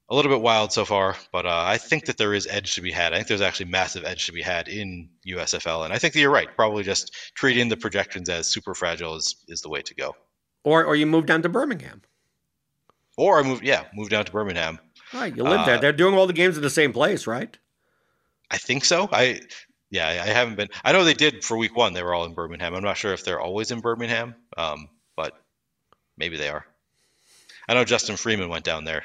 [0.08, 2.82] a little bit wild so far, but uh, I think that there is edge to
[2.82, 3.14] be had.
[3.14, 6.20] I think there's actually massive edge to be had in USFL, and I think that
[6.20, 6.54] you're right.
[6.54, 10.14] Probably just treating the projections as super fragile is, is the way to go.
[10.64, 12.02] Or or you move down to Birmingham.
[13.16, 14.78] Or I move yeah, move down to Birmingham.
[15.14, 15.78] Right, you live uh, there.
[15.78, 17.56] They're doing all the games in the same place, right?
[18.50, 19.08] I think so.
[19.12, 19.40] I
[19.90, 20.68] yeah, I haven't been.
[20.84, 21.92] I know they did for week one.
[21.92, 22.74] They were all in Birmingham.
[22.74, 25.34] I'm not sure if they're always in Birmingham, um, but
[26.16, 26.64] maybe they are.
[27.68, 29.04] I know Justin Freeman went down there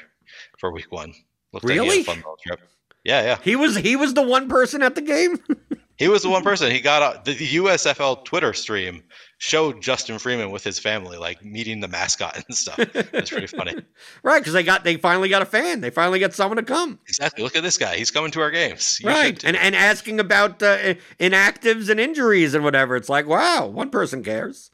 [0.58, 1.12] for week one.
[1.52, 2.04] Looked really?
[2.04, 2.60] Like trip.
[3.04, 3.38] Yeah, yeah.
[3.42, 5.38] He was he was the one person at the game.
[5.98, 6.70] he was the one person.
[6.70, 9.02] He got a, the USFL Twitter stream
[9.38, 12.78] showed Justin Freeman with his family, like meeting the mascot and stuff.
[12.78, 13.74] It's pretty funny.
[14.22, 15.80] right, because they got they finally got a fan.
[15.80, 17.00] They finally got someone to come.
[17.08, 17.42] Exactly.
[17.42, 17.96] Look at this guy.
[17.96, 19.00] He's coming to our games.
[19.00, 22.94] You right, and and asking about uh, inactives and injuries and whatever.
[22.94, 24.70] It's like, wow, one person cares.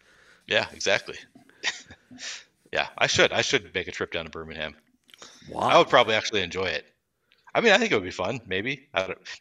[0.46, 1.16] Yeah, exactly.
[2.72, 3.32] yeah, I should.
[3.32, 4.74] I should make a trip down to Birmingham.
[5.50, 5.60] Wow.
[5.60, 6.84] I would probably actually enjoy it.
[7.54, 8.40] I mean, I think it would be fun.
[8.46, 8.88] Maybe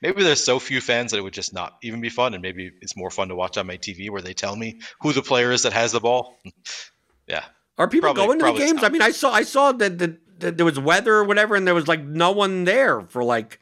[0.01, 2.71] maybe there's so few fans that it would just not even be fun, and maybe
[2.81, 5.51] it's more fun to watch on my TV where they tell me who the player
[5.51, 6.37] is that has the ball.
[7.27, 7.43] yeah.
[7.77, 8.81] Are people probably, going to the games?
[8.81, 8.85] Not.
[8.85, 11.65] I mean, I saw I saw that, that, that, there was weather or whatever, and
[11.65, 13.59] there was like no one there for like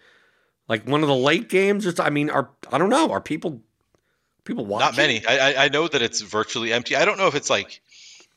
[0.67, 1.85] like one of the late games.
[1.85, 3.11] Just I mean, are I don't know.
[3.11, 3.61] Are people
[4.43, 4.85] people watching?
[4.85, 5.25] Not many.
[5.25, 6.97] I I know that it's virtually empty.
[6.97, 7.81] I don't know if it's like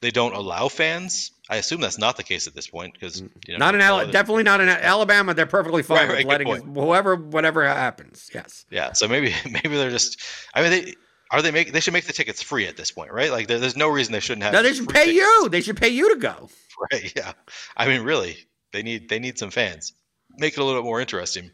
[0.00, 3.28] they don't allow fans I assume that's not the case at this point because you
[3.48, 5.34] know, not in Al- definitely not in Alabama.
[5.34, 8.30] They're perfectly fine Right, right, letting whoever whatever happens.
[8.32, 8.64] Yes.
[8.70, 10.20] Yeah, so maybe maybe they're just.
[10.54, 10.94] I mean, they
[11.30, 13.30] are they make they should make the tickets free at this point, right?
[13.30, 14.54] Like there, there's no reason they shouldn't have.
[14.54, 15.16] No, they should pay tickets.
[15.16, 15.48] you.
[15.50, 16.48] They should pay you to go.
[16.92, 17.12] Right?
[17.14, 17.34] Yeah.
[17.76, 18.36] I mean, really,
[18.72, 19.92] they need they need some fans.
[20.36, 21.52] Make it a little bit more interesting.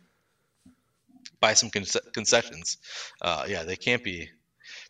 [1.41, 2.79] Buy some conce- concessions.
[3.21, 4.31] Uh, yeah, they can't be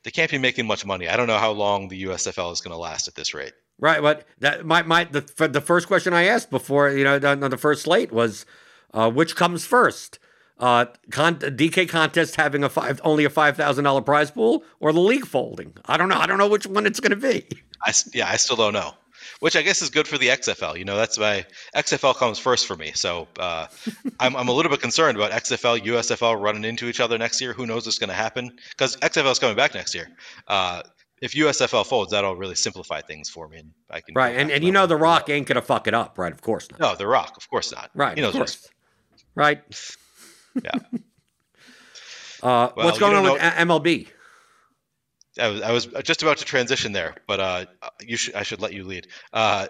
[0.05, 1.09] they can't be making much money.
[1.09, 3.55] I don't know how long the USFL is going to last at this rate.
[3.81, 7.41] Right, but that my my the the first question I asked before you know on
[7.41, 8.45] the first slate was,
[8.93, 10.19] uh, which comes first,
[10.59, 14.93] uh, con- DK contest having a five only a five thousand dollar prize pool or
[14.93, 15.73] the league folding?
[15.87, 16.19] I don't know.
[16.19, 17.47] I don't know which one it's going to be.
[17.83, 18.93] I yeah, I still don't know.
[19.41, 20.77] Which I guess is good for the XFL.
[20.77, 22.93] You know, that's why XFL comes first for me.
[22.95, 23.69] So uh,
[24.21, 27.55] I'm, I'm a little bit concerned about XFL, USFL running into each other next year.
[27.55, 28.59] Who knows what's going to happen?
[28.71, 30.09] Because XFL is coming back next year.
[30.47, 30.83] Uh,
[31.21, 34.65] if USFL folds, that'll really simplify things for me, and I can Right, and and
[34.65, 34.97] you know the.
[34.97, 36.19] Rock ain't going to fuck it up.
[36.19, 36.81] Right, of course not.
[36.81, 37.91] No, The Rock, of course not.
[37.95, 38.71] Right, he knows what's course.
[39.35, 39.63] Right.
[40.65, 40.73] Yeah.
[42.43, 44.09] Uh, Well, what's going on don't with MLB?
[45.39, 47.67] I was, I was just about to transition there, but uh,
[48.01, 49.07] you should I should let you lead.
[49.33, 49.69] Uh,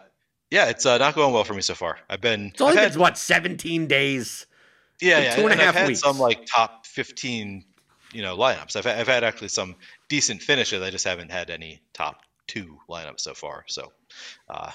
[0.50, 1.98] yeah, it's uh, not going well for me so far.
[2.08, 4.46] I've been It's only I've had- been what seventeen days.
[5.00, 6.00] yeah, yeah, two and a half I've had weeks.
[6.00, 7.64] some like top fifteen,
[8.12, 8.74] you know, lineups.
[8.76, 9.74] I've I've had actually some
[10.10, 10.82] decent finishes.
[10.82, 13.64] I just haven't had any top two lineups so far.
[13.68, 13.92] So,
[14.50, 14.72] uh,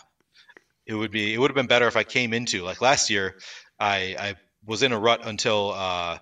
[0.87, 3.35] it would be it would have been better if I came into like last year.
[3.79, 6.17] I I was in a rut until uh,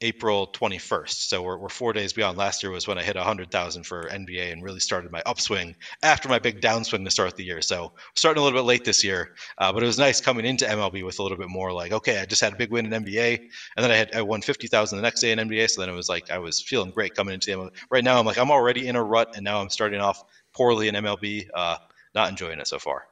[0.00, 1.28] April 21st.
[1.28, 2.36] So we're, we're four days beyond.
[2.36, 6.28] Last year was when I hit 100,000 for NBA and really started my upswing after
[6.28, 7.62] my big downswing to start the year.
[7.62, 10.64] So starting a little bit late this year, uh, but it was nice coming into
[10.64, 13.04] MLB with a little bit more like, okay, I just had a big win in
[13.04, 13.38] NBA,
[13.76, 15.70] and then I had I won 50,000 the next day in NBA.
[15.70, 17.70] So then it was like I was feeling great coming into the MLB.
[17.90, 20.88] Right now, I'm like I'm already in a rut, and now I'm starting off poorly
[20.88, 21.48] in MLB.
[21.54, 21.76] Uh,
[22.14, 23.04] not enjoying it so far.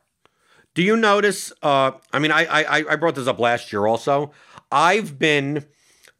[0.74, 1.52] Do you notice?
[1.62, 3.86] Uh, I mean, I, I I brought this up last year.
[3.86, 4.32] Also,
[4.70, 5.66] I've been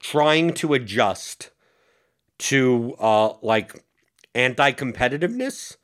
[0.03, 1.51] trying to adjust
[2.39, 3.83] to uh, like
[4.35, 5.77] anti-competitiveness.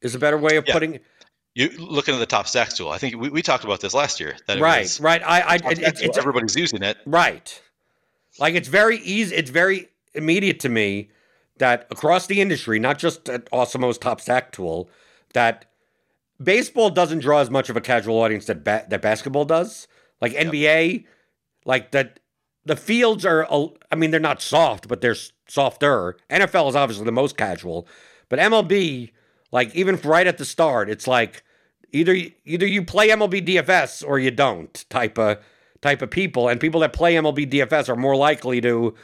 [0.00, 0.72] Is a better way of Yeah.
[0.72, 0.98] putting
[1.54, 2.88] You looking at the top stacks tool.
[2.88, 4.34] I think we, we talked about this last year.
[4.48, 5.22] That right, was, right.
[5.22, 6.96] I, I it, it, it's everybody's using it.
[7.06, 7.60] right.
[8.38, 9.36] Like it's very easy.
[9.36, 11.10] It's very immediate to me
[11.58, 14.88] that across the industry, not just at Awesemo's top stack tool,
[15.34, 15.66] that
[16.42, 19.86] baseball doesn't draw as much of a casual audience that ba- that basketball does.
[20.20, 21.04] Like NBA,
[21.64, 22.18] like that,
[22.64, 23.46] the fields are.
[23.90, 25.16] I mean, they're not soft, but they're
[25.48, 26.16] softer.
[26.30, 27.86] NFL is obviously the most casual,
[28.28, 29.10] but MLB,
[29.50, 31.42] like even right at the start, it's like
[31.92, 35.38] either either you play MLB DFS or you don't type of
[35.80, 38.94] type of people, and people that play MLB DFS are more likely to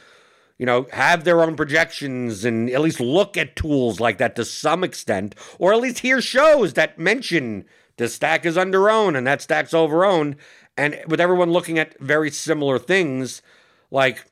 [0.59, 4.43] you know, have their own projections and at least look at tools like that to
[4.45, 7.63] some extent, or at least hear shows that mention
[7.95, 10.35] this stack is under owned and that stack's over owned.
[10.79, 13.41] And with everyone looking at very similar things,
[13.91, 14.25] like,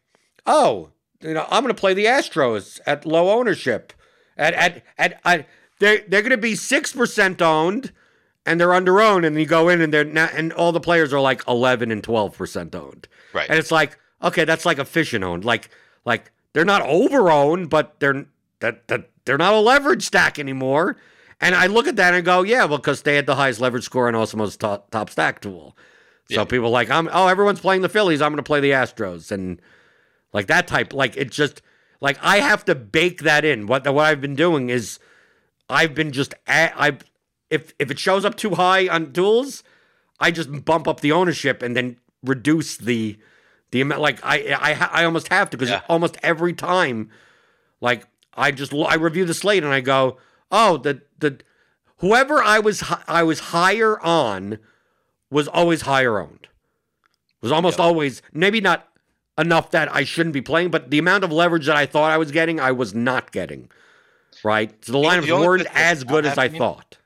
[0.45, 0.91] oh,
[1.21, 3.91] you know, I'm going to play the Astros at low ownership.
[4.37, 5.47] At, at, at, at
[5.79, 7.91] they're, they're going to be 6% owned
[8.45, 9.25] and they're under owned.
[9.25, 12.01] And you go in and they're not, and all the players are like 11 and
[12.01, 13.09] 12% owned.
[13.33, 13.49] Right.
[13.49, 15.43] And it's like, okay, that's like efficient owned.
[15.43, 15.69] Like,
[16.05, 18.25] like they're not over owned, but they're
[18.61, 20.95] that that they're not a leverage stack anymore.
[21.41, 23.83] And I look at that and go, yeah, well, because they had the highest leverage
[23.83, 25.77] score in Awesemo's top, top stack tool.
[26.29, 26.45] So Yeah.
[26.45, 28.21] people like, I'm oh, everyone's playing the Phillies.
[28.21, 29.61] I'm going to play the Astros, and
[30.33, 30.93] like that type.
[30.93, 31.61] Like it's just
[32.01, 33.67] like I have to bake that in.
[33.67, 34.99] What what I've been doing is
[35.69, 36.97] I've been just I
[37.49, 39.63] if if it shows up too high on duels,
[40.19, 43.17] I just bump up the ownership and then reduce the
[43.71, 44.01] the amount.
[44.01, 45.81] Like I I I almost have to because Yeah.
[45.87, 47.09] almost every time,
[47.79, 50.17] like I just I review the slate and I go,
[50.51, 51.39] oh the the
[51.97, 54.59] whoever I was I was higher on
[55.29, 56.47] was always higher owned.
[57.41, 58.87] Was almost always maybe not
[59.37, 62.17] enough that I shouldn't be playing, but the amount of leverage that I thought I
[62.17, 63.69] was getting, I was not getting.
[64.43, 66.97] Right, so the The lineups only weren't as good as I thought.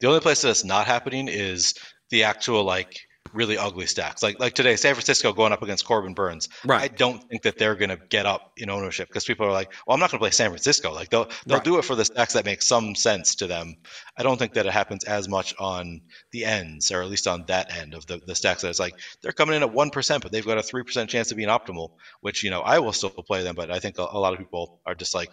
[0.00, 1.74] The only place that's not happening is
[2.10, 4.22] the actual like really ugly stacks.
[4.22, 6.48] Like like today, San Francisco going up against Corbin Burnes.
[6.64, 6.82] Right.
[6.82, 9.72] I don't think that they're going to get up in ownership because people are like,
[9.86, 10.92] well, I'm not going to play San Francisco.
[10.92, 11.64] Like they'll they'll Right.
[11.64, 13.76] do it for the stacks that make some sense to them.
[14.18, 16.00] I don't think that it happens as much on
[16.32, 18.62] the ends, or at least on that end of the, the stacks.
[18.62, 21.10] That it's like they're coming in at one percent, but they've got a three percent
[21.10, 21.90] chance of being optimal.
[22.20, 24.38] Which you know I will still play them, but I think a, a lot of
[24.38, 25.30] people are just like.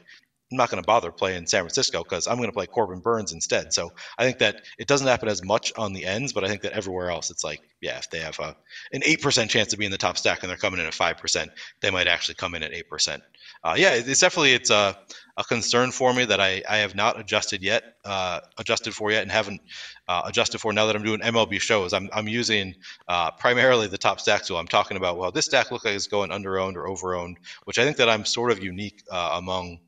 [0.53, 3.33] I'm not going to bother playing San Francisco because I'm going to play Corbin Burnes
[3.33, 3.73] instead.
[3.73, 6.61] So I think that it doesn't happen as much on the ends, but I think
[6.61, 8.55] that everywhere else, it's like, yeah, if they have a,
[8.91, 11.47] an 8% chance of being the top stack and they're coming in at 5%,
[11.81, 13.21] they might actually come in at 8%.
[13.63, 14.95] Uh, yeah, it's definitely, it's a,
[15.37, 19.23] a concern for me that I, I have not adjusted yet, uh, adjusted for yet
[19.23, 19.61] and haven't
[20.07, 21.93] uh, adjusted for now that I'm doing MLB shows.
[21.93, 22.75] I'm, I'm using
[23.07, 24.57] uh, primarily the top stack tool.
[24.57, 27.37] I'm talking about, well, this stack looks like it's going under owned or over owned,
[27.63, 29.79] which I think that I'm sort of unique uh, among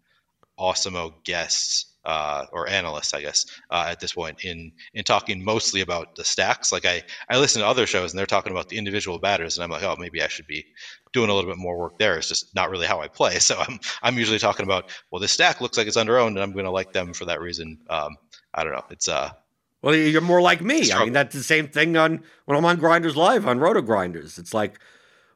[0.59, 5.81] Awesemo guests uh, or analysts, I guess, uh, at this point in in talking mostly
[5.81, 6.71] about the stacks.
[6.71, 9.63] Like I I listen to other shows and they're talking about the individual batters, and
[9.63, 10.65] I'm like, oh, maybe I should be
[11.13, 12.17] doing a little bit more work there.
[12.17, 13.39] It's just not really how I play.
[13.45, 16.43] So I'm I'm usually talking about well, this stack looks like it's under owned, and
[16.43, 17.79] I'm going to like them for that reason.
[17.89, 18.15] Um,
[18.53, 18.85] I don't know.
[18.89, 19.31] It's uh.
[19.81, 20.91] Well, you're more like me.
[20.91, 24.39] I mean, that's the same thing on when I'm on Grinders Live on Roto Grinders.
[24.39, 24.79] It's like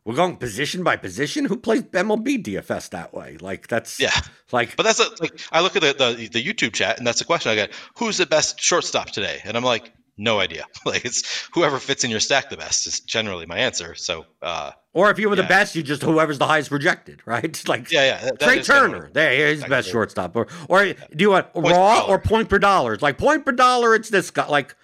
[0.10, 1.46] we're going position by position.
[1.46, 3.38] Who plays MLB DFS that way?
[3.40, 4.10] Like that's yeah.
[4.52, 7.20] Like, but that's a, like I look at the, the the YouTube chat and that's
[7.20, 7.72] the question I get.
[7.96, 9.40] Who's the best shortstop today?
[9.46, 10.66] And I'm like, no idea.
[10.84, 13.94] Like it's whoever fits in your stack the best is generally my answer.
[13.94, 15.44] So, uh, or if you were yeah.
[15.44, 17.64] the best, you just whoever's the highest projected, right?
[17.68, 18.32] Like yeah, yeah.
[18.32, 20.36] That, Trea Turner, there he's the best shortstop.
[20.36, 20.94] Or or yeah.
[21.16, 22.96] do you want point raw or point per dollar?
[22.96, 23.94] It's like point per dollar.
[23.94, 24.48] It's this guy.
[24.48, 24.76] Like,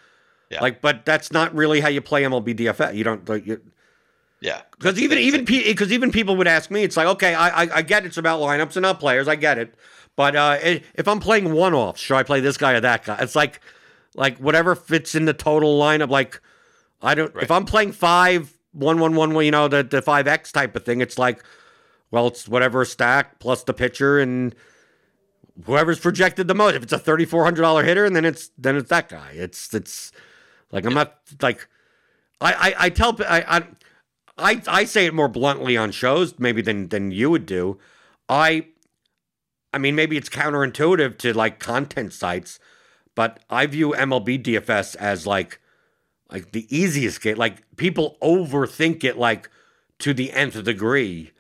[0.51, 0.61] yeah.
[0.61, 2.93] like, but that's not really how you play MLB DFS.
[2.93, 3.27] You don't.
[3.27, 3.59] Like, you,
[4.45, 7.77] yeah, because even even because even people would ask me, it's like, okay, I, I,
[7.77, 9.73] I get it's about lineups and not players, I get it,
[10.15, 13.17] but uh, if I'm playing one offs, should I play this guy or that guy?
[13.21, 13.59] It's like
[14.13, 16.11] like whatever fits in the total lineup.
[16.11, 16.41] Like
[17.01, 17.43] I don't right.
[17.43, 20.85] if I'm playing five one one one, you know the the five X type of
[20.85, 21.01] thing.
[21.01, 21.43] It's like
[22.11, 24.53] well, it's whatever stack plus the pitcher and
[25.65, 26.75] whoever's projected the most.
[26.75, 29.31] If it's a thirty four hundred dollar hitter, and then it's then it's that guy.
[29.33, 30.11] It's it's
[30.71, 31.67] like I'm not like
[32.39, 33.43] I I, I tell I.
[33.47, 33.63] I
[34.37, 37.77] I I say it more bluntly on shows maybe than than you would do.
[38.27, 38.67] I
[39.73, 42.59] I mean maybe it's counterintuitive to like content sites,
[43.15, 45.59] but I view MLB DFS as like
[46.31, 47.37] like the easiest game.
[47.37, 49.49] Like people overthink it like
[49.99, 51.31] to the nth degree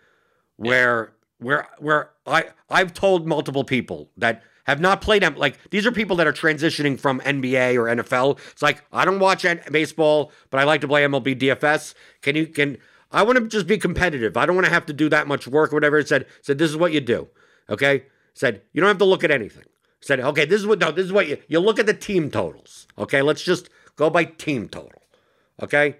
[0.55, 5.35] where where where I I've told multiple people that have not played them.
[5.35, 8.39] Like these are people that are transitioning from NBA or NFL.
[8.51, 11.93] It's like I don't watch baseball, but I like to play MLB DFS.
[12.21, 12.77] Can you can
[13.11, 14.35] I want to just be competitive.
[14.35, 15.97] I don't want to have to do that much work or whatever.
[15.97, 17.27] It said said this is what you do.
[17.69, 18.05] Okay?
[18.33, 19.65] Said you don't have to look at anything.
[20.01, 22.29] Said okay, this is what no, this is what you you look at the team
[22.29, 22.87] totals.
[22.97, 23.21] Okay?
[23.21, 25.01] Let's just go by team total.
[25.61, 25.97] Okay?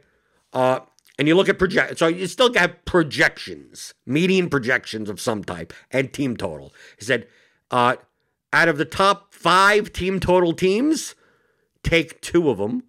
[0.53, 0.81] Uh
[1.17, 5.71] and you look at project so you still have projections, median projections of some type
[5.91, 6.73] and team total.
[6.97, 7.27] He said
[7.71, 7.95] uh
[8.55, 11.13] out of the top five team total teams,
[11.83, 12.83] take two of them,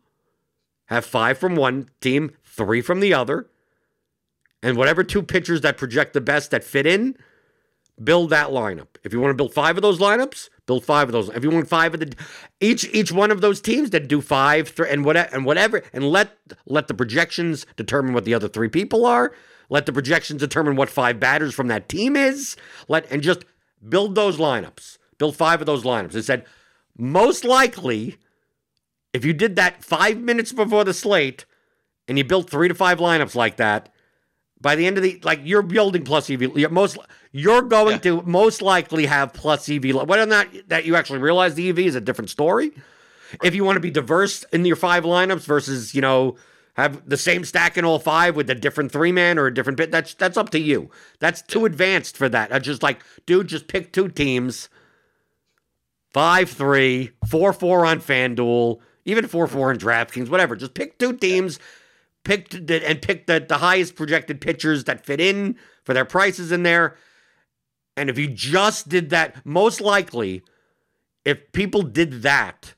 [0.86, 3.48] have five from one team, three from the other,
[4.62, 7.16] and whatever two pitchers that project the best that fit in,
[8.02, 8.86] build that lineup.
[9.02, 11.30] If you want to build five of those lineups, build five of those.
[11.30, 12.14] If you want five of the
[12.60, 16.08] each each one of those teams, then do five three, and whatever and whatever, and
[16.08, 19.32] let let the projections determine what the other three people are.
[19.68, 22.56] Let the projections determine what five batters from that team is.
[22.86, 23.44] Let and just
[23.88, 26.14] build those lineups built five of those lineups.
[26.14, 26.44] It said
[26.96, 28.16] most likely,
[29.12, 31.44] if you did that five minutes before the slate
[32.08, 33.92] and you built three to five lineups like that,
[34.60, 36.56] by the end of the like you're building plus EV.
[36.56, 36.98] You're most
[37.32, 38.20] you're going yeah.
[38.20, 39.94] to most likely have plus EV.
[39.94, 42.72] Whether or not that you actually realize the EV is a different story.
[43.42, 46.36] If you want to be diverse in your five lineups versus you know
[46.74, 49.76] have the same stack in all five with a different three man or a different
[49.76, 50.90] bit, that's that's up to you.
[51.18, 52.52] That's too advanced for that.
[52.52, 54.68] I just like, dude, just pick two teams
[56.12, 60.56] 5 3, 4 4 on FanDuel, even 4 4 on DraftKings, whatever.
[60.56, 61.58] Just pick two teams,
[62.24, 66.62] pick and pick the, the highest projected pitchers that fit in for their prices in
[66.62, 66.96] there.
[67.96, 70.42] And if you just did that, most likely,
[71.24, 72.74] if people did that,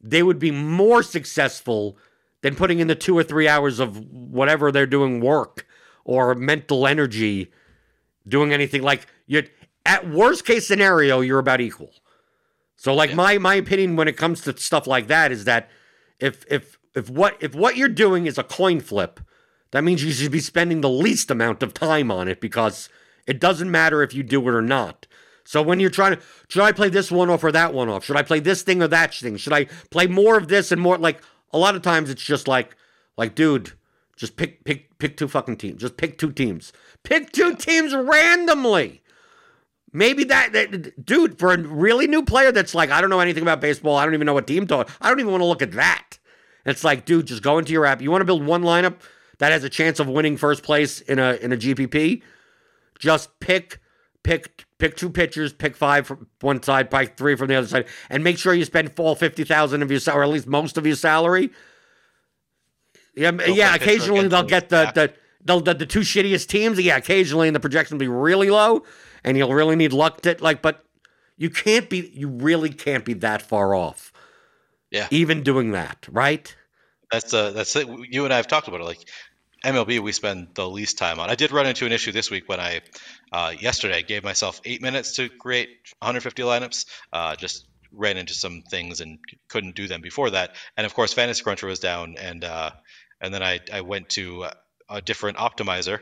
[0.00, 1.96] they would be more successful
[2.42, 5.66] than putting in the two or three hours of whatever they're doing work
[6.04, 7.50] or mental energy
[8.28, 9.42] doing anything like you
[9.86, 11.90] at worst case scenario you're about equal
[12.84, 13.16] so like yeah.
[13.16, 15.70] my my opinion when it comes to stuff like that is that
[16.20, 19.20] if if if what if what you're doing is a coin flip,
[19.70, 22.90] that means you should be spending the least amount of time on it because
[23.26, 25.06] it doesn't matter if you do it or not.
[25.44, 28.04] So when you're trying to should I play this one off or that one off?
[28.04, 29.38] Should I play this thing or that thing?
[29.38, 31.22] Should I play more of this and more like
[31.54, 32.76] a lot of times it's just like
[33.16, 33.72] like dude,
[34.14, 35.80] just pick pick pick two fucking teams.
[35.80, 36.70] Just pick two teams.
[37.02, 39.00] Pick two teams randomly.
[39.94, 43.42] Maybe that, that, dude, for a really new player that's like, I don't know anything
[43.44, 43.96] about baseball.
[43.96, 44.84] I don't even know what team to.
[45.00, 46.18] I don't even want to look at that.
[46.64, 48.02] And It's like, dude, just go into your app.
[48.02, 48.96] You want to build one lineup
[49.38, 52.22] that has a chance of winning first place in a in a GPP?
[52.98, 53.80] Just pick
[54.24, 57.86] pick pick two pitchers, pick five from one side, pick three from the other side,
[58.10, 60.76] and make sure you spend all fifty thousand of your salary, or at least most
[60.76, 61.50] of your salary.
[63.14, 63.74] Yeah, yeah.
[63.74, 65.12] Occasionally they'll get the the,
[65.44, 66.80] the the the two shittiest teams.
[66.80, 68.82] Yeah, occasionally, and the projection will be really low,
[69.24, 70.62] and you'll really need luck to like.
[70.62, 70.84] But
[71.36, 72.10] you can't be.
[72.14, 74.12] You really can't be that far off.
[74.90, 75.08] Yeah.
[75.10, 76.54] Even doing that, right?
[77.10, 77.88] That's uh that's it.
[78.10, 78.84] You and I have talked about it.
[78.84, 79.08] Like
[79.64, 81.30] MLB, we spend the least time on.
[81.30, 82.82] I did run into an issue this week when I
[83.32, 85.70] uh, yesterday gave myself eight minutes to create
[86.00, 86.86] 150 lineups.
[87.12, 89.18] Uh, just ran into some things and
[89.48, 90.54] couldn't do them before that.
[90.76, 92.70] And of course, Fantasy Cruncher was down, and uh,
[93.20, 94.46] and then I, I went to
[94.88, 96.00] a different optimizer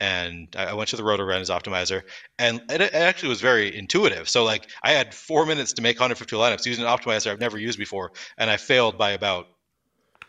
[0.00, 2.02] and I went to the RotoGrinders optimizer
[2.38, 4.28] and it, actually was very intuitive.
[4.28, 7.58] So like I had four minutes to make 150 lineups using an optimizer I've never
[7.58, 9.46] used before, and I failed by about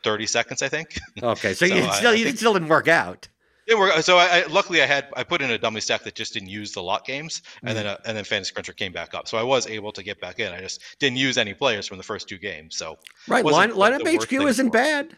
[0.04, 1.00] 30 seconds, I think.
[1.24, 3.28] Okay, so, so you still you still didn't work out.
[3.68, 4.04] It worked.
[4.04, 6.50] So I, I, luckily I had I put in a dummy stack that just didn't
[6.50, 9.28] use the lot games, and mm then uh, and then Fantasy Cruncher came back up.
[9.28, 10.54] So I was able to get back in.
[10.54, 12.78] I just didn't use any players from the first two games.
[12.78, 15.18] So right, line, lineup HQ isn't bad.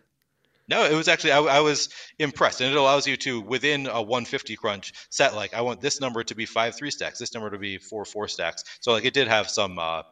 [0.70, 1.90] No, it was actually I, I, was
[2.20, 6.02] impressed, and it allows you to within a 150 crunch set like I want this
[6.02, 8.64] number to be five three stacks, this number to be four four stacks.
[8.82, 10.04] So like it did have some uh,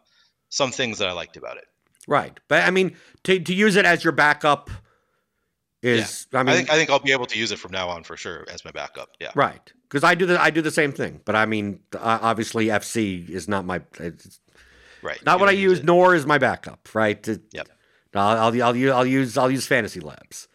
[0.50, 1.66] some things that I liked about it.
[2.08, 4.70] Right, but I mean to to use it as your backup
[5.82, 6.40] is yeah.
[6.40, 8.04] I mean I think I think I'll be able to use it from now on
[8.04, 9.10] for sure as my backup.
[9.20, 9.74] Yeah, right.
[9.90, 13.50] Because I do the I do the same thing, but I mean obviously FC is
[13.50, 13.82] not my
[15.04, 15.86] right not what I use, it.
[15.86, 16.96] nor is my backup.
[16.96, 17.28] Right.
[17.28, 17.68] It, yep.
[18.20, 20.48] I'll, I'll, I'll, use I'll use I'll use Fantasy Labs.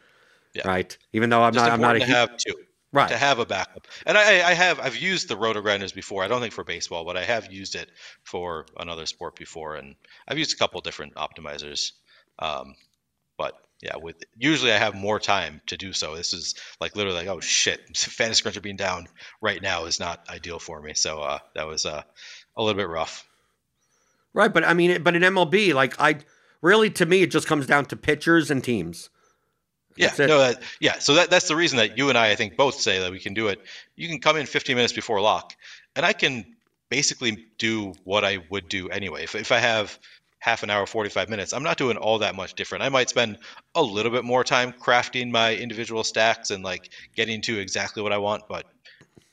[0.54, 0.66] Yeah.
[0.66, 0.96] Right.
[1.12, 2.54] Even though I'm Just not I'm not a to have two.
[2.92, 3.08] Right.
[3.08, 3.86] To have a backup.
[4.04, 6.24] And I, I have I've used the RotoGrinders before.
[6.24, 7.88] I don't think for baseball, but I have used it
[8.24, 9.94] for another sport before, and
[10.26, 11.92] I've used a couple different optimizers.
[12.40, 12.74] Um,
[13.38, 16.16] but yeah, with usually I have more time to do so.
[16.16, 19.06] This is like literally like, oh shit, Fantasy Cruncher being down
[19.40, 20.94] right now is not ideal for me.
[20.94, 22.02] So uh, that was uh,
[22.56, 23.24] a little bit rough.
[24.34, 26.18] Right, but I mean, but in MLB, like I
[26.62, 29.10] really to me it just comes down to pitchers and teams.
[29.98, 30.28] That's yeah, it.
[30.28, 30.98] no, that, yeah.
[30.98, 33.18] So that, that's the reason that you and I, I think, both say that we
[33.18, 33.60] can do it.
[33.96, 35.54] You can come in 15 minutes before lock,
[35.96, 36.44] and I can
[36.90, 39.24] basically do what I would do anyway.
[39.24, 39.98] If, if I have
[40.38, 42.82] half an hour, 45 minutes, I'm not doing all that much different.
[42.82, 43.38] I might spend
[43.74, 48.12] a little bit more time crafting my individual stacks and like getting to exactly what
[48.12, 48.66] I want, but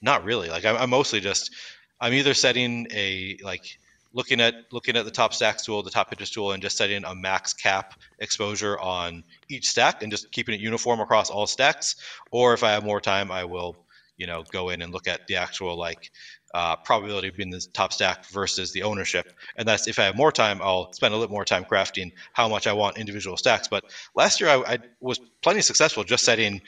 [0.02, 0.50] not really.
[0.50, 1.52] Like I'm, I'm mostly just,
[2.00, 3.80] I'm either setting a like
[4.14, 7.04] looking at looking at the top stacks tool, the top pitches tool, and just setting
[7.04, 11.96] a max cap exposure on each stack and just keeping it uniform across all stacks.
[12.32, 13.76] Or if I have more time, I will,
[14.18, 16.12] you know, go in and look at the actual like
[16.54, 19.34] uh, probability of being the top stack versus the ownership.
[19.58, 22.48] And that's if I have more time, I'll spend a little more time crafting how
[22.48, 23.68] much I want individual stacks.
[23.68, 23.84] But
[24.16, 26.62] last year I, I was plenty successful just setting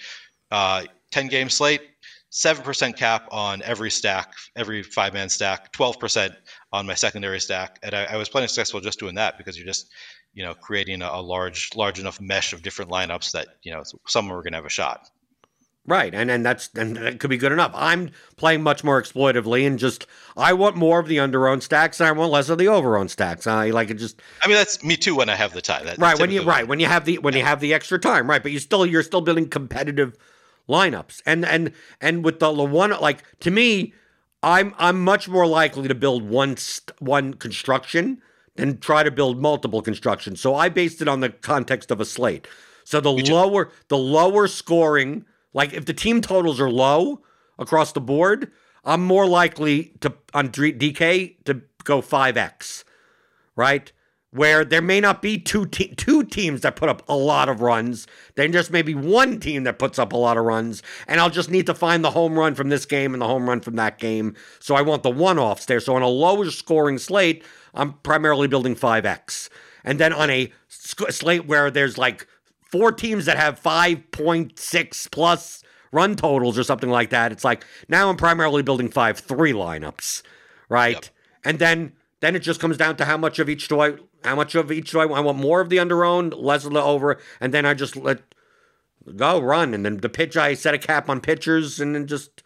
[0.51, 1.81] uh, 10 game slate,
[2.31, 6.35] 7% cap on every stack, every five man stack, 12%
[6.71, 7.79] on my secondary stack.
[7.83, 9.89] And I, I, was plenty successful just doing that because you're just,
[10.33, 13.83] you know, creating a, a large, large enough mesh of different lineups that, you know,
[14.07, 15.09] someone are going to have a shot.
[15.85, 17.71] Right, and and that's and that could be good enough.
[17.73, 20.05] I'm playing much more exploitively, and just
[20.37, 22.95] I want more of the under owned stacks, and I want less of the over
[22.95, 23.47] owned stacks.
[23.47, 24.21] I like it just.
[24.43, 25.85] I mean, that's me too when I have the time.
[25.85, 28.29] That, right when you right when you have the when you have the extra time,
[28.29, 28.43] right?
[28.43, 30.15] But you still you're still building competitive
[30.69, 31.21] lineups.
[31.25, 33.93] And and and with the one like to me,
[34.41, 36.57] I'm I'm much more likely to build one
[36.99, 38.21] one construction
[38.55, 40.39] than try to build multiple constructions.
[40.39, 42.47] So I based it on the context of a slate.
[42.83, 47.21] So the lower the lower scoring, like if the team totals are low
[47.57, 48.51] across the board,
[48.85, 52.83] I'm more likely to on DK to go 5x.
[53.55, 53.91] Right?
[54.31, 57.61] Where there may not be two te- two teams that put up a lot of
[57.61, 58.05] runs.
[58.35, 61.29] There just may be one team that puts up a lot of runs, and I'll
[61.29, 63.75] just need to find the home run from this game and the home run from
[63.77, 64.35] that game.
[64.59, 65.79] So I want the one-offs there.
[65.79, 69.49] So on a lower scoring slate, I'm primarily building 5x.
[69.83, 72.27] And then on a sc- slate where there's like
[72.71, 78.09] four teams that have 5.6 plus run totals or something like that, it's like now
[78.09, 80.21] I'm primarily building 5-3 lineups,
[80.67, 80.93] right?
[80.93, 81.05] Yep.
[81.45, 83.93] And then then it just comes down to how much of each do I
[84.23, 85.19] how much of each do I want?
[85.19, 87.95] I want more of the under owned, less of the over, and then I just
[87.95, 88.21] let
[89.15, 89.73] go run.
[89.73, 92.43] And then the pitch, I set a cap on pitchers, and then just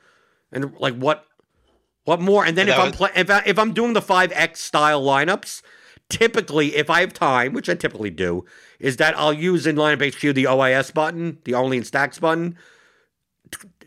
[0.51, 1.25] and like what,
[2.05, 2.45] what more?
[2.45, 5.61] And then if I'm play, if I, if I'm doing the five X style lineups,
[6.09, 8.45] typically if I have time, which I typically do,
[8.79, 12.57] is that I'll use in lineup HQ the OIS button, the only in stacks button,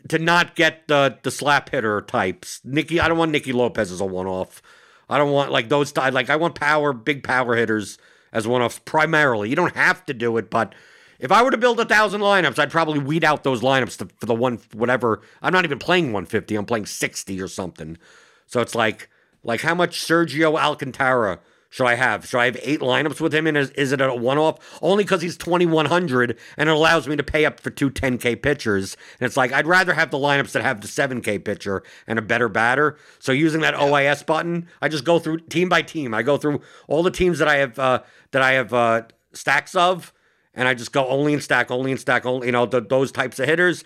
[0.09, 2.61] to not get the the slap hitter types.
[2.63, 4.61] Nicky, I don't want Nicky Lopez as a one off.
[5.09, 7.97] I don't want like those like I want power, big power hitters
[8.33, 9.49] as one offs primarily.
[9.49, 10.75] You don't have to do it, but
[11.19, 14.07] if I were to build a thousand lineups, I'd probably weed out those lineups to,
[14.19, 15.21] for the one whatever.
[15.41, 16.55] I'm not even playing 150.
[16.55, 17.97] I'm playing 60 or something.
[18.45, 19.09] So it's like
[19.43, 21.39] Like how much Sergio Alcantara
[21.69, 22.25] should I have?
[22.25, 23.47] Should I have eight lineups with him?
[23.47, 24.79] And is, is it a one off?
[24.81, 28.95] Only because he's 2,100 and it allows me to pay up for two 10K pitchers.
[29.19, 32.21] And it's like, I'd rather have the lineups that have the 7K pitcher and a
[32.21, 32.97] better batter.
[33.19, 36.13] So using that OIS button, I just go through team by team.
[36.13, 38.01] I go through all the teams that I have, uh,
[38.31, 39.03] that I have uh,
[39.33, 40.13] stacks of.
[40.53, 43.11] And I just go only in stack, only in stack, only, you know, the, those
[43.11, 43.83] types of hitters.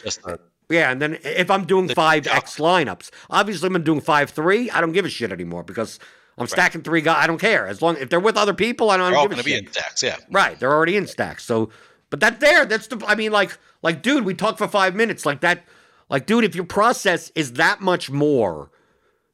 [0.69, 4.69] Yeah, and then if I'm doing five X lineups, obviously I'm doing five three.
[4.69, 5.99] I don't give a shit anymore because
[6.38, 7.17] I'm stacking three guys.
[7.23, 8.89] I don't care as long if they're with other people.
[8.89, 9.45] I don't, they're give a shit.
[9.45, 10.17] Be in stacks, yeah.
[10.32, 11.43] Right, they're already in stacks.
[11.43, 11.69] So,
[12.09, 13.03] but that there, that's the.
[13.05, 15.25] I mean, like, like, dude, we talked for five minutes.
[15.25, 15.65] Like that,
[16.09, 18.71] like, dude, if your process is that much more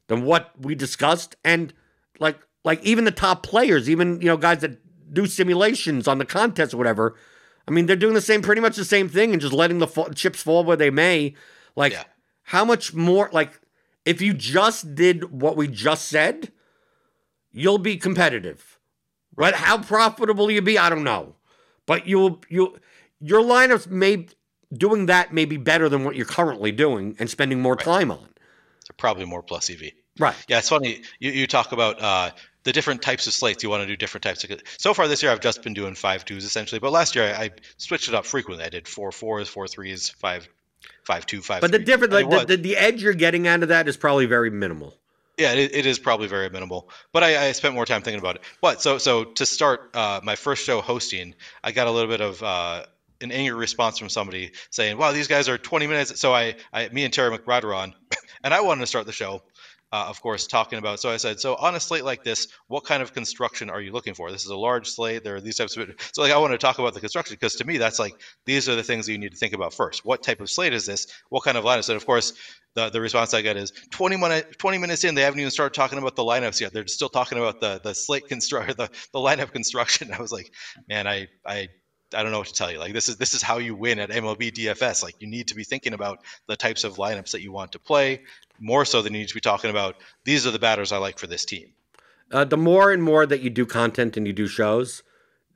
[0.07, 1.73] than what we discussed, and
[2.19, 4.79] like, like even the top players, even you know guys that
[5.13, 7.15] do simulations on the contest or whatever.
[7.67, 9.87] I mean, they're doing the same, pretty much the same thing, and just letting the
[9.87, 11.35] fa- chips fall where they may.
[11.75, 12.05] Like, yeah.
[12.43, 13.29] how much more?
[13.33, 13.59] Like,
[14.05, 16.53] if you just did what we just said
[17.57, 18.79] you'll be competitive.
[19.35, 19.53] Right?
[19.53, 21.35] How profitable you be, I don't know.
[21.85, 22.77] But you'll you
[23.19, 24.27] your lineups may
[24.73, 27.85] doing that may be better than what you're currently doing and spending more right.
[27.85, 28.19] time on.
[28.19, 29.91] They're probably more plus EV.
[30.19, 30.35] Right.
[30.47, 31.03] Yeah, it's funny.
[31.19, 32.31] You, you talk about uh,
[32.63, 33.63] the different types of slates.
[33.63, 34.51] You want to do different types of.
[34.77, 36.79] So far this year, I've just been doing five twos essentially.
[36.79, 38.65] But last year, I, I switched it up frequently.
[38.65, 40.49] I did four fours, four threes, five
[41.03, 41.61] five two, five.
[41.61, 44.25] But the difference, like the, the, the edge you're getting out of that is probably
[44.25, 44.97] very minimal.
[45.37, 48.37] Yeah, it, it is probably very minimal, but I, I, spent more time thinking about
[48.37, 48.41] it.
[48.59, 52.21] But so so to start uh, my first show hosting, I got a little bit
[52.21, 52.85] of uh,
[53.21, 56.89] an angry response from somebody saying, "Wow, these guys are 20 minutes." So I, I
[56.89, 57.93] me and Terry McBride are on,
[58.43, 59.43] and I wanted to start the show,
[59.91, 60.99] uh, of course, talking about.
[60.99, 63.91] So I said, so on a slate like this, what kind of construction are you
[63.91, 64.31] looking for?
[64.31, 65.23] This is a large slate.
[65.23, 65.89] There are these types of.
[66.13, 68.13] So like, I want to talk about the construction because to me, that's like
[68.45, 70.03] these are the things that you need to think about first.
[70.03, 71.07] What type of slate is this?
[71.29, 71.89] What kind of lineups?
[71.89, 72.33] And of course,
[72.75, 75.73] the, the response I get is 20, minute, 20 minutes in, they haven't even started
[75.73, 76.73] talking about the lineups yet.
[76.73, 80.11] They're still talking about the the slate construct, the the lineup construction.
[80.17, 80.51] I was like,
[80.89, 81.69] man, I I
[82.13, 82.79] I don't know what to tell you.
[82.79, 85.03] Like this is this is how you win at MLB DFS.
[85.03, 87.79] Like you need to be thinking about the types of lineups that you want to
[87.79, 88.21] play
[88.59, 91.19] more so than you need to be talking about these are the batters I like
[91.19, 91.73] for this team.
[92.31, 95.03] Uh, the more and more that you do content and you do shows,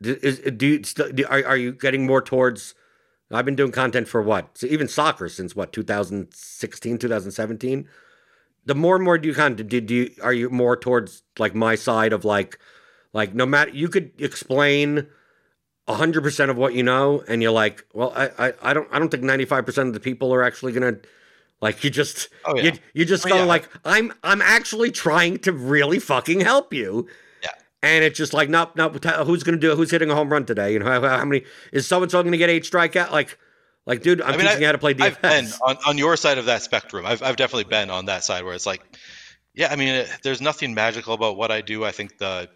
[0.01, 2.75] do, is, do you still are, are you getting more towards?
[3.33, 4.57] I've been doing content for what?
[4.57, 7.87] So even soccer since what 2016, 2017.
[8.65, 11.23] The more and more do you kind of do, do you are you more towards
[11.39, 12.59] like my side of like
[13.13, 15.07] like no matter you could explain
[15.87, 19.09] 100% of what you know and you're like well I, I i don't i don't
[19.09, 20.97] think 95% of the people are actually gonna
[21.61, 22.63] like you just oh, yeah.
[22.63, 23.43] you, you just oh, go yeah.
[23.43, 27.07] like i'm i'm actually trying to really fucking help you.
[27.43, 27.49] Yeah.
[27.83, 29.75] And it's just like nope nope who's gonna do it?
[29.75, 30.73] Who's hitting a home run today?
[30.73, 33.37] You know how, how many is so and so gonna get eight strikeout like
[33.85, 35.59] like dude i'm I mean, teaching I, you how to play defense.
[35.65, 37.05] I've been on, on your side of that spectrum.
[37.05, 38.81] I've, I've definitely been on that side where it's like
[39.53, 41.83] yeah i mean it, there's nothing magical about what i do.
[41.85, 42.49] I think the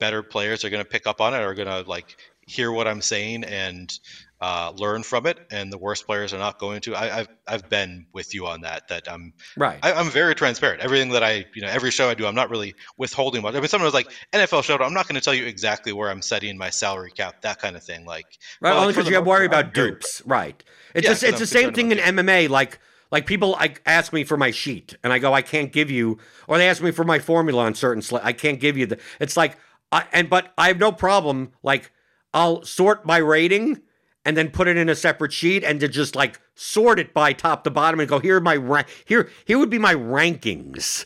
[0.00, 2.16] better players are going to pick up on it are going to like
[2.50, 3.96] hear what I'm saying and
[4.40, 6.96] uh, learn from it, and the worst players are not going to.
[6.96, 8.88] I, have I've been with you on that.
[8.88, 9.78] That I'm right.
[9.82, 10.80] I, am very transparent.
[10.80, 13.54] Everything that I you know every show I do, I'm not really withholding much.
[13.54, 16.10] I mean, someone was like NFL show, I'm not going to tell you exactly where
[16.10, 18.06] I'm setting my salary cap, that kind of thing.
[18.06, 18.26] Like
[18.62, 20.22] right, only because you have worry about dupes.
[20.24, 20.62] Right.
[20.94, 22.48] It's yeah, just, it's the same thing in MMA.
[22.48, 22.78] Like
[23.10, 26.18] like people like ask me for my sheet, and I go, I can't give you,
[26.48, 28.00] or they ask me for my formula on certain.
[28.00, 28.98] Sl- I can't give you the.
[29.20, 29.58] It's like,
[29.92, 31.92] I, and but I have no problem like
[32.32, 33.82] I'll sort my rating
[34.24, 37.32] and then put it in a separate sheet and to just like sort it by
[37.32, 41.04] top to bottom and go here are my rank here here would be my rankings.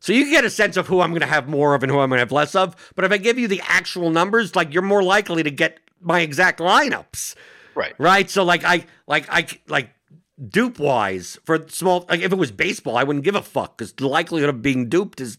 [0.00, 1.98] So you get a sense of who I'm going to have more of and who
[1.98, 2.74] I'm going to have less of.
[2.96, 6.20] But if I give you the actual numbers, like you're more likely to get my
[6.20, 7.34] exact lineups.
[7.74, 7.94] Right.
[7.98, 8.28] Right.
[8.28, 9.90] So like I like I like
[10.48, 13.92] dupe wise for small like if it was baseball i wouldn't give a fuck because
[13.92, 15.36] the likelihood of being duped is,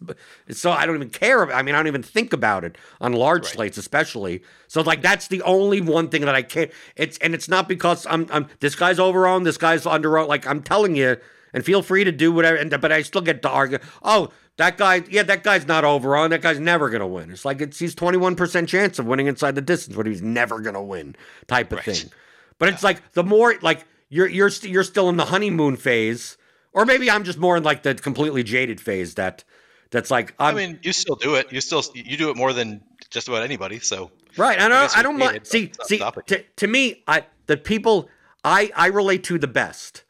[0.47, 3.11] is so i don't even care i mean i don't even think about it on
[3.11, 3.53] large right.
[3.53, 7.49] slates especially so like that's the only one thing that i can't it's and it's
[7.49, 10.95] not because i'm i'm this guy's over on this guy's under on like i'm telling
[10.95, 11.17] you
[11.53, 14.77] and feel free to do whatever and but i still get to argue oh that
[14.77, 16.29] guy, yeah, that guy's not over on.
[16.29, 17.31] That guy's never gonna win.
[17.31, 20.21] It's like it's he's twenty one percent chance of winning inside the distance, but he's
[20.21, 21.15] never gonna win,
[21.47, 21.95] type of right.
[21.95, 22.11] thing.
[22.59, 22.75] But yeah.
[22.75, 26.37] it's like the more like you're you're you st- you're still in the honeymoon phase,
[26.73, 29.43] or maybe I'm just more in like the completely jaded phase that
[29.89, 31.51] that's like I'm, i mean you still do it.
[31.51, 33.79] You still you do it more than just about anybody.
[33.79, 35.47] So right, I don't I, don't mind.
[35.47, 38.09] See see to, to me, I the people
[38.43, 40.03] I I relate to the best,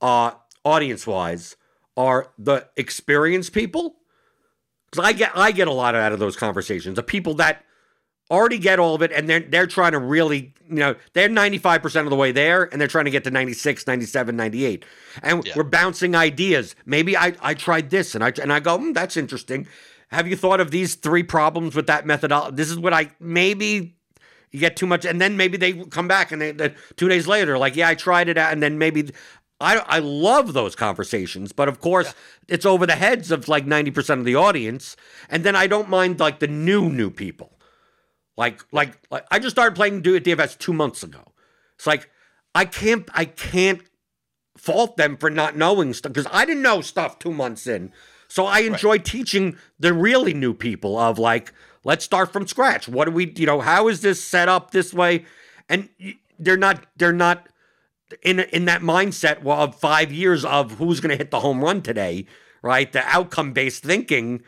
[0.00, 0.30] uh,
[0.64, 1.56] audience wise,
[1.96, 3.96] are the experienced people.
[4.88, 6.94] Because I get I get a lot out of those conversations.
[6.94, 7.64] The people that
[8.30, 12.04] already get all of it and they're they're trying to really you know they're 95%
[12.04, 14.84] of the way there and they're trying to get to 96 97 98
[15.22, 15.52] and Yeah.
[15.56, 16.74] we're bouncing ideas.
[16.86, 19.66] Maybe i i tried this and i and i go mm, that's interesting.
[20.08, 23.96] Have you thought of these three problems with that methodology this is what i maybe
[24.52, 27.26] you get too much and then maybe they come back and they, they two days
[27.28, 29.08] later like yeah i tried it out and then maybe
[29.60, 32.12] i i love those conversations but of course
[32.48, 34.96] it's over the heads of like 90% of the audience
[35.28, 37.52] and then i don't mind like the new new people
[38.36, 41.32] like, like, like I just started playing Do It DFS two months ago.
[41.76, 42.10] It's like
[42.54, 43.82] I can't, I can't
[44.56, 47.92] fault them for not knowing stuff because I didn't know stuff two months in.
[48.28, 51.52] So I enjoy teaching the really new people of like,
[51.84, 52.88] let's start from scratch.
[52.88, 55.24] What do we, you know, how is this set up this way?
[55.68, 55.88] And
[56.38, 57.48] they're not, they're not
[58.22, 61.82] in in that mindset of five years of who's going to hit the home run
[61.82, 62.26] today,
[62.62, 62.90] right?
[62.92, 64.42] The outcome based thinking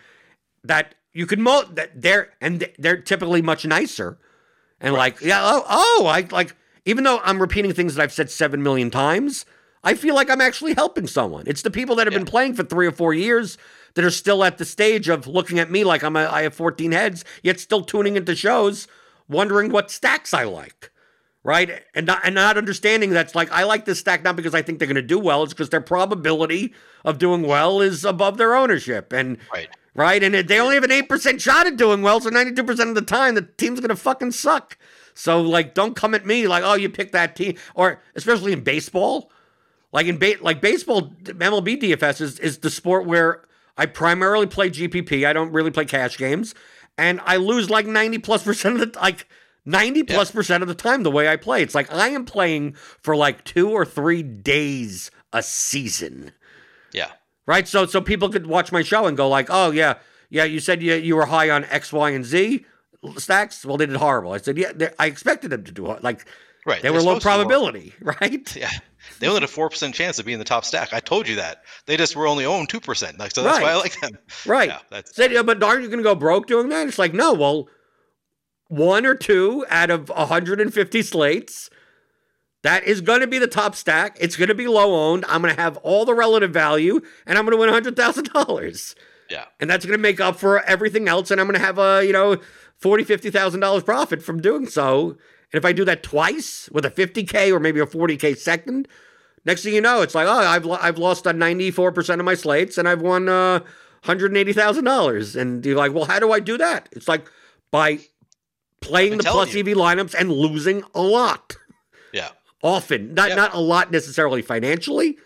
[0.65, 4.19] that you can mo that they're and they're typically much nicer
[4.81, 8.31] and like yeah oh, oh I like even though I'm repeating things that I've said
[8.31, 9.47] seven million times,
[9.85, 11.45] I feel like I'm actually helping someone.
[11.47, 13.57] It's the people that have been playing for three or four years
[13.95, 16.55] that are still at the stage of looking at me like I'm a, I have
[16.55, 18.89] 14 heads, yet still tuning into shows,
[19.29, 20.91] wondering what stacks I like
[21.45, 21.83] right?
[21.95, 24.79] And not, and not understanding that's like I like this stack not because I think
[24.79, 26.73] they're going to do well, it's because their probability
[27.05, 29.69] of doing well is above their ownership, and Right.
[29.95, 32.65] Right, and they only have an eight percent shot at doing well, so ninety two
[32.65, 34.77] percent of the time the team's going to fucking suck.
[35.15, 38.63] So like, don't come at me like, oh, you picked that team, or especially in
[38.63, 39.31] baseball,
[39.93, 43.43] like in ba- like baseball, MLB DFS is is the sport where
[43.77, 45.27] I primarily play GPP.
[45.27, 46.55] I don't really play cash games,
[46.97, 49.29] and I lose like ninety plus percent of the like.
[49.65, 51.63] 90 plus percent of the time the way I play.
[51.63, 56.33] It's like I am playing for like two or three days a season.
[56.93, 57.13] Yeah.
[57.47, 57.67] Right?
[57.67, 59.95] So so people could watch my show and go like, "Oh yeah,
[60.31, 62.65] yeah, you said you, you were high on X, Y, and Z
[63.17, 63.65] stacks.
[63.65, 66.03] Well, they did horrible." I said, "Yeah, I expected them to do it.
[66.05, 66.27] like
[66.65, 66.77] Right.
[66.81, 67.49] they They're were low supposed to work.
[67.49, 68.71] probability, right?" Yeah.
[69.19, 70.93] They only had a four percent chance of being the top stack.
[70.93, 71.63] I told you that.
[71.87, 73.19] They just were only owned two percent.
[73.19, 73.83] Like so that's why I Right.
[73.83, 74.19] like them.
[74.47, 74.69] Right.
[74.69, 76.87] Yeah, that's Said, yeah, but aren't you going to go broke doing that?
[76.87, 77.69] It's like, no, well,
[78.69, 81.69] one or two out of 150 slates,
[82.63, 84.17] that is going to be the top stack.
[84.21, 85.25] It's going to be low owned.
[85.29, 88.95] I'm going to have all the relative value, and I'm going to win $100,000.
[89.29, 89.45] yeah.
[89.61, 92.05] And that's going to make up for everything else, and I'm going to have a,
[92.07, 92.37] you know,
[92.81, 95.17] $40,000, $50,000 profit from doing so.
[95.53, 98.89] And if I do that twice with a 50K or maybe a 40K second,
[99.45, 102.79] next thing you know, it's like, oh, I've, I've lost a 94% of my slates
[102.79, 103.61] and I've won uh,
[104.05, 105.37] $180,000.
[105.37, 106.89] And you're like, well, how do I do that?
[106.93, 107.31] It's like
[107.71, 108.01] by
[108.81, 109.61] playing the plus you.
[109.61, 111.57] EV lineups and losing a lot.
[112.13, 112.31] Yeah.
[112.63, 113.35] Often, not Yeah.
[113.37, 115.19] not a lot necessarily financially.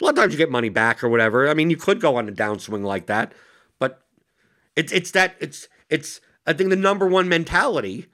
[0.00, 1.48] A lot of times you get money back or whatever.
[1.48, 3.32] I mean, you could go on a downswing like that,
[3.78, 4.02] but
[4.74, 8.06] it's it's that it's it's I think the number one mentality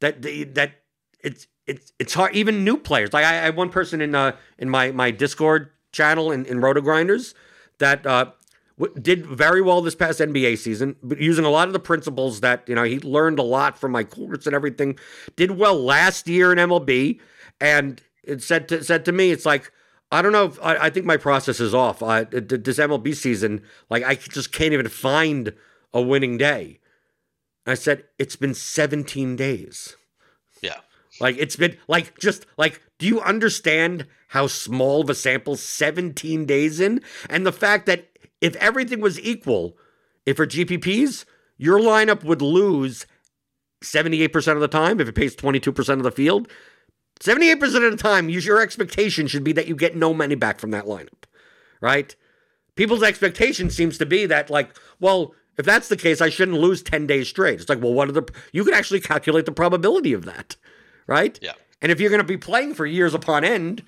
[0.00, 0.72] that the that
[1.20, 3.12] it's it's it's hard even new players.
[3.12, 6.60] Like I, I had one person in uh in my my Discord channel in in
[6.60, 7.34] Roto Grinders
[7.78, 8.30] that uh
[8.78, 12.40] w- did very well this past NBA season, but using a lot of the principles
[12.40, 14.98] that you know he learned a lot from my course and everything.
[15.36, 17.20] Did well last year in MLB,
[17.60, 19.72] and it said to, said to me, it's like
[20.10, 20.46] I don't know.
[20.46, 22.02] If, I, I think my process is off.
[22.02, 25.52] I, this MLB season, like I just can't even find
[25.92, 26.80] a winning day.
[27.66, 29.96] I said it's been 17 days.
[30.62, 30.78] Yeah.
[31.20, 36.46] Like it's been like just like do you understand how small of a sample 17
[36.46, 38.08] days in and the fact that
[38.40, 39.76] if everything was equal,
[40.24, 41.24] if for GPPs,
[41.56, 43.06] your lineup would lose
[43.82, 46.48] 78% of the time if it pays 22% of the field.
[47.20, 50.70] 78% of the time, your expectation should be that you get no money back from
[50.70, 51.24] that lineup,
[51.80, 52.14] right?
[52.76, 54.70] People's expectation seems to be that, like,
[55.00, 57.58] well, if that's the case, I shouldn't lose 10 days straight.
[57.60, 60.54] It's like, well, what are the, you can actually calculate the probability of that,
[61.08, 61.36] right?
[61.42, 61.52] Yeah.
[61.82, 63.82] And if you're going to be playing for years upon end,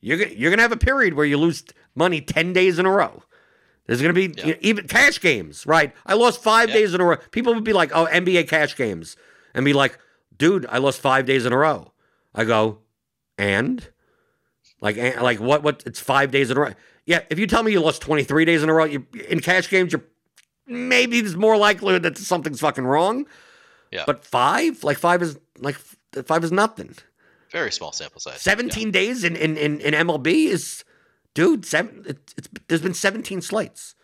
[0.00, 2.90] you're, you're going to have a period where you lose money 10 days in a
[2.90, 3.22] row.
[3.86, 4.46] There's going to be Yeah.
[4.46, 5.94] you know, even cash games, right?
[6.04, 6.74] I lost five Yeah.
[6.76, 7.16] days in a row.
[7.30, 9.16] People would be like, oh, NBA cash games.
[9.54, 9.98] And be like,
[10.36, 11.92] dude, I lost five days in a row.
[12.34, 12.78] I go,
[13.38, 13.86] and?
[14.80, 15.82] Like, and, like what, what?
[15.86, 16.72] It's five days in a row.
[17.06, 19.68] Yeah, if you tell me you lost 23 days in a row, you, in cash
[19.68, 20.02] games, you're
[20.66, 23.26] maybe there's more likelihood that something's fucking wrong.
[23.90, 24.04] Yeah.
[24.06, 24.82] But five?
[24.82, 25.76] Like, five is, like,
[26.24, 26.94] five is nothing.
[27.50, 28.40] Very small sample size.
[28.40, 30.84] 17 days in, in, in, in MLB is,
[31.34, 33.94] dude, seven, it, it's, there's been 17 slates.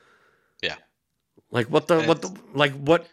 [0.63, 0.77] Yeah.
[1.51, 3.09] Like what the And what the like what?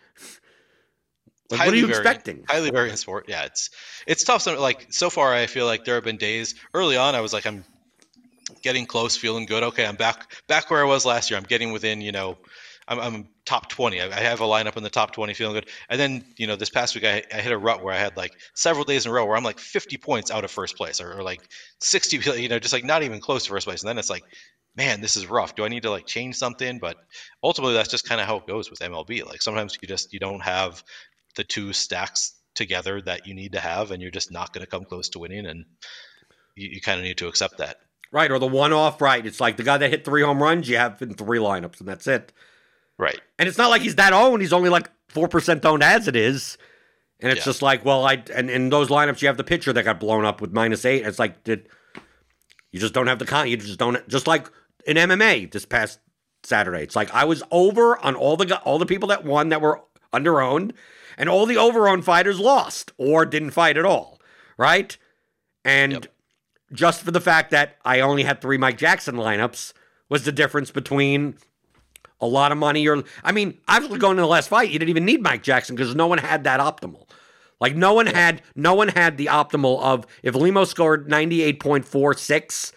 [1.50, 2.46] Like, what are you variant- expecting?
[2.48, 3.26] Highly variant sport.
[3.28, 3.70] Yeah, it's
[4.06, 4.42] it's tough.
[4.42, 7.16] Some like so far, I feel like there have been days early on.
[7.16, 7.64] I was like, I'm
[8.62, 9.64] getting close, feeling good.
[9.64, 11.38] Okay, I'm back back where I was last year.
[11.38, 12.38] I'm getting within, you know,
[12.88, 14.02] I'm, I'm top 20.
[14.02, 15.70] I, I have a lineup in the top 20 feeling good.
[15.90, 18.18] And then, you know, this past week I, I hit a rut where I had
[18.18, 21.02] like several days in a row where I'm like 50 points out of first place
[21.02, 21.42] or, or like
[21.82, 23.82] 60, you know, just like not even close to first place.
[23.82, 24.24] And then it's like,
[24.76, 25.56] man, this is rough.
[25.56, 26.80] Do I need to like change something?
[26.80, 26.98] But
[27.44, 29.26] ultimately, that's just kind of how it goes with MLB.
[29.26, 30.84] Like sometimes you just you don't have
[31.38, 34.70] the two stacks together that you need to have, and you're just not going to
[34.70, 35.66] come close to winning, and
[36.56, 37.78] you, you kind of need to accept that.
[38.12, 39.26] Right, or the one off, right.
[39.26, 41.88] It's like the guy that hit three home runs, you have in three lineups, and
[41.88, 42.34] that's it.
[42.98, 43.20] Right.
[43.38, 44.42] And it's not like he's that owned.
[44.42, 46.58] He's only like 4% owned as it is.
[47.20, 47.46] And it's yeah.
[47.46, 50.26] just like, well, I, and in those lineups, you have the pitcher that got blown
[50.26, 51.06] up with minus eight.
[51.06, 51.68] It's like, did,
[52.72, 53.48] you just don't have the con.
[53.48, 54.50] You just don't, just like
[54.86, 56.00] in MMA this past
[56.44, 56.84] Saturday.
[56.84, 59.82] It's like I was over on all the all the people that won that were
[60.14, 60.72] underowned,
[61.18, 64.20] and all the overowned fighters lost or didn't fight at all,
[64.58, 64.98] right?
[65.66, 66.06] And yep.
[66.72, 69.74] just for the fact that I only had three Mike Jackson lineups
[70.10, 71.38] was the difference between
[72.20, 74.90] a lot of money or I mean, obviously going to the last fight, you didn't
[74.90, 77.08] even need Mike Jackson because no one had that optimal.
[77.60, 82.72] Like no one had no one had the optimal of if Lemos scored 98.46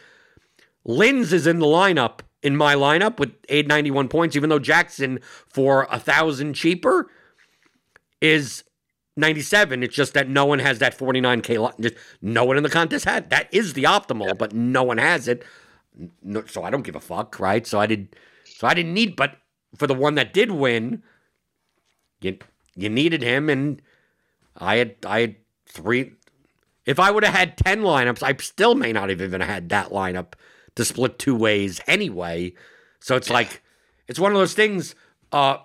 [0.85, 5.87] Linz is in the lineup in my lineup with 891 points, even though Jackson for
[5.91, 7.11] a thousand cheaper
[8.21, 8.65] is
[9.17, 9.83] 97.
[9.83, 11.81] It's just that no one has that 49k.
[11.81, 14.35] Just no one in the contest had that is the optimal, yeah.
[14.35, 15.45] but no one has it.
[16.23, 17.67] No, so I don't give a fuck, right?
[17.67, 18.17] So I did.
[18.45, 19.17] So I didn't need.
[19.17, 19.37] But
[19.77, 21.03] for the one that did win,
[22.21, 22.39] you
[22.77, 23.83] you needed him, and
[24.57, 25.37] I had I had
[25.67, 26.13] three.
[26.87, 29.91] If I would have had ten lineups, I still may not have even had that
[29.91, 30.35] lineup
[30.77, 32.55] to split two ways anyway.
[33.01, 33.63] So it's like
[34.07, 34.95] it's one of those things.
[35.33, 35.59] Uh,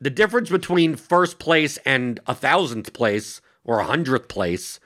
[0.00, 4.80] the difference between first place and a thousandth place or a hundredth place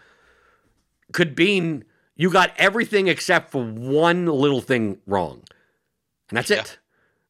[1.12, 1.84] could mean
[2.16, 5.42] you got everything except for one little thing wrong,
[6.28, 6.60] and that's yeah.
[6.60, 6.78] it,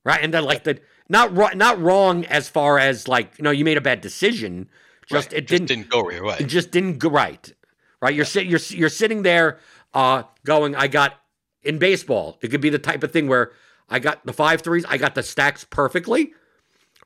[0.05, 0.23] right?
[0.23, 3.65] And then like the not wrong, not wrong as far as like you know you
[3.65, 4.69] made a bad decision,
[5.07, 5.39] just right.
[5.39, 6.37] it just didn't, didn't go your way.
[6.41, 7.53] It just didn't go right,
[8.01, 8.15] right?
[8.15, 8.43] You're yeah.
[8.43, 9.59] you're you're sitting there,
[9.93, 11.15] uh, going, I got
[11.63, 12.39] in baseball.
[12.43, 13.53] It could be the type of thing where
[13.89, 16.35] I got the five threes, I got the stacks perfectly,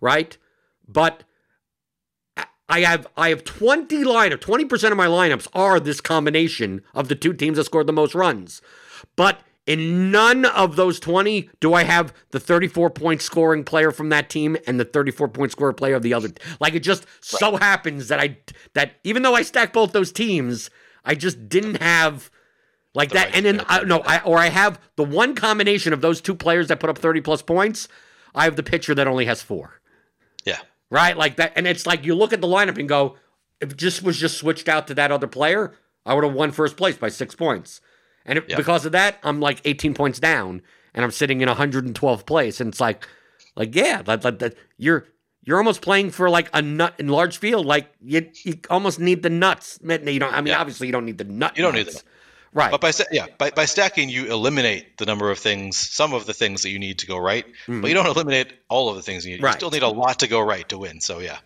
[0.00, 0.36] right?
[0.88, 1.24] But
[2.68, 7.14] I have I have 20 lineup, 20% of my lineups are this combination of the
[7.14, 8.60] two teams that scored the most runs.
[9.16, 14.08] But in none of those 20 do I have the 34 point scoring player from
[14.08, 16.30] that team and the 34 point scorer player of the other.
[16.60, 18.38] Like it just so happens that I
[18.74, 20.70] that even though I stack both those teams,
[21.04, 22.30] I just didn't have
[22.94, 26.00] like that, right and then I, no, I or I have the one combination of
[26.00, 27.88] those two players that put up thirty plus points.
[28.34, 29.80] I have the pitcher that only has four.
[30.44, 30.58] Yeah.
[30.90, 33.16] Right, like that, and it's like you look at the lineup and go,
[33.60, 35.74] if it just was just switched out to that other player,
[36.06, 37.80] I would have won first place by six points.
[38.24, 40.62] And it, because of that, I'm like 18 points down,
[40.94, 42.60] and I'm sitting in 112th place.
[42.60, 43.06] And it's like,
[43.56, 45.06] like yeah, that, that, that you're
[45.44, 47.66] you're almost playing for like a nut in large field.
[47.66, 49.78] Like you, you almost need the nuts.
[49.82, 50.34] You don't.
[50.34, 50.60] I mean, yeah.
[50.60, 51.56] obviously, you don't need the nut.
[51.56, 51.86] You don't nuts.
[51.86, 52.02] need them.
[52.52, 52.70] Right.
[52.70, 56.34] But by yeah, by, by stacking you eliminate the number of things, some of the
[56.34, 57.80] things that you need to go right, mm-hmm.
[57.82, 59.42] but you don't eliminate all of the things you need.
[59.42, 59.54] Right.
[59.54, 61.00] You still need a lot to go right to win.
[61.00, 61.38] So yeah,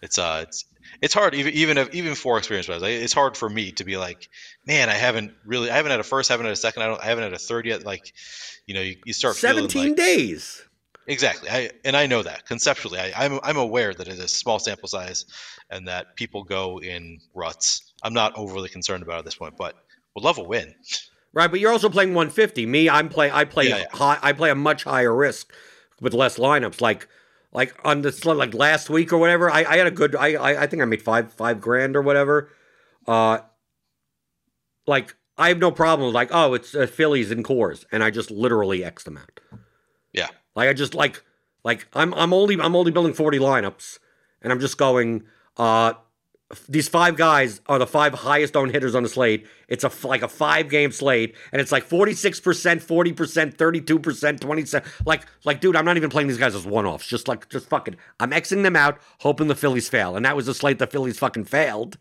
[0.00, 0.64] it's uh it's
[1.02, 2.82] it's hard even even if, even for experience wise.
[2.82, 4.28] It's hard for me to be like,
[4.66, 6.86] man, I haven't really I haven't had a first, I haven't had a second, I
[6.86, 7.84] don't I haven't had a third yet.
[7.84, 8.12] Like,
[8.66, 10.62] you know, you, you start 17 like, days.
[11.06, 11.50] Exactly.
[11.50, 12.98] I and I know that conceptually.
[12.98, 15.26] I, I'm I'm aware that it is a small sample size
[15.70, 17.92] and that people go in ruts.
[18.02, 19.74] I'm not overly concerned about it at this point, but
[20.14, 20.74] would love a win.
[21.32, 22.64] Right, but you're also playing 150.
[22.66, 23.30] Me, I'm play.
[23.30, 23.86] I play yeah, yeah.
[23.92, 24.18] high.
[24.22, 25.52] I play a much higher risk
[26.00, 26.80] with less lineups.
[26.80, 27.08] Like,
[27.52, 29.50] like on this, like last week or whatever.
[29.50, 30.14] I, I had a good.
[30.14, 32.50] I, I, I think I made five five grand or whatever.
[33.06, 33.38] Uh,
[34.86, 36.12] like I have no problem.
[36.12, 39.40] Like, oh, it's uh, Phillies and Coors, and I just literally x them out.
[40.12, 40.28] Yeah.
[40.54, 41.22] Like I just like
[41.64, 43.98] like I'm I'm only I'm only building 40 lineups,
[44.42, 45.24] and I'm just going.
[45.56, 45.94] Uh,
[46.68, 49.46] these five guys are the five highest owned hitters on the slate.
[49.68, 53.56] It's a like a five game slate, and it's like forty six percent, forty percent,
[53.56, 54.88] thirty two percent, twenty seven.
[55.06, 57.06] Like like dude, I'm not even playing these guys as one offs.
[57.06, 60.46] Just like just fucking, I'm xing them out, hoping the Phillies fail, and that was
[60.46, 61.96] the slate the Phillies fucking failed.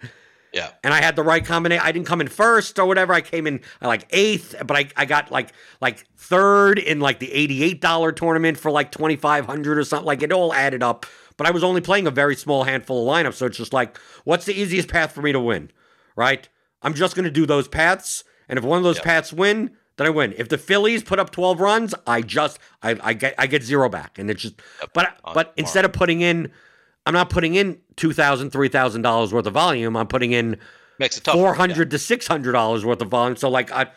[0.53, 0.70] Yeah.
[0.84, 1.84] And I had the right combination.
[1.84, 3.11] I didn't come in first or whatever.
[3.11, 5.52] I came in uh, like eighth, but I, I got like
[5.82, 9.84] like third in like the eighty eight dollar tournament for like twenty five hundred or
[9.84, 10.06] something.
[10.06, 11.07] Like it all added up
[11.38, 13.35] but I was only playing a very small handful of lineups.
[13.35, 15.72] So it's just like, what's the easiest path for me to win?
[16.15, 16.47] Right?
[16.81, 18.23] I'm just going to do those paths.
[18.47, 19.05] And if one of those yep.
[19.05, 20.34] paths win, then I win.
[20.38, 23.89] If the Phillies put up 12 runs, I just I, I get I get zero
[23.89, 24.18] back.
[24.19, 24.55] And it's just
[24.93, 26.51] but but instead of putting in
[27.05, 29.97] I'm not putting in two thousand, three thousand dollars worth of volume.
[29.97, 30.57] I'm putting in
[30.99, 31.97] Makes it four hundred yeah.
[31.97, 33.35] to six hundred dollars worth of volume.
[33.35, 33.88] So like I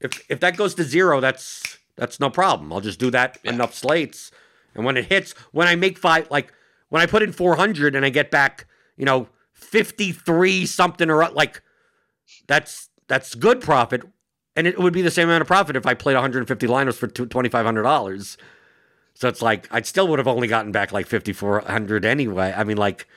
[0.00, 2.72] if if that goes to zero, that's that's no problem.
[2.72, 3.52] I'll just do that yeah.
[3.52, 4.32] enough slates
[4.74, 6.52] And when it hits, when I make five, like
[6.92, 8.66] when I put in 400 and I get back,
[8.98, 11.62] you know, 53 something or like
[12.46, 14.02] that's that's good profit.
[14.56, 17.08] And it would be the same amount of profit if I played 150 liners for
[17.08, 18.36] $2,500.
[19.14, 22.52] So it's like I still would have only gotten back like 5400 anyway.
[22.54, 23.08] I mean like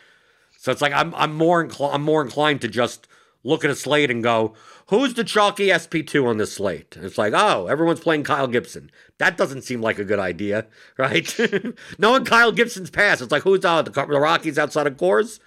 [0.57, 3.09] so it's like I'm I'm more I'm more inclined to just
[3.45, 4.53] look at a slate and go,
[4.87, 6.95] who's the chalky SP2 on this slate?
[6.95, 8.91] And it's like, oh, everyone's playing Kyle Gibson.
[9.19, 10.65] That doesn't seem like a good idea,
[10.97, 11.33] right?
[11.97, 13.85] Knowing Kyle Gibson's pass, it's like, who's out?
[13.85, 15.39] The, the Rockies outside of Coors?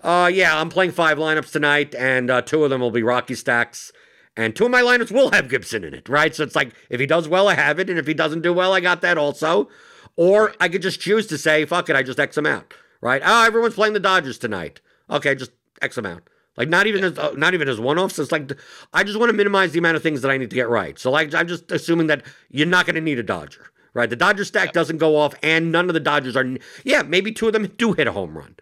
[0.00, 3.34] Uh, yeah, I'm playing five lineups tonight, and uh, two of them will be Rocky
[3.34, 3.90] stacks.
[4.36, 6.34] And two of my lineups will have Gibson in it, right?
[6.34, 7.88] So it's like, if he does well, I have it.
[7.88, 9.68] And if he doesn't do well, I got that also.
[10.16, 13.22] Or I could just choose to say, fuck it, I just X him out, right?
[13.24, 14.80] Oh, everyone's playing the Dodgers tonight.
[15.08, 16.28] Okay, just X him out.
[16.56, 18.18] Like not even as uh, not even as one offs.
[18.18, 18.52] It's like
[18.92, 20.98] I just want to minimize the amount of things that I need to get right.
[20.98, 24.08] So like I'm just assuming that you're not going to need a Dodger, right?
[24.08, 26.46] The Dodger stack doesn't go off, and none of the Dodgers are.
[26.84, 28.54] Yeah, maybe two of them do hit a home run,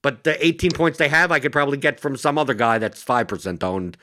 [0.00, 3.02] but the 18 points they have, I could probably get from some other guy that's
[3.02, 3.98] five percent owned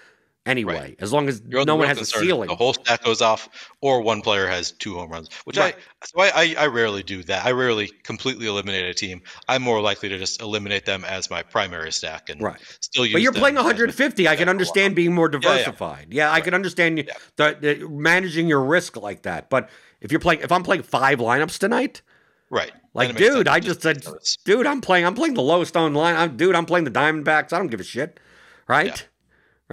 [0.45, 0.95] anyway, right.
[0.99, 2.47] as long as You're no one has a ceiling.
[2.47, 3.49] The whole stack goes off,
[3.81, 5.75] or one player has two home runs, which right.
[5.75, 7.45] I so I, I, rarely do that.
[7.45, 9.21] I rarely completely eliminate a team.
[9.47, 12.59] I'm more likely to just eliminate them as my primary stack and right.
[12.79, 13.13] still use.
[13.13, 14.27] But you're playing 150.
[14.27, 16.07] I can understand being more diversified.
[16.09, 16.23] Yeah, yeah.
[16.25, 16.37] yeah right.
[16.37, 17.13] I can understand yeah.
[17.37, 19.49] the, the, managing your risk like that.
[19.49, 19.69] But
[20.01, 22.01] if you're playing, if I'm playing five lineups tonight.
[22.49, 22.71] Right.
[22.93, 24.05] Like, dude, I just said,
[24.45, 25.07] dude, I'm playing.
[25.07, 26.15] I'm playing the lowest owned line.
[26.15, 27.51] I'm, dude, I'm playing the Diamondbacks.
[27.51, 28.19] I don't give a shit.
[28.67, 29.07] Right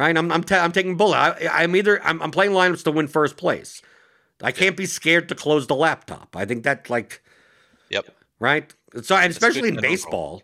[0.01, 0.17] right?
[0.17, 1.17] I'm I'm, ta- I'm taking bullet.
[1.17, 3.83] I, am either I'm, I'm playing lineups to win first place.
[4.43, 6.35] I can't be scared to close the laptop.
[6.35, 7.23] I think that like,
[7.91, 8.09] yep,
[8.39, 8.75] right.
[9.03, 10.43] So and especially in baseball,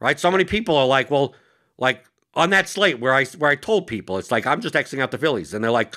[0.00, 0.18] right?
[0.18, 1.34] So many people are like, well,
[1.76, 5.00] like on that slate where I where I told people it's like I'm just xing
[5.00, 5.94] out the Phillies, and they're like,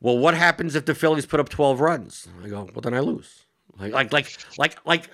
[0.00, 2.26] well, what happens if the Phillies put up 12 runs?
[2.42, 3.44] I go, well, then I lose.
[3.78, 5.10] Like like like like like.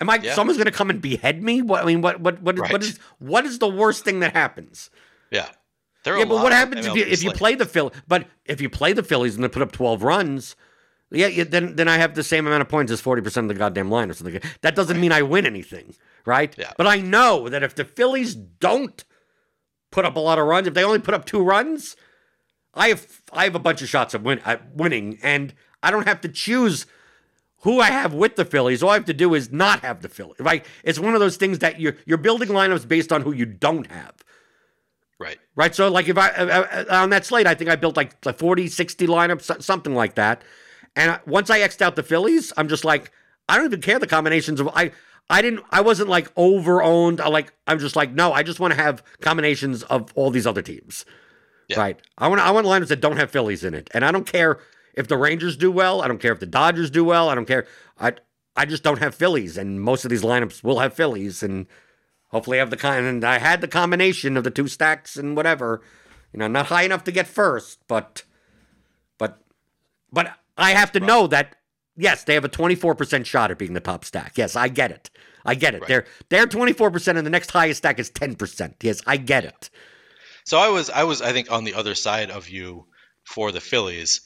[0.00, 0.16] Am I?
[0.16, 0.34] Yeah.
[0.34, 1.62] Someone's going to come and behead me?
[1.62, 2.72] What I mean, what what what, right.
[2.72, 4.90] what is what is the worst thing that happens?
[5.30, 5.46] Yeah
[6.04, 7.92] yeah, but what happens if you if you play the Phillies?
[8.08, 10.56] But if you play the Phillies and they put up twelve runs,
[11.10, 13.48] yeah, yeah, then then I have the same amount of points as forty percent of
[13.48, 14.40] the goddamn line or something.
[14.62, 16.54] That doesn't mean I win anything, right?
[16.58, 16.72] Yeah.
[16.76, 19.04] But I know that if the Phillies don't
[19.90, 21.96] put up a lot of runs, if they only put up two runs,
[22.74, 26.08] I have I have a bunch of shots of win, at winning, and I don't
[26.08, 26.86] have to choose
[27.58, 28.82] who I have with the Phillies.
[28.82, 30.40] All I have to do is not have the Phillies.
[30.40, 30.66] Right?
[30.82, 33.86] It's one of those things that you're you're building lineups based on who you don't
[33.88, 34.14] have.
[35.22, 35.38] Right.
[35.54, 35.74] Right.
[35.74, 39.06] So, like, if I, uh, on that slate, I think I built like 40, 60
[39.06, 40.42] lineups, something like that.
[40.96, 43.12] And once I X'd out the Phillies, I'm just like,
[43.48, 44.90] I don't even care the combinations of, I,
[45.30, 47.20] I didn't, I wasn't like over owned.
[47.20, 50.46] I like, I'm just like, no, I just want to have combinations of all these
[50.46, 51.04] other teams.
[51.68, 51.78] Yeah.
[51.78, 52.00] Right.
[52.18, 53.88] I want, I want lineups that don't have Phillies in it.
[53.94, 54.58] And I don't care
[54.94, 56.02] if the Rangers do well.
[56.02, 57.28] I don't care if the Dodgers do well.
[57.28, 57.66] I don't care.
[57.98, 58.14] I,
[58.56, 59.56] I just don't have Phillies.
[59.56, 61.44] And most of these lineups will have Phillies.
[61.44, 61.66] And,
[62.32, 63.06] Hopefully, I have the kind.
[63.06, 65.82] And I had the combination of the two stacks and whatever.
[66.32, 68.24] You know, not high enough to get first, but,
[69.18, 69.38] but,
[70.10, 71.06] but I have to right.
[71.06, 71.56] know that
[71.96, 74.32] yes, they have a twenty four percent shot at being the top stack.
[74.36, 75.10] Yes, I get it.
[75.44, 75.82] I get it.
[75.82, 75.88] Right.
[75.88, 78.76] They're they're twenty four percent, and the next highest stack is ten percent.
[78.82, 79.70] Yes, I get it.
[80.44, 82.86] So I was I was I think on the other side of you
[83.24, 84.22] for the Phillies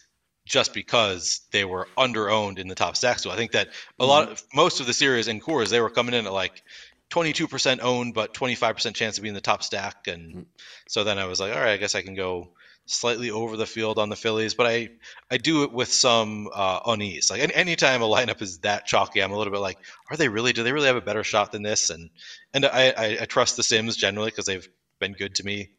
[0.47, 3.19] just because they were underowned in the top stack.
[3.19, 3.69] So I think that
[3.99, 4.33] a lot mm-hmm.
[4.33, 6.63] of most of the series in Coors they were coming in at like
[7.11, 10.07] 22% owned, but 25% chance of being the top stack.
[10.09, 10.43] And mm-hmm.
[10.89, 12.53] so then I was like, all right, I guess I can go
[12.87, 14.91] slightly over the field on the Phillies, but I,
[15.31, 17.31] I do it with some uh, unease.
[17.31, 19.79] Like any, anytime a lineup is that chalky, I'm a little bit like,
[20.11, 21.91] are they really, do they really have a better shot than this?
[21.91, 22.11] And,
[22.55, 24.69] and I, I, I trust the Sims generally because they've
[25.01, 25.71] been good to me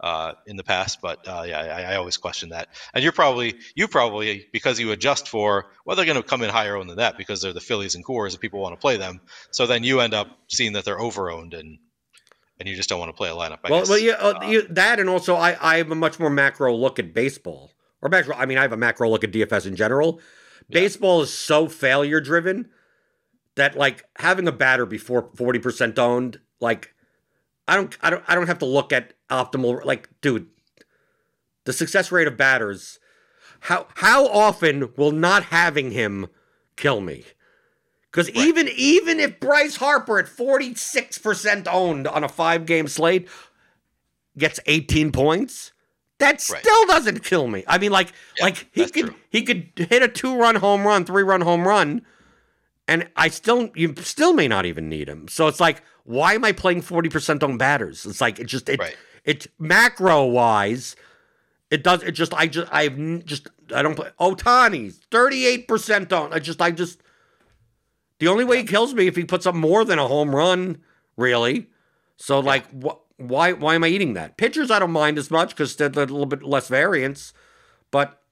[0.00, 2.68] uh, in the past, but uh, yeah, I, I, always question that.
[2.92, 6.50] And you're probably you probably because you adjust for well, they're going to come in
[6.50, 8.98] higher owned than that because they're the Phillies and Coors and people want to play
[8.98, 9.20] them.
[9.52, 11.78] So then you end up seeing that they're over owned and
[12.58, 13.58] and you just don't want to play a lineup.
[13.64, 13.88] I well, guess.
[13.88, 16.98] well, yeah, uh, you, that and also I I have a much more macro look
[16.98, 18.36] at baseball or macro.
[18.36, 20.20] I mean, I have a macro look at DFS in general.
[20.68, 20.80] Yeah.
[20.80, 22.68] Baseball is so failure driven
[23.54, 26.94] that like having a batter before forty percent owned like
[27.66, 30.48] I don't I don't I don't have to look at optimal like dude
[31.64, 32.98] the success rate of batters
[33.60, 36.26] how how often will not having him
[36.76, 37.24] kill me
[38.10, 38.46] because right.
[38.46, 43.28] even even if Bryce Harper at 46% owned on a 5 game slate
[44.38, 45.72] gets 18 points
[46.18, 46.88] that still right.
[46.88, 49.14] doesn't kill me I mean like yeah, like he could true.
[49.28, 52.02] he could hit a two run home run three run home run
[52.88, 56.44] and I still you still may not even need him so it's like why am
[56.44, 58.06] I playing 40% on batters?
[58.06, 58.96] It's like it just it right.
[59.24, 60.94] it macro wise,
[61.68, 66.32] it does it just I just I've just I don't play Ohtani's 38% on.
[66.32, 67.02] I just I just
[68.20, 70.78] The only way he kills me if he puts up more than a home run,
[71.16, 71.70] really.
[72.16, 74.36] So like, wh- why why am I eating that?
[74.36, 77.32] Pitchers I don't mind as much because they're a little bit less variance,
[77.90, 78.22] but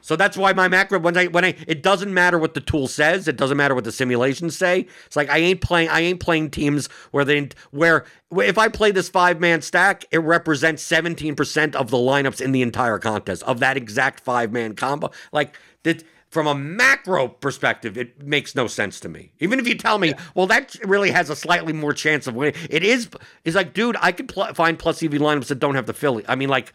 [0.00, 2.88] so that's why my macro when I when I it doesn't matter what the tool
[2.88, 4.86] says, it doesn't matter what the simulations say.
[5.06, 8.90] It's like I ain't playing I ain't playing teams where they where if I play
[8.90, 13.60] this five man stack, it represents 17% of the lineups in the entire contest of
[13.60, 15.10] that exact five man combo.
[15.32, 19.32] Like that from a macro perspective, it makes no sense to me.
[19.40, 20.20] Even if you tell me, yeah.
[20.34, 22.54] well, that really has a slightly more chance of winning.
[22.68, 23.08] It is.
[23.44, 26.24] It's like, dude, I could pl- find plus EV lineups that don't have the Philly.
[26.28, 26.74] I mean, like,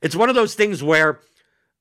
[0.00, 1.20] it's one of those things where,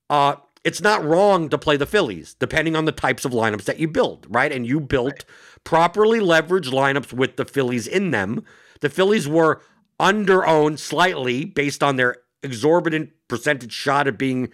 [0.09, 3.79] uh, it's not wrong to play the Phillies, depending on the types of lineups that
[3.79, 4.51] you build, right?
[4.51, 5.25] And you built right.
[5.63, 8.43] properly leveraged lineups with the Phillies in them.
[8.79, 9.61] The Phillies were
[9.99, 14.49] under owned slightly based on their exorbitant percentage shot at being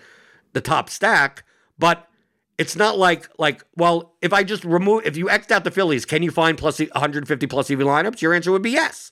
[0.54, 1.44] the top stack,
[1.78, 2.08] but
[2.58, 6.06] it's not like like well, if I just remove if you xed out the Phillies,
[6.06, 8.22] can you find plus 150 plus EV lineups?
[8.22, 9.12] Your answer would be yes,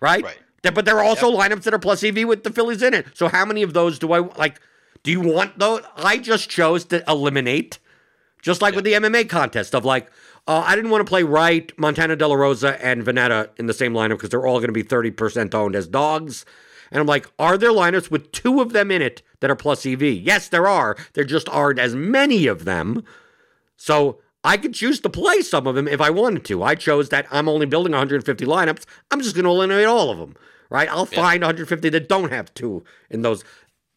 [0.00, 0.24] right?
[0.24, 0.38] Right.
[0.62, 1.50] But there are also yep.
[1.50, 3.06] lineups that are plus EV with the Phillies in it.
[3.14, 4.60] So how many of those do I like?
[5.02, 5.82] Do you want those?
[5.96, 7.78] I just chose to eliminate,
[8.42, 10.10] just like with the MMA contest of like,
[10.46, 13.74] uh, I didn't want to play Wright, Montana De La Rosa, and Vannata in the
[13.74, 16.44] same lineup because they're all going to be 30% owned as dogs.
[16.90, 19.86] And I'm like, are there lineups with two of them in it that are plus
[19.86, 20.02] EV?
[20.02, 20.96] Yes, there are.
[21.12, 23.04] There just aren't as many of them.
[23.76, 26.62] So I could choose to play some of them if I wanted to.
[26.62, 28.84] I chose that I'm only building 150 lineups.
[29.10, 30.34] I'm just going to eliminate all of them,
[30.68, 30.88] right?
[30.90, 31.22] I'll yeah.
[31.22, 33.44] find 150 that don't have two in those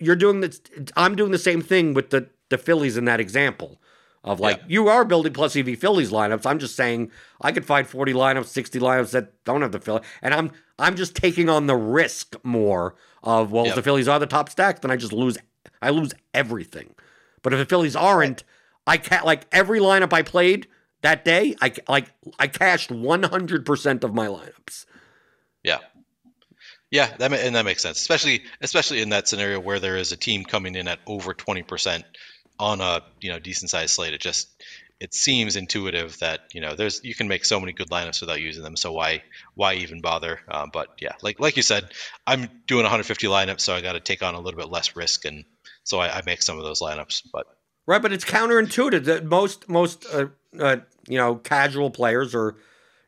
[0.04, 0.62] you're doing this.
[0.96, 3.80] I'm doing the same thing with the the Phillies in that example
[4.24, 4.64] of like yeah.
[4.68, 6.46] you are building plus EV Phillies lineups.
[6.46, 7.12] I'm just saying
[7.42, 10.96] I could find 40 lineups, 60 lineups that don't have the Phillies, and I'm I'm
[10.96, 14.82] just taking on the risk more of well, if the Phillies are the top stack,
[14.82, 15.38] then I just lose
[15.82, 16.96] I lose everything.
[17.42, 18.44] But if the Phillies aren't,
[18.88, 20.68] I can't like every lineup I played
[21.02, 21.56] that day.
[21.62, 24.86] I like I cashed 100 percent of my lineups.
[25.64, 25.80] Yeah.
[26.94, 30.16] Yeah, that and that makes sense, especially especially in that scenario where there is a
[30.16, 32.06] team coming in at over twenty percent
[32.60, 34.14] on a you know decent sized slate.
[34.14, 34.64] It just
[35.00, 38.42] it seems intuitive that you know there's you can make so many good lineups without
[38.42, 38.76] using them.
[38.76, 39.24] So why
[39.56, 40.42] why even bother?
[40.48, 41.92] Uh, but yeah, like like you said,
[42.28, 45.26] I'm doing 150 lineups, so I got to take on a little bit less risk,
[45.26, 45.46] and
[45.84, 47.24] so I, I, make some of those lineups.
[47.34, 47.48] But
[47.88, 50.28] right, but it's counterintuitive that most most uh,
[50.60, 52.58] uh, you know casual players or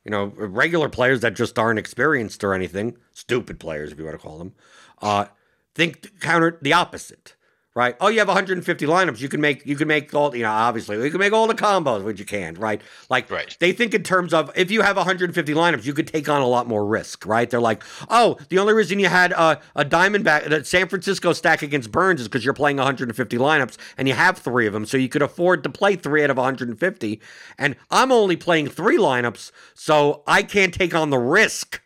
[0.06, 4.16] you know, regular players that just aren't experienced or anything, stupid players, if you want
[4.16, 4.54] to call them,
[5.02, 5.26] uh,
[5.74, 7.35] think counter the opposite
[7.76, 7.98] right?
[8.00, 9.20] Oh, you have 150 lineups.
[9.20, 10.50] You can make you can make all you know.
[10.50, 12.82] Obviously, you can make all the combos, which you can, right?
[13.10, 13.56] Like, right.
[13.60, 16.48] they think in terms of if you have 150 lineups, you could take on a
[16.48, 17.50] lot more risk, right?
[17.50, 21.62] They're like, oh, the only reason you had a, a Diamondback, a San Francisco stack
[21.62, 24.96] against Burnes is because you're playing 150 lineups and you have three of them, so
[24.96, 27.22] you could afford to play three out of 150.
[27.58, 31.82] And I'm only playing three lineups, so I can't take on the risk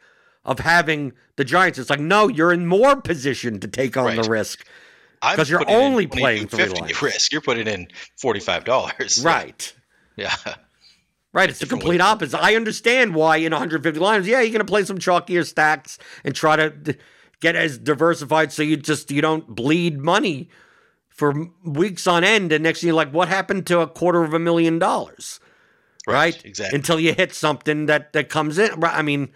[0.46, 1.80] of having the Giants.
[1.80, 4.24] It's like, no, you're in more position to take on right.
[4.24, 4.66] the risk
[5.22, 7.02] because you're only playing three 50 lines.
[7.02, 7.32] risk.
[7.32, 7.88] You're putting in
[8.18, 9.24] forty five dollars.
[9.24, 9.74] Right.
[10.16, 10.36] Yeah.
[11.32, 12.42] Right, it's the complete opposite.
[12.44, 16.56] I understand why in 150 lines, yeah, you're gonna play some chalkier stacks and try
[16.56, 16.98] to
[17.40, 20.50] get as diversified so you just you don't bleed money
[21.10, 22.52] for weeks on end.
[22.52, 25.40] And next thing you're like, what happened to a quarter of a million dollars?
[26.08, 26.46] Right, right?
[26.46, 26.76] exactly.
[26.76, 28.84] Until you hit something that that comes in.
[28.84, 29.30] I mean,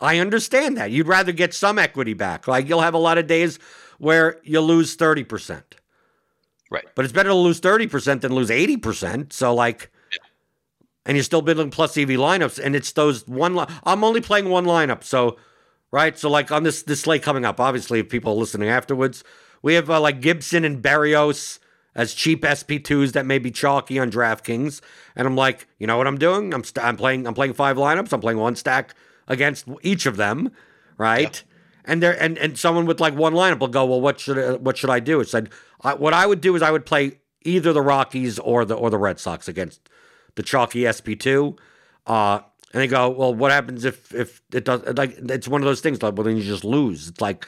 [0.00, 0.90] I understand that.
[0.90, 2.46] You'd rather get some equity back.
[2.46, 3.58] Like you'll have a lot of days
[4.00, 5.62] where you lose 30%.
[6.70, 6.86] Right.
[6.94, 9.32] But it's better to lose 30% than lose 80%.
[9.32, 10.18] So, like, yeah.
[11.04, 13.54] and you're still building plus EV lineups, and it's those one.
[13.54, 15.04] Li- I'm only playing one lineup.
[15.04, 15.36] So,
[15.90, 16.18] right.
[16.18, 19.22] So, like, on this, this slate coming up, obviously, if people are listening afterwards,
[19.62, 21.60] we have uh, like Gibson and Barrios
[21.94, 24.80] as cheap SP2s that may be chalky on DraftKings.
[25.14, 26.54] And I'm like, you know what I'm doing?
[26.54, 28.12] I'm, st- I'm playing I'm playing five lineups.
[28.12, 28.94] I'm playing one stack
[29.28, 30.50] against each of them,
[30.96, 31.42] right?
[31.84, 34.52] And there and, and someone with like one lineup will go, well, what should I,
[34.56, 35.20] what should I do?
[35.20, 35.50] It said
[35.82, 38.90] I, what I would do is I would play either the Rockies or the or
[38.90, 39.88] the Red Sox against
[40.34, 41.56] the chalky SP two.
[42.06, 42.40] Uh,
[42.72, 44.82] and they go, well, what happens if if it does?
[44.96, 46.02] Like it's one of those things.
[46.02, 47.08] Like, well, then you just lose.
[47.08, 47.46] It's like,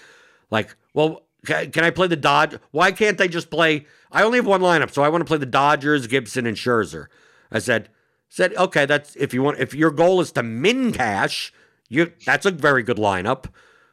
[0.51, 2.57] like, well, can, can I play the Dodge?
[2.71, 3.87] Why can't they just play?
[4.11, 7.07] I only have one lineup, so I want to play the Dodgers, Gibson, and Scherzer.
[7.51, 7.89] I said,
[8.29, 9.59] said, okay, that's if you want.
[9.59, 11.53] If your goal is to min cash,
[11.89, 13.47] you that's a very good lineup.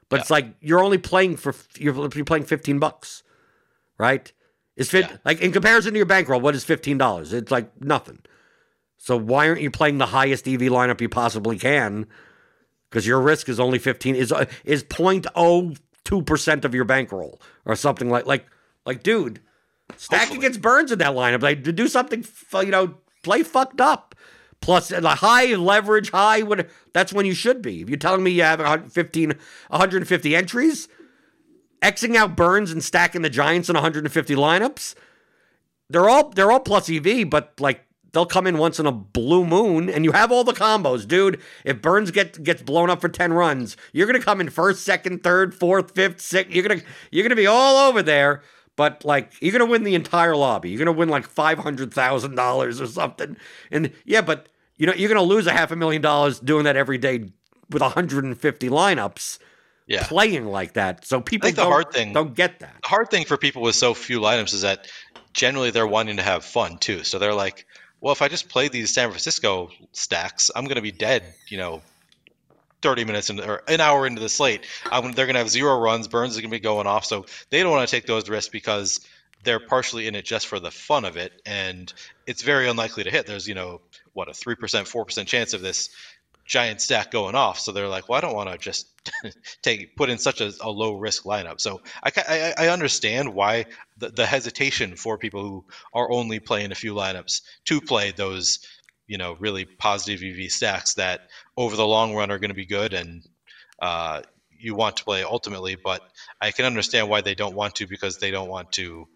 [0.09, 0.21] But yeah.
[0.21, 3.23] it's like you're only playing for you're, you're playing 15 bucks,
[3.97, 4.31] right?
[4.79, 5.17] Is fit yeah.
[5.25, 7.33] like in comparison to your bankroll, what is fifteen dollars?
[7.33, 8.19] It's like nothing.
[8.97, 12.07] So why aren't you playing the highest EV lineup you possibly can?
[12.89, 17.75] Because your risk is only fifteen is uh, is 0.02 percent of your bankroll or
[17.75, 18.45] something like like
[18.85, 19.41] like dude,
[19.97, 20.39] stack Hopefully.
[20.39, 21.41] against Burnes in that lineup.
[21.41, 22.23] Like to do something,
[22.53, 24.15] you know, play fucked up.
[24.61, 27.81] Plus the high leverage, high what that's when you should be.
[27.81, 30.87] If you're telling me you have 115, 150 entries,
[31.81, 34.95] Xing out Burnes and stacking the Giants in 150 lineups,
[35.89, 39.45] they're all they're all plus EV, but like they'll come in once in a blue
[39.45, 41.41] moon, and you have all the combos, dude.
[41.63, 45.23] If Burnes get gets blown up for 10 runs, you're gonna come in first, second,
[45.23, 46.53] third, fourth, fifth, sixth.
[46.53, 46.81] You're gonna
[47.11, 48.41] you're gonna be all over there.
[48.79, 50.69] But like you're gonna win the entire lobby.
[50.69, 53.35] You're gonna win like five hundred thousand dollars or something.
[53.71, 54.47] And yeah, but
[54.77, 57.25] you know you're gonna lose a half a million dollars doing that every day
[57.69, 59.39] with 150 lineups.
[59.85, 60.07] Yeah.
[60.07, 62.75] Playing like that, so people think the don't, hard thing- don't get that.
[62.81, 64.87] The hard thing for people with so few lineups is that
[65.33, 67.03] generally they're wanting to have fun too.
[67.03, 67.65] So they're like,
[67.99, 71.57] well, if I just play these San Francisco stacks, I'm going to be dead, you
[71.57, 71.81] know,
[72.81, 74.65] 30 minutes into, or an hour into the slate.
[74.91, 76.07] They're going to have zero runs.
[76.07, 77.05] Burnes is going to be going off.
[77.05, 79.01] So they don't want to take those risks because
[79.43, 81.33] they're partially in it just for the fun of it.
[81.45, 81.91] And
[82.27, 83.25] it's very unlikely to hit.
[83.25, 83.81] There's, you know,
[84.13, 85.89] what, a 3%, 4% chance of this
[86.49, 87.59] giant stack going off.
[87.59, 88.87] So they're like, well, I don't want to just
[89.61, 91.61] take put in such a, a low risk lineup.
[91.61, 96.71] So I, I, I understand why the, the hesitation for people who are only playing
[96.71, 98.59] a few lineups to play those,
[99.09, 101.21] you know, really positive EV stacks that
[101.57, 103.27] over the long run are going to be good and
[103.81, 104.21] uh,
[104.57, 105.75] you want to play ultimately.
[105.75, 106.01] But
[106.39, 109.07] I can understand why they don't want to because they don't want to,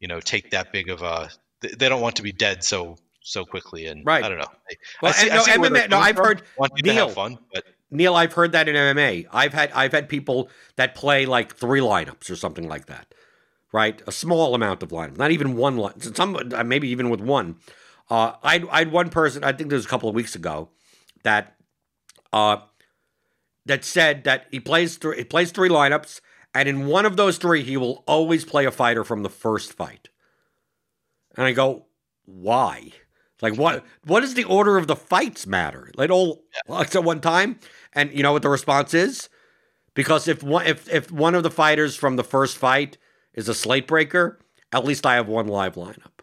[0.00, 1.30] you know, take that big of a.
[1.60, 3.86] they- don't want to be dead so so quickly.
[3.86, 4.24] And Right.
[4.24, 4.52] I don't know.
[5.02, 6.24] Well, I see, and, no, I MMA, no, I've from.
[6.26, 7.08] heard- want you to Neil.
[7.10, 9.26] fun, but Neil, I've heard that in MMA.
[9.30, 13.06] I've had I've had people that play like three lineups or something like that,
[13.72, 14.00] right?
[14.06, 16.00] A small amount of lineups, not even one line.
[16.00, 17.56] Some uh, maybe even with one.
[18.10, 19.44] Uh, I I had one person.
[19.44, 20.70] I think there was a couple of weeks ago
[21.22, 21.56] that
[22.32, 22.58] uh
[23.66, 26.20] that said that he plays three he plays three lineups,
[26.54, 29.72] and in one of those three he will always play a fighter from the first
[29.72, 30.08] fight.
[31.36, 31.86] And I go,
[32.26, 32.92] why?
[33.42, 33.84] Like what?
[34.04, 35.90] What does the order of the fights matter?
[35.96, 37.58] Like all at one time,
[37.92, 39.28] and you know what the response is?
[39.94, 42.96] Because if one if if one of the fighters from the first fight
[43.32, 44.38] is a slate breaker,
[44.72, 46.13] at least I have one live lineup.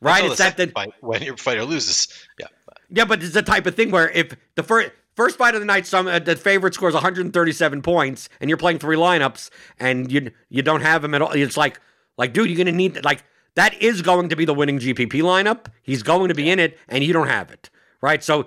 [0.00, 0.24] Right?
[0.24, 2.08] It's that the fight when your fighter loses.
[2.38, 2.46] Yeah.
[2.90, 5.66] yeah, but it's the type of thing where if the first first fight of the
[5.66, 10.30] night, some uh, the favorite scores 137 points, and you're playing three lineups, and you
[10.48, 11.32] you don't have him at all.
[11.32, 11.80] It's like
[12.16, 15.66] like dude, you're gonna need like that is going to be the winning GPP lineup.
[15.82, 17.70] He's going to be in it, and you don't have it,
[18.00, 18.22] right?
[18.22, 18.46] So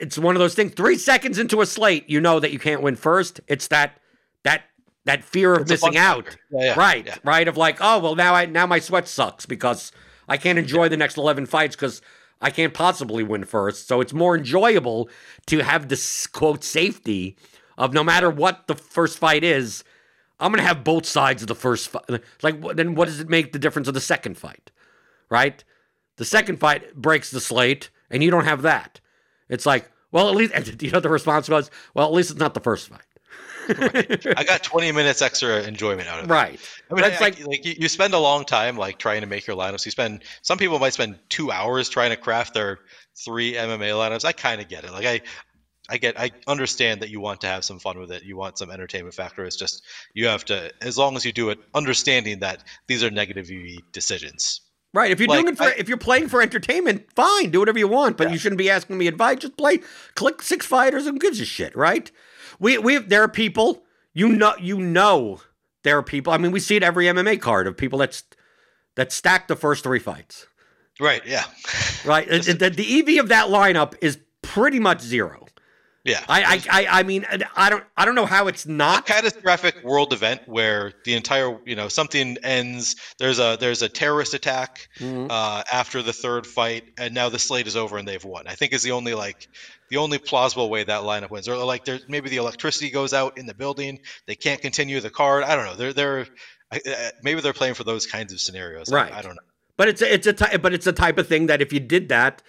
[0.00, 0.74] it's one of those things.
[0.74, 3.40] Three seconds into a slate, you know that you can't win first.
[3.46, 4.00] It's that
[4.42, 4.62] that
[5.04, 6.36] that fear of It's missing out.
[6.50, 7.06] Yeah, yeah, right?
[7.06, 7.16] yeah.
[7.22, 7.46] Right?
[7.46, 9.92] Of like, oh well, now I now my sweat sucks because
[10.32, 12.00] I can't enjoy the next eleven fights because
[12.40, 13.86] I can't possibly win first.
[13.86, 15.10] So it's more enjoyable
[15.48, 17.36] to have this quote safety
[17.76, 19.84] of no matter what the first fight is,
[20.40, 22.22] I'm gonna have both sides of the first fight.
[22.40, 24.70] Like, then what does it make the difference of the second fight?
[25.28, 25.62] Right?
[26.16, 29.00] The second fight breaks the slate, and you don't have that.
[29.50, 32.54] It's like, well, at least you know the response was, well, at least it's not
[32.54, 33.02] the first fight.
[33.68, 36.32] I got 20 minutes extra enjoyment out of it.
[36.32, 36.60] Right.
[36.90, 39.20] I mean, That's I- like- I- like you, you spend a long time like trying
[39.22, 39.84] to make your lineups.
[39.84, 42.80] You spend some people might spend two hours trying to craft their
[43.24, 44.24] three MMA lineups.
[44.24, 44.92] I kind of get it.
[44.92, 45.20] Like I,
[45.90, 48.22] I get, I understand that you want to have some fun with it.
[48.22, 49.44] You want some entertainment factor.
[49.44, 49.82] It's just
[50.14, 53.80] you have to, as long as you do it, understanding that these are negative EV
[53.92, 54.60] decisions.
[54.94, 55.10] Right.
[55.10, 57.78] If you're Like, doing it for, I- if you're playing for entertainment, fine, do whatever
[57.78, 58.16] you want.
[58.18, 59.38] But you shouldn't be asking me advice.
[59.38, 59.80] Just play,
[60.14, 62.10] click six fighters, and gives a shit, right?
[62.62, 63.82] We we there are people
[64.14, 65.40] you know you know
[65.82, 66.32] there are people.
[66.32, 68.22] I mean, we see it every MMA card of people that's
[68.94, 70.46] that stack the first three fights,
[71.00, 71.22] Right.
[71.26, 71.44] Yeah.
[72.04, 72.28] right?
[72.28, 75.41] the, the, the EV of that lineup is pretty much zero.
[76.04, 76.24] Yeah.
[76.28, 77.24] I I I, I mean,
[77.56, 79.06] I don't I don't know how it's not.
[79.06, 84.34] catastrophic world event where the entire you know something ends there's a there's a terrorist
[84.34, 85.28] attack Mhm.
[85.30, 88.54] uh, after the third fight and now the slate is over and they've won i
[88.54, 89.48] think is the only like
[89.90, 93.38] the only plausible way that lineup wins or like there's maybe the electricity goes out
[93.38, 96.26] in the building they can't continue the card i don't know they're they're
[96.72, 99.12] I- uh, maybe they're playing for those kinds of scenarios I- Right.
[99.12, 99.42] I, don't know
[99.76, 101.80] But it's a, it's a ty- but it's a type of thing that if you
[101.80, 102.42] did that,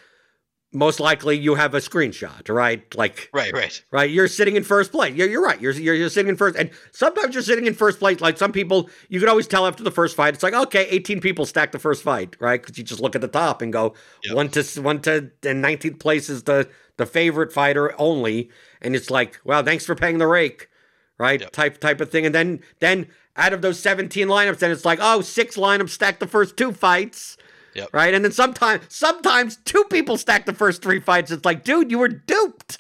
[0.74, 2.84] most likely you have a screenshot, right?
[2.96, 4.10] Like right right right?
[4.10, 5.14] You're sitting in first place.
[5.16, 5.62] You're, you're right.
[5.62, 8.22] You're, you're you're sitting in first, and sometimes you're sitting in first place.
[8.22, 10.34] Like some people, you can always tell after the first fight.
[10.34, 12.62] It's like okay, 18 people stacked the first fight, right?
[12.62, 13.94] Because you just look at the top and go
[14.24, 14.36] Yep.
[14.36, 16.68] one to one to and 19th place is the
[16.98, 18.50] the favorite fighter only,
[18.82, 20.70] and it's like wow, thanks for paying the rake,
[21.18, 21.42] right?
[21.42, 21.52] Yep.
[21.52, 25.00] Type type of thing, and then then out of those 17 lineups, then it's like
[25.02, 27.38] oh, six lineups stacked the first two fights.
[27.76, 27.90] Yep.
[27.94, 31.32] Right, and then sometimes, sometimes two people stack the first three fights.
[31.32, 32.78] It's like, dude, you were duped.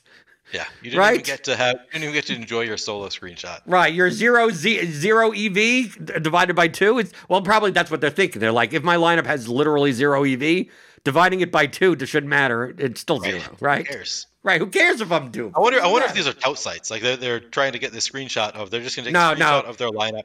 [0.53, 1.13] yeah you didn't Right.
[1.15, 4.11] even get to have you didn't even get to enjoy your solo screenshot Right, your
[4.11, 6.99] zero z zero EV divided by two.
[6.99, 8.39] It's well, probably that's what they're thinking.
[8.39, 10.67] They're like, if my lineup has literally zero EV,
[11.03, 12.73] dividing it by two it shouldn't matter.
[12.77, 13.31] It's still Right.
[13.31, 13.87] zero, right?
[13.87, 14.27] Who cares?
[14.43, 14.59] Right.
[14.59, 15.55] Who cares if I'm duped?
[15.57, 15.81] I wonder.
[15.81, 16.91] I wonder if these are tout sites.
[16.91, 18.69] Like they're they're trying to get this screenshot of.
[18.69, 19.45] They're just going to take No, a no.
[19.45, 20.23] screenshot of their lineup.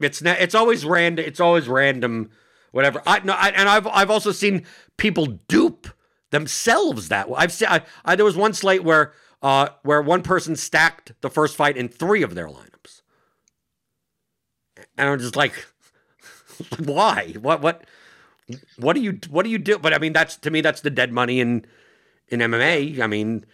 [0.00, 1.24] It's not, it's always random.
[1.26, 2.30] It's always random,
[2.76, 3.02] whatever.
[3.06, 4.64] I no, I, and I've I've also seen
[4.98, 5.88] people dupe
[6.30, 7.36] themselves that way.
[7.38, 9.12] I've seen I, I there was one slate where
[9.42, 13.00] uh where one person stacked the first fight in three of their lineups,
[14.98, 15.54] and I'm just like,
[16.78, 17.34] why?
[17.40, 17.84] What what
[18.78, 19.78] what do you what do you do?
[19.78, 21.64] But I mean, that's to me that's the dead money in
[22.28, 23.00] in MMA.
[23.00, 23.46] I mean,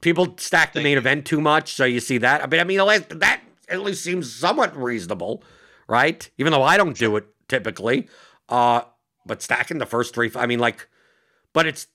[0.00, 0.98] people stack the Thank main you.
[0.98, 2.42] event too much, so you see that.
[2.42, 5.42] I mean, I mean, at least- that at least seems somewhat reasonable,
[5.88, 6.28] right?
[6.36, 8.08] Even though I don't do it typically.
[8.48, 8.82] Uh,
[9.24, 10.88] but stacking the first three, I mean, like,
[11.52, 11.86] but it's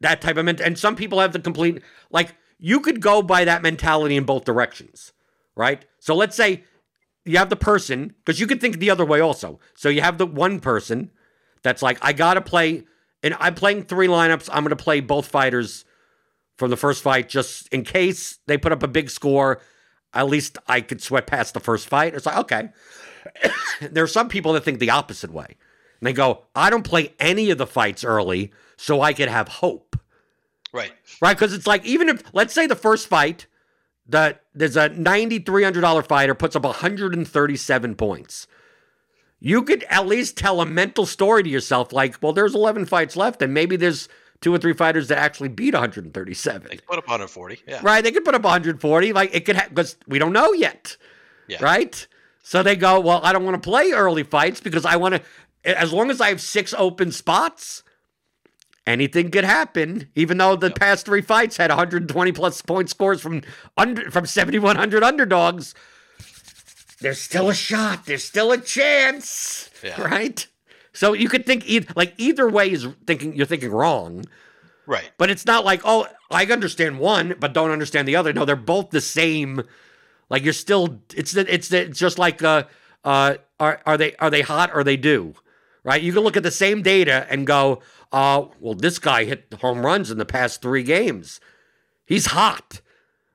[0.00, 0.60] that type of ment.
[0.60, 4.44] And some people have the complete like you could go by that mentality in both
[4.44, 5.12] directions,
[5.56, 5.84] right?
[5.98, 6.64] So let's say
[7.24, 9.58] you have the person because you could think the other way also.
[9.74, 11.10] So you have the one person
[11.62, 12.84] that's like, I gotta play,
[13.22, 14.48] and I'm playing three lineups.
[14.52, 15.84] I'm gonna play both fighters
[16.58, 19.60] from the first fight just in case they put up a big score.
[20.14, 22.14] At least I could sweat past the first fight.
[22.14, 22.68] It's like okay.
[23.80, 25.56] there are some people that think the opposite way.
[26.00, 29.48] And they go, I don't play any of the fights early so I could have
[29.48, 29.96] hope
[30.72, 30.92] Right.
[31.22, 31.34] right?
[31.36, 33.46] Because it's like even if let's say the first fight,
[34.08, 37.94] that there's a ninety three hundred dollar fighter puts up one hundred and thirty seven
[37.94, 38.46] points.
[39.40, 43.16] You could at least tell a mental story to yourself, like, well, there's eleven fights
[43.16, 44.08] left, and maybe there's
[44.40, 46.68] two or three fighters that actually beat one hundred and thirty seven.
[46.70, 47.60] They put up 140.
[47.66, 47.80] Yeah.
[47.82, 48.04] Right?
[48.04, 49.12] They could put up one hundred forty.
[49.14, 50.96] Like it could because we don't know yet.
[51.48, 51.58] Yeah.
[51.62, 52.06] Right?
[52.46, 55.22] So they go, well, I don't want to play early fights because I want to.
[55.64, 57.82] As long as I have six open spots,
[58.86, 60.10] anything could happen.
[60.14, 63.42] Even though the past three fights had 120 plus point scores from
[63.76, 65.74] under from 7100 underdogs,
[67.00, 68.06] there's still a shot.
[68.06, 69.68] There's still a chance.
[69.82, 70.00] Yeah.
[70.00, 70.46] Right.
[70.92, 74.24] So you could think either like either way is thinking you're thinking wrong.
[74.86, 75.10] Right.
[75.18, 78.32] But it's not like, oh, I understand one, but don't understand the other.
[78.32, 79.64] No, they're both the same.
[80.28, 82.64] Like you're still, it's it's it's just like, uh,
[83.04, 85.34] uh, are are they are they hot or they do,
[85.84, 86.02] right?
[86.02, 87.80] You can look at the same data and go,
[88.12, 91.40] uh, well, this guy hit home runs in the past three games.
[92.06, 92.80] He's hot,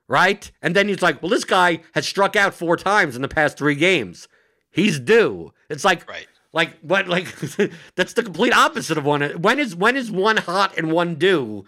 [0.08, 0.50] right?
[0.60, 3.56] And then he's like, well, this guy has struck out four times in the past
[3.56, 4.28] three games.
[4.70, 5.52] He's due.
[5.70, 6.26] It's like, Right.
[6.52, 7.08] like what?
[7.08, 7.34] Like
[7.96, 9.22] that's the complete opposite of one.
[9.40, 11.64] When is when is one hot and one due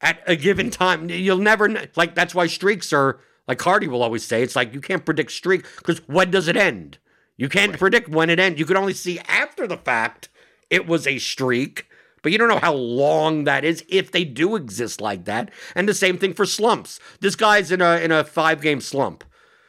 [0.00, 1.10] at a given time?
[1.10, 2.14] You'll never like.
[2.14, 4.42] That's why streaks are like Hardy will always say.
[4.42, 6.98] It's like you can't predict streak because when does it end?
[7.36, 8.58] You can't predict when it ends.
[8.58, 10.28] You can only see after the fact
[10.70, 11.86] it was a streak,
[12.22, 15.50] but you don't know how long that is if they do exist like that.
[15.74, 17.00] And the same thing for slumps.
[17.20, 19.24] This guy's in a in a five game slump.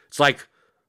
[0.06, 0.46] It's like,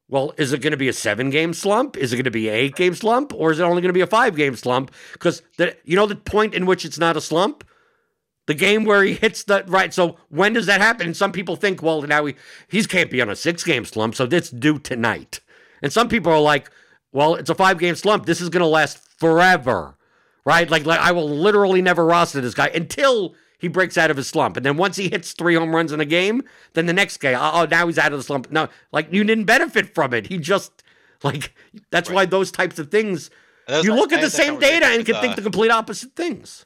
[0.07, 1.97] well, is it going to be a seven game slump?
[1.97, 3.33] Is it going to be an eight game slump?
[3.33, 4.91] Or is it only going to be a five game slump?
[5.13, 7.63] Because the you know the point in which it's not a slump?
[8.47, 9.93] The game where he hits the right.
[9.93, 11.07] So when does that happen?
[11.07, 12.35] And some people think, well, now he
[12.67, 15.39] he's can't be on a six game slump, so that's due tonight.
[15.81, 16.69] And some people are like,
[17.11, 18.25] well, it's a five game slump.
[18.25, 19.97] This is going to last forever,
[20.45, 20.69] right?
[20.69, 24.27] Like, like I will literally never roster this guy until he breaks out of his
[24.27, 24.57] slump.
[24.57, 26.43] And then once he hits three home runs in a game,
[26.73, 28.51] then the next guy, oh, now he's out of the slump.
[28.51, 30.27] No, like you didn't benefit from it.
[30.27, 30.83] He just
[31.23, 31.53] like
[31.89, 33.31] that's why those types of things.
[33.67, 36.65] You look at the same data and can think uh, the complete opposite things.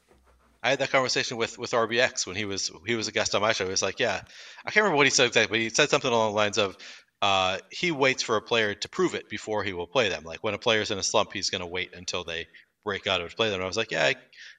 [0.62, 3.40] I had that conversation with with RBX when he was he was a guest on
[3.42, 3.64] my show.
[3.64, 4.20] He was like, "Yeah,
[4.64, 6.76] I can't remember what he said exactly, but he said something along the lines of,
[7.22, 10.22] uh, he waits for a player to prove it before he will play them.
[10.24, 12.46] Like when a player's in a slump, he's going to wait until they
[12.84, 14.16] break out of it, play them." And I was like, "Yeah, I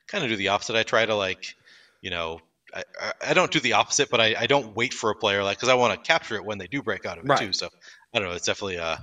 [0.08, 0.76] kind of do the opposite.
[0.76, 1.56] I try to like,
[2.02, 2.42] you know."
[2.74, 2.84] I,
[3.22, 5.68] I- don't do the opposite, but I, I don't wait for a player like because
[5.68, 7.36] I want to capture it when they do break out of it Right.
[7.36, 7.52] too.
[7.52, 7.68] So
[8.14, 8.36] I don't know.
[8.36, 8.96] It's definitely uh,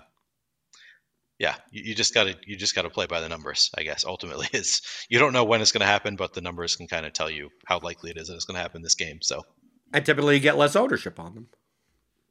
[1.38, 1.54] yeah.
[1.70, 3.70] You, you just gotta you just gotta play by the numbers.
[3.76, 6.76] I guess ultimately is you don't know when it's going to happen, but the numbers
[6.76, 8.94] can kind of tell you how likely it is that it's going to happen this
[8.94, 9.20] game.
[9.22, 9.44] So
[9.92, 11.48] And typically you get less ownership on them.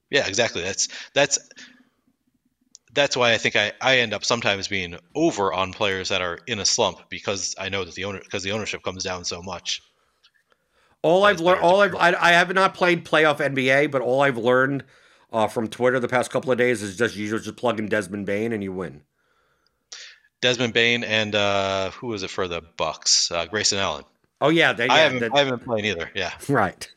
[0.10, 0.62] yeah, exactly.
[0.62, 1.40] That's that's
[2.94, 6.40] that's why I think I, I end up sometimes being over on players that are
[6.48, 9.42] in a slump because I know that the owner because the ownership comes down so
[9.42, 9.82] much.
[11.04, 14.38] All I've learned, all I've, I, I have not played playoff NBA, but all I've
[14.38, 14.84] learned
[15.32, 18.26] uh, from Twitter the past couple of days is just you just plug in Desmond
[18.26, 19.02] Bane and you win.
[20.42, 23.32] Desmond Bane and uh, who was it for the Bucks?
[23.32, 24.04] Uh, Grayson Allen.
[24.40, 26.12] Oh yeah, they, yeah I haven't that- I haven't playing either.
[26.14, 26.88] Yeah, right.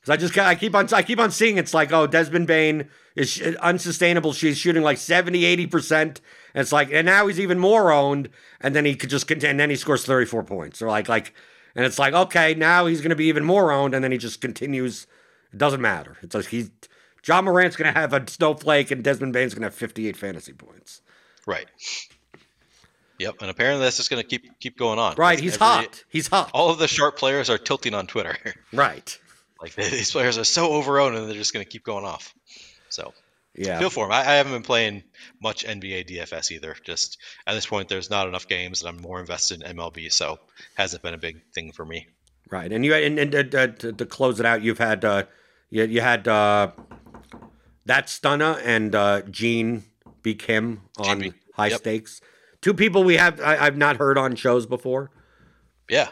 [0.00, 2.88] Because I just I keep on I keep on seeing it's like oh Desmond Bane
[3.14, 4.32] is sh- unsustainable.
[4.32, 6.20] She's shooting like 70, 80 percent.
[6.54, 8.30] And it's like and now he's even more owned.
[8.60, 9.50] And then he could just continue.
[9.50, 10.80] And then he scores thirty four points.
[10.82, 11.34] Or like like
[11.76, 13.94] and it's like okay now he's going to be even more owned.
[13.94, 15.06] And then he just continues.
[15.52, 16.16] It doesn't matter.
[16.22, 16.70] It's like he's
[17.26, 20.16] Ja Morant's going to have a snowflake and Desmond Bane's going to have fifty eight
[20.16, 21.02] fantasy points.
[21.46, 21.66] right.
[23.18, 25.14] Yep, and apparently that's just going to keep keep going on.
[25.16, 26.04] Right, he's Every, hot.
[26.08, 26.50] He's hot.
[26.54, 28.36] All of the sharp players are tilting on Twitter.
[28.72, 29.18] Right.
[29.60, 32.34] Like these players are so overowned, and they're just going to keep going off.
[32.88, 33.12] So
[33.54, 34.12] yeah, feel for him.
[34.12, 35.02] I, I, haven't been playing
[35.42, 36.74] much NBA DFS either.
[36.82, 40.38] Just at this point, there's not enough games, and I'm more invested in MLB, so
[40.74, 42.06] hasn't been a big thing for me.
[42.48, 45.24] Right, and you and, and uh, to, to, close it out, you've had uh,
[45.68, 46.70] you, you had uh,
[47.90, 49.82] that stunner and uh, Gene
[50.22, 50.34] B.
[50.34, 51.80] Kim on Gene High yep.
[51.80, 52.20] Stakes.
[52.60, 55.10] Two people we have I, I've not heard on shows before.
[55.88, 56.08] Yeah,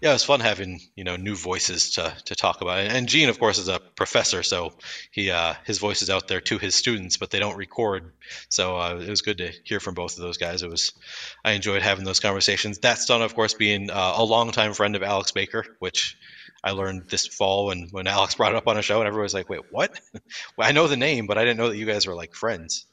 [0.00, 2.78] yeah, it was fun having you know new voices to to talk about.
[2.78, 4.72] And Gene, of course, is a professor, so
[5.10, 8.10] he uh, his voice is out there to his students, but they don't record.
[8.48, 10.62] So uh, it was good to hear from both of those guys.
[10.62, 10.94] It was
[11.44, 12.78] I enjoyed having those conversations.
[12.78, 16.16] That's done, of course, being uh, a longtime friend of Alex Baker, which
[16.64, 19.24] I learned this fall when when Alex brought it up on a show, and everyone
[19.24, 19.98] was like, "Wait, what?"
[20.56, 22.86] well, I know the name, but I didn't know that you guys were like friends.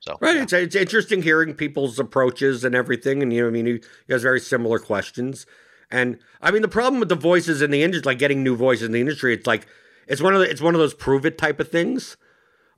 [0.00, 0.42] So right, yeah.
[0.42, 4.18] it's, it's interesting hearing people's approaches and everything, and you know, I mean, you, you
[4.18, 5.46] very similar questions.
[5.92, 8.86] And I mean, the problem with the voices in the industry, like getting new voices
[8.86, 9.66] in the industry, it's like
[10.08, 12.16] it's one of the, it's one of those prove it type of things,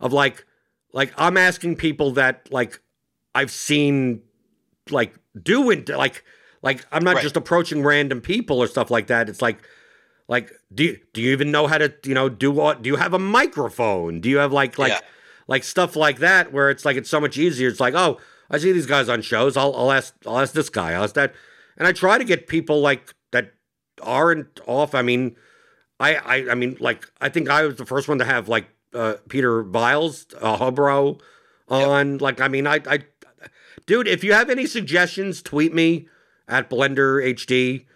[0.00, 0.44] of like
[0.92, 2.80] like I'm asking people that like
[3.34, 4.22] I've seen
[4.90, 6.24] like do it like
[6.62, 7.22] like I'm not right.
[7.22, 9.28] just approaching random people or stuff like that.
[9.28, 9.58] It's like
[10.28, 12.96] like do you, do you even know how to you know do what do you
[12.96, 14.20] have a microphone?
[14.20, 15.00] Do you have like like yeah.
[15.46, 17.68] like stuff like that where it's like it's so much easier.
[17.68, 18.18] It's like oh
[18.50, 19.56] I see these guys on shows.
[19.56, 20.92] I'll I'll ask I'll ask this guy.
[20.92, 21.34] I'll ask that
[21.76, 23.52] and I try to get people like that
[24.02, 24.94] aren't off.
[24.94, 25.36] I mean,
[26.00, 28.66] I, I, I mean, like I think I was the first one to have like
[28.92, 31.20] uh, Peter Viles, uh, Hubro
[31.68, 32.12] on.
[32.12, 32.20] Yep.
[32.20, 33.00] Like, I mean, I, I,
[33.86, 36.08] dude, if you have any suggestions, tweet me
[36.48, 37.86] at Blender HD.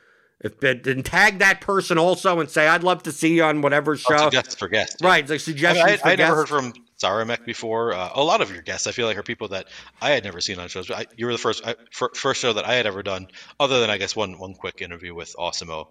[0.41, 3.97] If and tag that person also and say I'd love to see you on whatever
[3.97, 4.31] show.
[4.33, 5.03] Oh, for guests.
[5.03, 6.01] Right, like suggestions.
[6.05, 7.93] I, I, I never heard from Zaramek before.
[7.93, 9.67] Uh, a lot of your guests, I feel like, are people that
[10.01, 10.91] I had never seen on shows.
[10.93, 13.27] I, you were the first I, first show that I had ever done,
[13.59, 15.89] other than I guess one one quick interview with Awesemo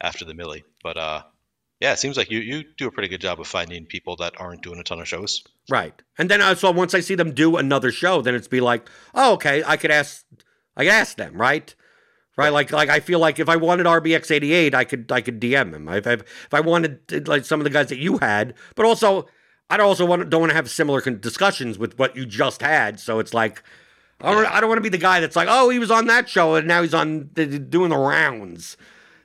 [0.00, 0.64] after the Millie.
[0.82, 1.22] But uh,
[1.78, 4.40] yeah, it seems like you you do a pretty good job of finding people that
[4.40, 5.44] aren't doing a ton of shows.
[5.68, 8.62] Right, and then uh, so once I see them do another show, then it's be
[8.62, 10.24] like, oh, okay, I could ask,
[10.74, 11.74] I could ask them, right?
[12.40, 15.20] Right, like like I feel like if I wanted RBX eighty eight, I could I
[15.20, 15.86] could DM him.
[15.90, 19.28] If I, if I wanted like some of the guys that you had, but also
[19.68, 22.98] I also want don't want to have similar discussions with what you just had.
[22.98, 23.62] So it's like,
[24.22, 26.06] I don't, I don't want to be the guy that's like, oh, he was on
[26.06, 28.78] that show and now he's on doing the rounds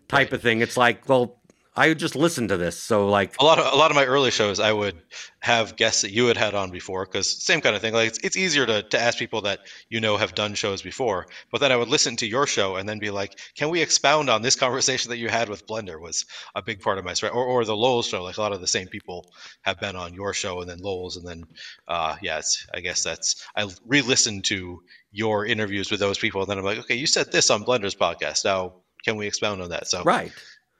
[0.09, 0.59] type of thing.
[0.59, 1.39] It's like, well,
[1.77, 2.79] I would just listened to this.
[2.79, 4.95] So like a lot of a lot of my early shows, I would
[5.39, 7.93] have guests that you had had on before because same kind of thing.
[7.93, 11.27] Like it's, it's easier to, to ask people that you know have done shows before,
[11.51, 14.29] but then I would listen to your show and then be like, can we expound
[14.29, 16.25] on this conversation that you had with Blender was
[16.55, 18.23] a big part of my story, or, or the Lowell's show.
[18.23, 19.29] Like a lot of the same people
[19.61, 21.43] have been on your show and then Lowell's and then
[21.89, 22.41] uh, yeah,
[22.73, 24.81] I guess that's I re-listened to
[25.11, 27.95] your interviews with those people and then I'm like, okay, you said this on Blender's
[27.95, 28.45] podcast.
[28.45, 29.87] Now can we expound on that?
[29.87, 30.31] So right,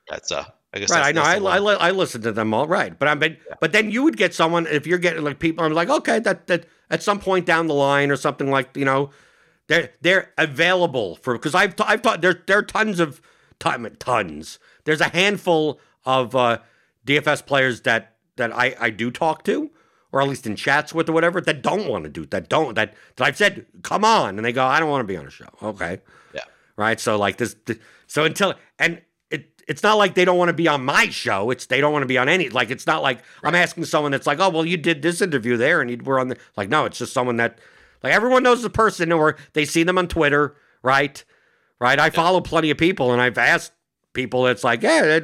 [0.08, 0.46] that's uh
[0.76, 1.06] I guess right.
[1.06, 1.48] I know.
[1.48, 3.56] I, I, I listen to them all right, but I mean, yeah.
[3.62, 5.64] but then you would get someone if you're getting like people.
[5.64, 8.84] I'm like, okay, that that at some point down the line or something like you
[8.84, 9.10] know,
[9.68, 13.22] they're they're available for because I've t- I've taught there there are tons of
[13.58, 14.60] time tons.
[14.84, 16.60] There's a handful of uh,
[17.08, 19.72] DFS players that that I I do talk to
[20.12, 22.76] or at least in chats with or whatever that don't want to do that don't
[22.76, 25.26] that, that I've said come on and they go I don't want to be on
[25.26, 25.50] a show.
[25.62, 26.02] Okay.
[26.34, 26.42] Yeah.
[26.76, 27.00] Right.
[27.00, 27.78] So like this, this
[28.08, 29.02] so until and
[29.68, 31.50] it's not like they don't want to be on my show.
[31.50, 32.50] It's they don't want to be on any.
[32.50, 33.50] Like it's not like right.
[33.50, 36.20] I'm asking someone that's like, oh well, you did this interview there and you were
[36.20, 36.38] on the.
[36.56, 37.60] Like no, it's just someone that
[38.04, 41.24] like everyone knows the person or they see them on Twitter, right?
[41.80, 42.00] Right.
[42.00, 42.10] I yeah.
[42.12, 43.74] follow plenty of people and I've asked
[44.14, 44.44] people.
[44.44, 45.20] That's like, yeah,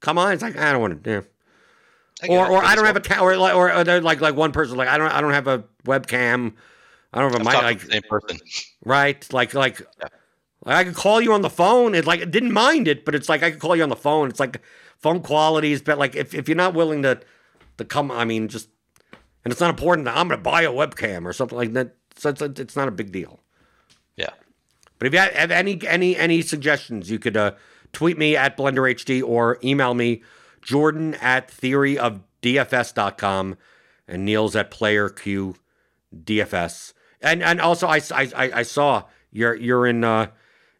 [0.00, 0.32] come on.
[0.32, 1.10] It's like I don't want to.
[1.10, 1.20] Yeah.
[2.28, 4.88] Or, or I don't have a ca- or, or or like like one person like
[4.88, 6.52] I don't I don't have a webcam.
[7.12, 7.54] I don't have a mic.
[7.54, 8.38] Like same person.
[8.84, 9.32] Right.
[9.32, 9.80] Like like.
[10.00, 10.08] Yeah
[10.64, 11.94] like I could call you on the phone.
[11.94, 13.96] It's like I didn't mind it, but it's like I could call you on the
[13.96, 14.28] phone.
[14.28, 14.60] It's like
[14.98, 17.20] phone quality is, but like if, if you're not willing to
[17.78, 18.68] to come, I mean, just
[19.44, 20.08] and it's not important.
[20.08, 21.94] I'm going to buy a webcam or something like that.
[22.16, 23.40] So it's, it's not a big deal.
[24.16, 24.30] Yeah.
[24.98, 27.52] But if you have any any any suggestions, you could uh,
[27.92, 30.22] tweet me at BlenderHD or email me
[30.60, 33.56] Jordan at theoryofdfs.com
[34.06, 36.92] and Neil's at playerqdfs.
[37.22, 40.28] And and also I, I, I saw you're you're in uh,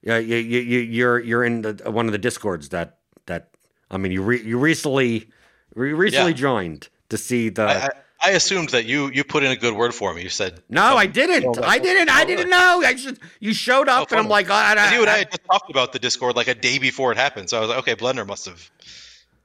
[0.02, 3.50] yeah, you, you, you're you're in the, one of the discords that that
[3.90, 5.28] I mean you re, you recently
[5.74, 6.36] re, recently yeah.
[6.36, 7.62] joined to see the.
[7.62, 7.88] I, I,
[8.22, 10.22] I, assumed that you you put in a good word for me.
[10.22, 11.62] You said no, oh, oh, I didn't.
[11.62, 12.08] I didn't.
[12.08, 12.82] I didn't know.
[12.84, 15.30] I just you showed up oh, and I'm like, oh, I, you and I had
[15.30, 17.50] just talked about the Discord like a day before it happened.
[17.50, 18.70] So I was like, okay, Blender must have.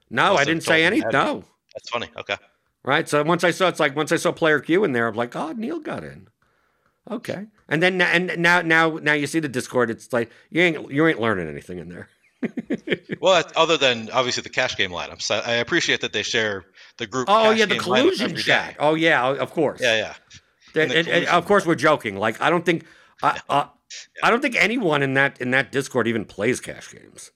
[0.08, 1.10] No, must I didn't say anything.
[1.12, 2.08] No, that's funny.
[2.16, 2.36] Okay.
[2.82, 3.08] Right.
[3.08, 5.36] So once I saw it's like once I saw player Q in there, I'm like,
[5.36, 6.28] oh, Neil got in.
[7.10, 7.46] Okay.
[7.68, 9.90] And then and now now now you see the Discord.
[9.90, 12.08] It's like you ain't you ain't learning anything in there.
[13.20, 16.64] well, other than obviously the cash game lineups, I, I appreciate that they share
[16.98, 17.26] the group.
[17.30, 18.70] Oh yeah, the collusion chat.
[18.70, 18.76] day.
[18.78, 19.80] Oh yeah, of course.
[19.80, 20.14] Yeah, yeah.
[20.82, 22.16] And and- and of course, we're joking.
[22.16, 22.84] Like I don't think
[23.22, 23.66] I uh,
[24.22, 27.30] I don't think anyone in that in that Discord even plays cash games.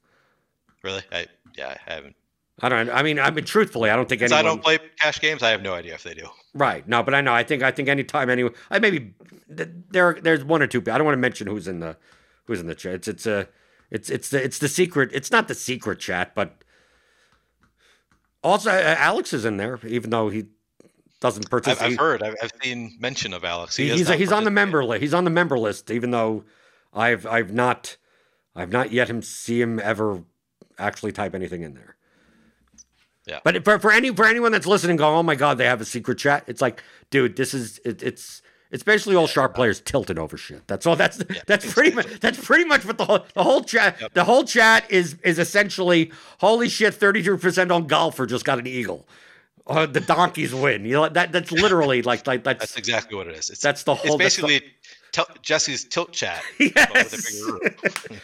[0.82, 1.02] Really?
[1.12, 1.26] I
[1.56, 2.16] yeah, I haven't.
[2.62, 2.90] I don't.
[2.90, 4.46] I mean, I mean, truthfully, I don't think Since anyone.
[4.46, 6.28] I don't play cash games, I have no idea if they do.
[6.52, 6.86] Right.
[6.86, 7.32] No, but I know.
[7.32, 7.62] I think.
[7.62, 8.54] I think anytime anyone.
[8.70, 9.14] I maybe
[9.48, 10.18] there.
[10.20, 10.80] There's one or two.
[10.80, 11.96] I don't want to mention who's in the
[12.44, 12.94] who's in the chat.
[12.94, 13.48] It's it's a.
[13.90, 15.10] It's it's the it's the secret.
[15.12, 16.62] It's not the secret chat, but
[18.42, 20.46] also uh, Alex is in there, even though he
[21.20, 21.92] doesn't I've, participate.
[21.92, 22.22] I've heard.
[22.22, 23.76] I've, I've seen mention of Alex.
[23.76, 25.02] He He- he's he's on the member list.
[25.02, 26.44] He's on the member list, even though
[26.92, 27.96] I've I've not
[28.54, 30.24] I've not yet him see him ever
[30.78, 31.96] actually type anything in there.
[33.30, 33.38] Yeah.
[33.44, 35.84] But for, for any for anyone that's listening, going, oh my god, they have a
[35.84, 36.44] secret chat.
[36.46, 38.42] It's like, dude, this is it, it's
[38.72, 40.66] it's basically all sharp players tilted over shit.
[40.66, 40.96] That's all.
[40.96, 44.44] That's that's pretty much that's pretty much what the whole the whole chat the whole
[44.44, 49.06] chat is is essentially holy shit, thirty two percent on golfer just got an eagle.
[49.66, 50.84] Uh, the donkeys win.
[50.84, 53.50] You know that that's literally like like that's That's exactly what it is.
[53.50, 54.18] It's, that's the it's whole.
[54.18, 54.62] the- basically
[55.12, 56.42] tel- Jesse's tilt chat.
[56.58, 57.40] Yes.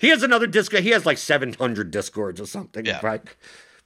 [0.00, 0.82] He has another Discord.
[0.82, 3.00] He has like 700 Discords or something, Yeah.
[3.02, 3.22] right?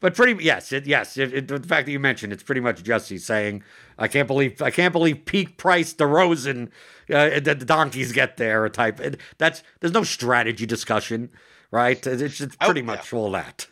[0.01, 1.17] But pretty yes, it, yes.
[1.17, 3.65] It, it, the fact that you mentioned it's pretty much Jesse saying,
[3.99, 6.69] "I can't believe I can't believe peak price DeRozan
[7.13, 9.01] uh, that the donkeys get there." Type.
[9.01, 11.31] It, that's there's no strategy discussion,
[11.73, 12.05] right?
[12.07, 12.87] It's, it's I- pretty yeah.
[12.87, 13.67] much all that,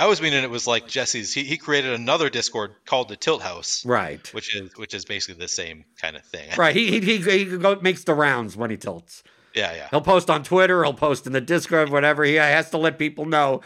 [0.00, 1.34] I was meaning it was like Jesse's.
[1.34, 4.26] He, he created another Discord called the Tilt House, right?
[4.32, 6.48] which is which is basically the same kind of thing.
[6.56, 6.74] Right.
[6.74, 9.22] He he he, he makes the rounds when he tilts.
[9.54, 9.88] Yeah, yeah.
[9.90, 10.82] He'll post on Twitter.
[10.84, 12.24] He'll post in the Discord, whatever.
[12.24, 13.60] He has to let people know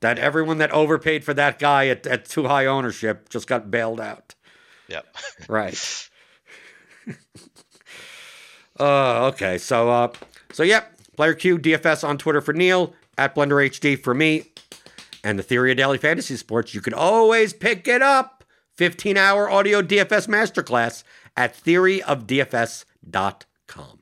[0.00, 4.00] that everyone that overpaid for that guy at, at too high ownership just got bailed
[4.00, 4.34] out.
[4.88, 5.06] Yep.
[5.48, 6.08] Right.
[8.80, 9.58] uh, okay.
[9.58, 10.12] So, uh,
[10.52, 10.94] so yep.
[11.16, 14.44] Player Q DFS on Twitter for Neil at Blender HD for me,
[15.24, 16.74] and the Theory of Daily Fantasy Sports.
[16.74, 18.44] You can always pick it up.
[18.76, 21.02] 15 hour audio DFS masterclass
[21.36, 23.97] at theoryofdfs.com.